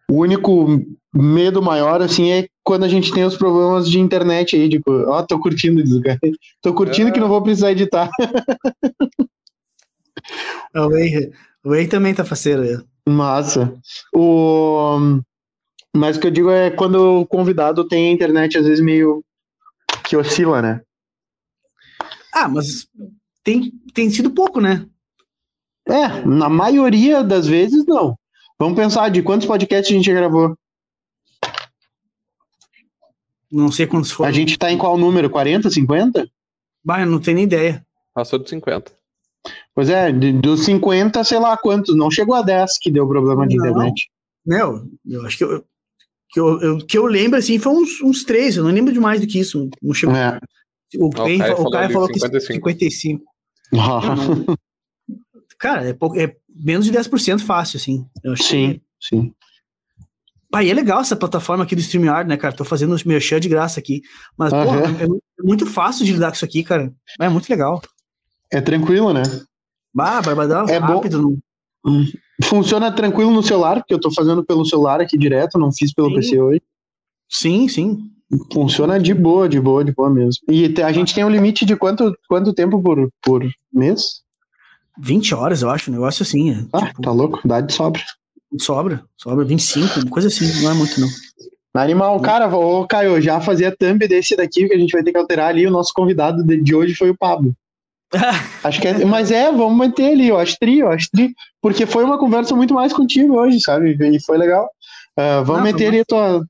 [0.10, 0.68] o único
[1.14, 5.22] medo maior, assim, é quando a gente tem os problemas de internet aí, tipo, ó,
[5.24, 6.20] tô curtindo isso, cara.
[6.62, 7.12] Tô curtindo É.
[7.12, 8.10] que não vou precisar editar.
[11.68, 12.64] O Way também tá faceiro.
[12.64, 12.82] é.
[13.10, 13.78] Massa.
[14.16, 15.20] O...
[15.94, 19.22] Mas o que eu digo é quando o convidado tem a internet, às vezes, meio
[20.06, 20.82] que oscila, né?
[22.34, 22.88] Ah, mas
[23.44, 24.88] tem, tem sido pouco, né?
[25.90, 28.18] É, na maioria das vezes, não.
[28.58, 30.58] Vamos pensar de quantos podcasts a gente já gravou.
[33.52, 34.30] Não sei quantos foram.
[34.30, 35.30] A gente tá em qual número?
[35.30, 36.30] 40, 50?
[36.82, 37.86] Bah, eu não tenho nem ideia.
[38.14, 38.97] Passou de 50.
[39.78, 41.96] Pois é, de- dos 50, sei lá quantos.
[41.96, 43.64] Não chegou a 10 que deu problema de Não.
[43.68, 44.10] internet.
[44.44, 45.64] Meu, eu acho que eu,
[46.32, 48.58] que eu, eu, que eu lembro, assim, foi uns, uns três.
[48.58, 49.70] Eu não lembro de mais do que isso.
[49.80, 50.16] Não chegou.
[50.16, 50.40] É.
[50.96, 52.54] O, o Caio, Caio o falou falou que 55.
[52.72, 53.24] 55.
[53.72, 54.46] Eu não-
[55.60, 58.04] Cara, é, pouco, é menos de 10% fácil, assim.
[58.24, 59.34] Eu acho sim, que- sim.
[60.60, 62.56] E é legal essa plataforma aqui do StreamYard, né, cara?
[62.56, 64.02] Tô fazendo os meus de graça aqui.
[64.36, 66.92] Mas, é, é muito fácil de lidar com isso aqui, cara.
[67.20, 67.80] É muito legal.
[68.52, 69.22] É tranquilo, né?
[69.98, 70.86] Bah, Barbadão, É bom.
[70.98, 71.40] rápido.
[71.84, 72.06] não-
[72.44, 76.10] Funciona tranquilo no celular, porque eu tô fazendo pelo celular aqui direto, não fiz pelo
[76.10, 76.16] Sim.
[76.16, 76.62] PC hoje.
[77.28, 78.12] Sim, sim.
[78.54, 80.44] Funciona de boa, de boa, de boa mesmo.
[80.50, 83.44] E a gente tem um limite de quanto, quanto tempo por, por
[83.74, 84.22] mês?
[85.00, 86.52] 20 horas, eu acho, um negócio assim.
[86.52, 88.02] é, Ah, tipo, tá louco, dá de sobra.
[88.62, 91.08] Sobra, sobra, 25, uma coisa assim, não é muito não.
[91.74, 95.18] Animal, cara, ô Caio, já fazia thumb desse daqui que a gente vai ter que
[95.18, 95.66] alterar ali.
[95.66, 97.54] O nosso convidado de, de hoje foi o Pablo.
[98.64, 101.86] Acho que é, mas é, vamos manter ali, eu acho tri, eu acho tri, porque
[101.86, 103.98] foi uma conversa muito mais contigo hoje, sabe?
[104.00, 104.70] E foi legal.
[105.18, 106.46] Ah, vamos foi meter ali tua,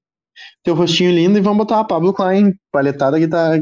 [0.64, 3.58] teu rostinho lindo e vamos botar a Pablo Klein, paletada que tá.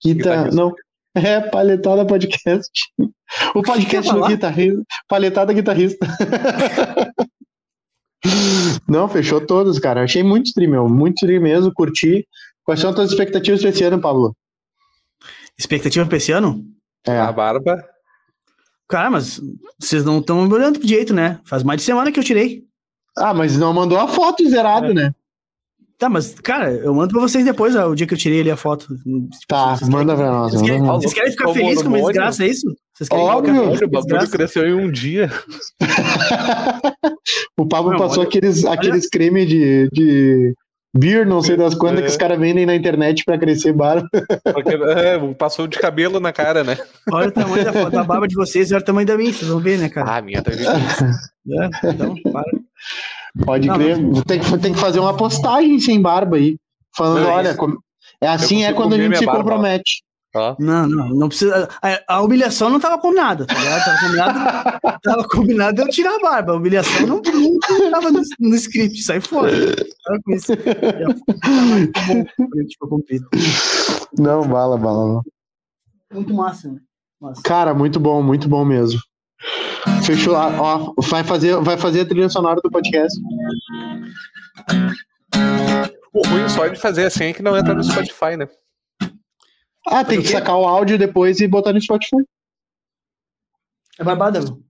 [0.00, 0.56] Que tá Guitarrista.
[0.56, 0.72] não,
[1.14, 2.70] é, paletada podcast.
[3.54, 4.82] O podcast do guitarrista.
[5.08, 6.06] Paletada guitarrista.
[8.88, 10.04] Não, fechou todos, cara.
[10.04, 10.88] Achei muito stream, meu.
[10.88, 12.26] Muito stream mesmo, curti.
[12.62, 14.36] Quais são as tuas expectativas pra esse ano, Pablo?
[15.58, 16.64] Expectativa pra esse ano?
[17.06, 17.18] É.
[17.18, 17.82] A barba.
[18.88, 19.40] Cara, mas
[19.80, 21.40] vocês não estão me olhando pro jeito, né?
[21.44, 22.62] Faz mais de semana que eu tirei.
[23.16, 24.94] Ah, mas não mandou a foto zerada, É.
[24.94, 25.14] né?
[25.98, 28.50] Tá, mas, cara, eu mando pra vocês depois, ó, o dia que eu tirei ali
[28.50, 28.88] a foto.
[29.46, 30.50] Tá, Vocês manda querem- pra nós.
[30.52, 32.12] Vocês querem, vocês querem ficar felizes com uma hormônio.
[32.14, 32.74] desgraça, é isso?
[32.94, 33.40] Vocês querem Óbvio.
[33.54, 34.36] ficar felizes Olha, com o bagulho desgraça?
[34.36, 35.30] cresceu em um dia.
[37.56, 40.54] o Pablo Não, passou olha- aqueles, aqueles creme de, de
[40.94, 42.02] beer, não sei das quantas, É.
[42.02, 44.08] que os caras vendem na internet pra crescer barba.
[44.52, 46.76] Porque, é, passou de cabelo na cara, né?
[47.10, 49.50] Olha o tamanho da, da barba de vocês e olha o tamanho da minha, vocês
[49.50, 50.10] vão ver, né, cara?
[50.10, 52.50] Ah, a minha tá de É, então, para.
[53.44, 53.96] Pode Não, crer.
[54.26, 56.56] Tem, que, tem que fazer uma postagem sem barba aí.
[56.94, 57.78] Falando, Não, é olha, isso.
[58.20, 60.02] é assim é quando a gente se barba, compromete.
[60.58, 61.68] Não, não, não precisa.
[61.82, 63.84] A, a humilhação não tava combinada, tá ligado?
[63.84, 66.52] Tava combinado, tava combinado eu tirar a barba.
[66.52, 69.52] A humilhação não, não tava no, no script, sai fora.
[70.04, 70.52] Para com isso.
[74.18, 75.06] Não, bala, bala.
[75.06, 75.22] bala.
[76.12, 76.80] Muito massa, né?
[77.20, 77.42] Massa.
[77.42, 79.00] Cara, muito bom, muito bom mesmo.
[80.04, 80.34] Fechou.
[80.36, 83.20] Ah, Ó, vai fazer, vai fazer a trilha sonora do podcast.
[86.14, 88.46] O ruim só de fazer assim é que não entra no Spotify, né?
[89.86, 92.16] Ah, tem que sacar o áudio depois e botar no Spotify.
[93.98, 94.62] É barbada, meu.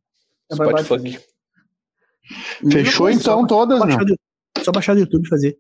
[0.51, 0.85] É barbada.
[0.85, 1.21] Spotify.
[2.71, 3.97] Fechou coisa, então só- todas, só né?
[3.97, 4.17] baixar, do,
[4.65, 5.59] só baixar do YouTube e fazer.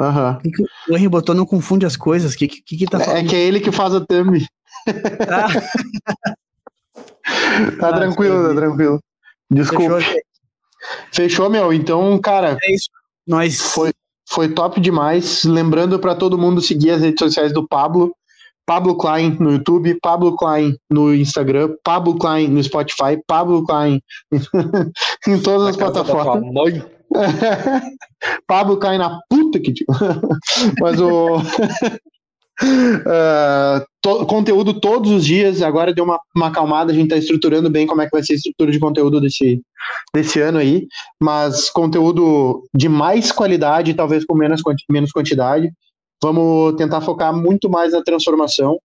[0.00, 0.36] Aham.
[0.38, 2.34] O que, que o Henry botou não confunde as coisas.
[2.34, 3.28] O que, que, que tá É falando?
[3.28, 4.44] que é ele que faz a thumb.
[5.28, 5.46] Ah,
[7.78, 9.00] Tá Ah, tranquilo, tá tranquilo.
[9.52, 9.88] fechou.
[9.98, 9.98] Desculpa.
[11.12, 11.72] Fechou, meu.
[11.72, 12.88] Então, cara, É isso.
[13.26, 13.60] Nós.
[13.60, 13.92] Foi.
[14.28, 15.44] foi top demais.
[15.44, 18.12] Lembrando pra todo mundo seguir as redes sociais do Pablo.
[18.72, 24.00] Pablo Klein no YouTube, Pablo Klein no Instagram, Pablo Klein no Spotify, Pablo Klein
[25.28, 26.82] em todas as Na tua plataformas.
[28.48, 29.84] Pablo cai na puta que te...
[30.80, 31.36] Mas o.
[33.06, 37.68] Ah, to- conteúdo todos os dias, agora deu uma, uma acalmada, a gente tá estruturando
[37.68, 39.60] bem como é que vai ser a estrutura de conteúdo desse,
[40.14, 40.86] desse ano aí,
[41.20, 45.70] mas conteúdo de mais qualidade, talvez com menos, menos quantidade.
[46.22, 48.78] Vamos tentar focar muito mais na transformação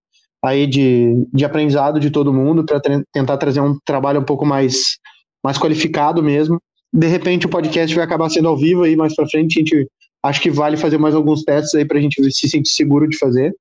[0.43, 2.79] aí de, de aprendizado de todo mundo, para
[3.11, 4.97] tentar trazer um trabalho um pouco mais,
[5.43, 6.59] mais qualificado mesmo
[6.93, 9.59] de repente o podcast vai acabar sendo ao vivo aí mais pra frente.
[9.59, 9.87] A gente
[10.23, 13.53] acho que vale fazer mais alguns testes aí pra gente se sentir seguro de fazer.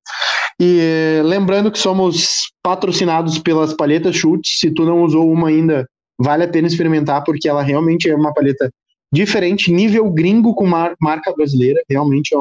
[0.60, 4.58] E lembrando que somos patrocinados pelas palhetas chutes.
[4.58, 5.86] Se tu não usou uma ainda,
[6.18, 8.70] vale a pena experimentar, porque ela realmente é uma paleta
[9.12, 11.80] diferente, nível gringo com mar marca brasileira.
[11.88, 12.38] Realmente é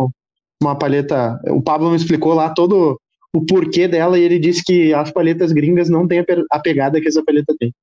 [0.67, 1.39] uma paleta.
[1.49, 2.99] O Pablo me explicou lá todo
[3.33, 7.07] o porquê dela e ele disse que as paletas gringas não têm a pegada que
[7.07, 7.73] essa paleta tem.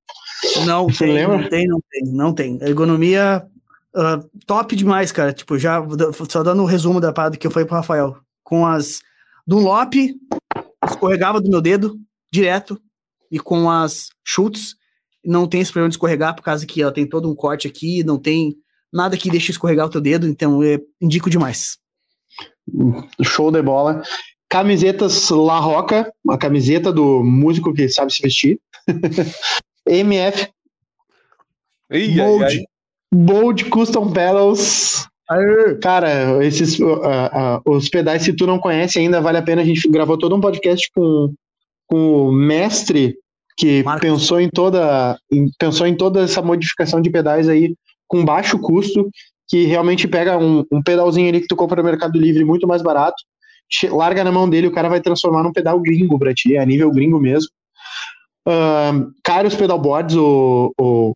[0.65, 1.39] Não Você tem, lembra?
[1.39, 2.59] não tem, não tem, não tem.
[2.63, 3.47] ergonomia
[3.95, 5.33] uh, top demais, cara.
[5.33, 5.83] Tipo, já
[6.29, 8.17] só dando o um resumo da parada que eu falei pro Rafael.
[8.43, 9.01] Com as
[9.47, 9.95] Dunlop,
[10.85, 11.99] escorregava do meu dedo
[12.31, 12.81] direto
[13.31, 14.75] e com as chutes
[15.25, 18.03] não tem esse problema de escorregar por causa que ela tem todo um corte aqui,
[18.03, 18.57] não tem
[18.93, 21.79] nada que deixe escorregar o teu dedo, então eu indico demais.
[23.23, 24.03] Show de bola.
[24.49, 28.61] Camisetas La Roca, uma camiseta do músico que sabe se vestir.
[29.87, 30.49] MF
[31.93, 32.65] Ei, Bold, ai, ai.
[33.13, 35.07] Bold Custom Pedals.
[35.81, 39.63] Cara, esses uh, uh, os pedais, se tu não conhece ainda, vale a pena.
[39.63, 41.33] A gente gravou todo um podcast com,
[41.87, 43.17] com o mestre
[43.57, 45.19] que pensou em toda
[45.59, 47.75] pensou em toda essa modificação de pedais aí
[48.09, 49.11] com baixo custo,
[49.53, 52.81] que realmente pega um, um pedalzinho ali que tu compra no Mercado Livre muito mais
[52.81, 53.23] barato,
[53.91, 56.91] larga na mão dele, o cara vai transformar num pedal gringo pra ti, a nível
[56.91, 57.51] gringo mesmo.
[58.49, 61.13] Uh, caros pedalboards, o, o,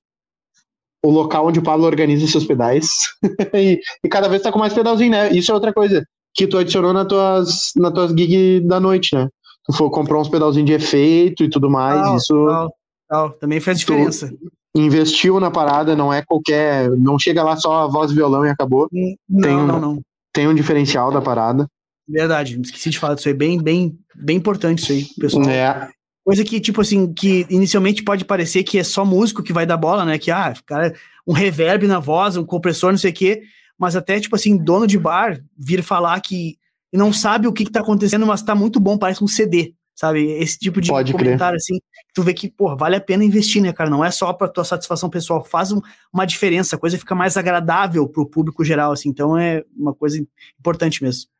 [1.02, 2.86] o local onde o Pablo organiza seus pedais.
[3.54, 5.32] e, e, cada vez tá com mais pedalzinho, né?
[5.32, 6.04] Isso é outra coisa
[6.34, 9.30] que tu adicionou nas tuas, nas tuas gigs da noite, né?
[9.64, 12.02] Tu for, comprou uns pedalzinhos de efeito e tudo mais.
[12.02, 12.68] Não, isso não,
[13.10, 14.30] não, também faz diferença.
[14.76, 16.90] Investiu na parada, não é qualquer.
[16.90, 18.88] Não chega lá só a voz e violão e acabou.
[18.92, 20.02] Não, tem um, não, não.
[20.32, 21.66] Tem um diferencial da parada.
[22.06, 23.34] Verdade, esqueci de falar disso aí.
[23.34, 25.48] Bem, bem, bem importante isso aí, pessoal.
[25.48, 25.88] É.
[26.24, 29.76] Coisa que, tipo assim, que inicialmente pode parecer que é só músico que vai dar
[29.76, 30.18] bola, né?
[30.18, 30.92] Que, ah, cara,
[31.26, 33.42] um reverb na voz, um compressor, não sei o quê.
[33.78, 36.58] Mas até, tipo assim, dono de bar vir falar que
[36.92, 40.30] não sabe o que, que tá acontecendo, mas tá muito bom, parece um CD, sabe?
[40.32, 41.76] Esse tipo de pode comentário, crer.
[41.76, 41.80] assim,
[42.14, 43.88] tu vê que, pô, vale a pena investir, né, cara?
[43.88, 45.80] Não é só pra tua satisfação pessoal, faz um,
[46.12, 50.22] uma diferença, a coisa fica mais agradável pro público geral, assim, então é uma coisa
[50.60, 51.30] importante mesmo.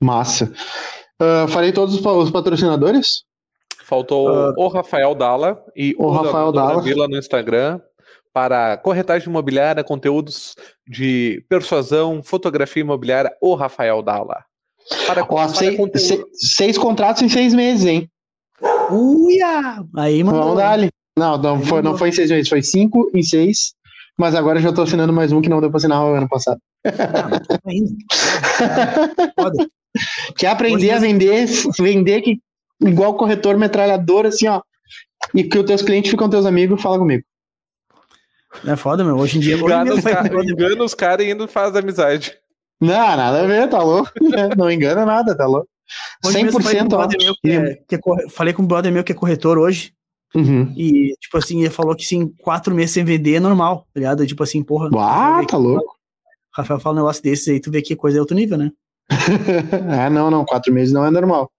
[0.00, 0.52] Massa.
[1.20, 3.24] Uh, falei todos os patrocinadores?
[3.84, 7.80] Faltou uh, o Rafael Dalla e o, o Rafael Dalla Vila no Instagram
[8.32, 10.56] para corretagem imobiliária, conteúdos
[10.86, 14.44] de persuasão, fotografia imobiliária, o Rafael Dalla.
[15.06, 18.10] Para, Ó, para seis, seis, seis, contratos em seis meses, hein?
[18.90, 19.82] Uia!
[19.96, 20.38] Aí, mano.
[20.38, 20.90] Vamos dar ali.
[21.18, 23.72] Não, não, foi, não foi em seis meses, foi cinco em seis.
[24.18, 26.60] Mas agora já tô assinando mais um que não deu pra assinar o ano passado.
[30.36, 31.46] Quer aprender a vender,
[31.78, 32.40] vender que
[32.80, 34.60] igual corretor metralhador, assim, ó.
[35.32, 37.22] E que os teus clientes ficam teus amigos, fala comigo.
[38.66, 39.16] É foda, meu.
[39.16, 39.56] Hoje em dia.
[39.56, 39.94] Engana,
[40.84, 42.36] os, caras e ainda faz amizade.
[42.84, 44.10] Não, nada a ver, tá louco.
[44.56, 45.68] Não engana nada, tá louco.
[46.24, 47.08] Hoje 100% ó.
[47.40, 49.92] Que é, que é, falei com um brother meu que é corretor hoje.
[50.34, 50.72] Uhum.
[50.76, 54.26] E, tipo assim, ele falou que sim, quatro meses sem vender é normal, tá ligado?
[54.26, 54.90] Tipo assim, porra.
[54.98, 55.84] Ah, tá louco.
[55.84, 58.70] O Rafael fala um negócio desses aí, tu vê que coisa é outro nível, né?
[60.00, 61.50] ah, não, não, quatro meses não é normal.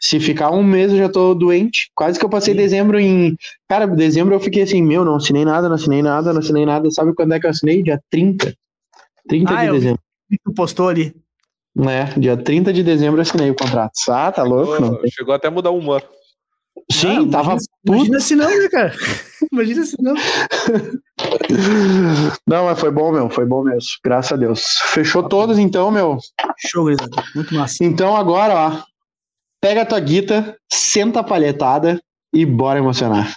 [0.00, 1.90] Se ficar um mês eu já tô doente.
[1.94, 2.58] Quase que eu passei Sim.
[2.58, 3.36] dezembro em.
[3.68, 6.90] Cara, dezembro eu fiquei assim, meu, não assinei nada, não assinei nada, não assinei nada.
[6.90, 7.82] Sabe quando é que eu assinei?
[7.82, 8.52] Dia 30.
[9.28, 10.02] 30 ah, de dezembro.
[10.02, 10.11] Vi.
[10.44, 11.14] Tu postou ali.
[11.88, 13.92] É, dia 30 de dezembro eu assinei o contrato.
[14.08, 14.74] Ah, tá louco?
[14.76, 16.02] Chegou, chegou até a mudar o humor.
[16.90, 17.96] Sim, não, tava imagina, puto.
[17.96, 18.92] Imagina se não, né, cara?
[19.52, 20.14] imagina se não.
[22.46, 23.30] Não, mas foi bom, meu.
[23.30, 23.90] Foi bom mesmo.
[24.04, 24.78] Graças a Deus.
[24.86, 26.18] Fechou todos, então, meu.
[26.58, 26.86] Show,
[27.34, 27.84] Muito massa.
[27.84, 28.82] Então, agora, ó.
[29.60, 32.00] Pega a tua guita, senta a palhetada
[32.34, 33.36] e bora emocionar.